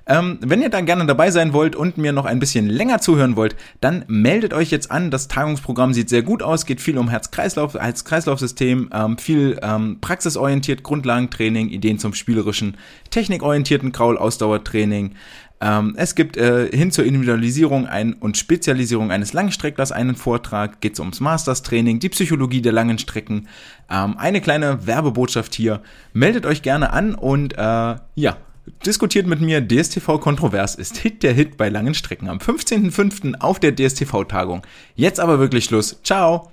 [0.05, 3.37] Ähm, wenn ihr da gerne dabei sein wollt und mir noch ein bisschen länger zuhören
[3.37, 5.11] wollt, dann meldet euch jetzt an.
[5.11, 10.83] Das Tagungsprogramm sieht sehr gut aus, geht viel um Herz-Kreislauf, Herz-Kreislauf-System, ähm, viel ähm, praxisorientiert,
[10.83, 12.75] Grundlagentraining, Ideen zum spielerischen,
[13.11, 15.15] technikorientierten Kraul-Ausdauertraining,
[15.63, 20.93] ähm, es gibt äh, hin zur Individualisierung ein, und Spezialisierung eines Langstrecklers einen Vortrag, geht
[20.93, 23.47] es ums Masters-Training, die Psychologie der langen Strecken.
[23.89, 25.81] Ähm, eine kleine Werbebotschaft hier.
[26.11, 28.37] Meldet euch gerne an und äh, ja,
[28.85, 29.65] diskutiert mit mir.
[29.65, 33.39] DSTV Kontrovers ist Hit der Hit bei langen Strecken am 15.05.
[33.39, 34.63] auf der DSTV-Tagung.
[34.95, 35.97] Jetzt aber wirklich Schluss.
[36.03, 36.51] Ciao!